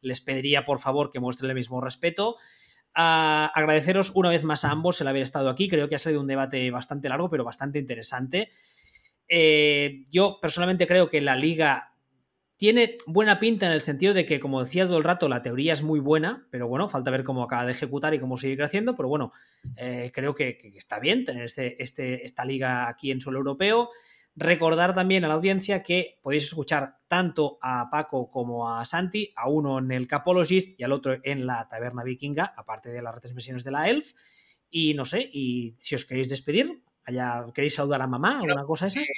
[0.00, 2.36] les pediría por favor que muestren el mismo respeto.
[2.94, 5.68] agradeceros una vez más a ambos el haber estado aquí.
[5.68, 8.50] Creo que ha salido un debate bastante largo, pero bastante interesante.
[9.28, 11.92] Eh, yo personalmente creo que la liga
[12.62, 15.72] tiene buena pinta en el sentido de que, como decía todo el rato, la teoría
[15.72, 18.94] es muy buena, pero bueno, falta ver cómo acaba de ejecutar y cómo sigue creciendo.
[18.94, 19.32] Pero bueno,
[19.76, 23.90] eh, creo que, está bien tener este, este, esta liga aquí en suelo europeo.
[24.34, 29.48] Recordar también a la audiencia que podéis escuchar tanto a Paco como a Santi, a
[29.48, 33.64] uno en el Capologist y al otro en la Taberna Vikinga, aparte de las retransmisiones
[33.64, 34.12] de la Elf.
[34.70, 38.40] Y no sé, y si os queréis despedir, allá, ¿queréis saludar a mamá?
[38.40, 39.08] ¿Alguna cosa esas?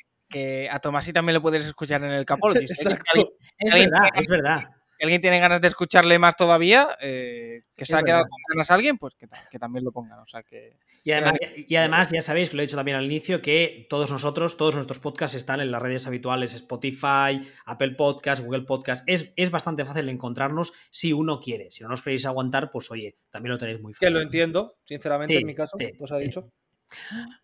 [0.70, 2.73] a Tomás también lo puedes escuchar en el Capologist.
[2.73, 4.65] Es verdad, es verdad
[4.99, 8.70] si alguien tiene ganas de escucharle más todavía, eh, que se ha quedado con ganas
[8.70, 10.20] a alguien, pues que, también lo pongan.
[10.20, 10.78] O sea que.
[11.06, 14.10] Y además, y además, ya sabéis, que lo he dicho también al inicio, que todos
[14.10, 19.05] nosotros, todos nuestros podcasts están en las redes habituales, Spotify, Apple Podcasts, Google Podcasts.
[19.06, 21.70] Es, es bastante fácil encontrarnos si uno quiere.
[21.70, 24.09] Si no nos queréis aguantar, pues oye, también lo tenéis muy fácil.
[24.09, 26.51] Que lo entiendo, sinceramente, en mi caso, os ha dicho.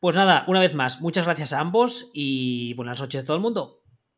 [0.00, 3.42] Pues nada, una vez más, muchas gracias a ambos y buenas noches a todo el
[3.42, 3.79] mundo.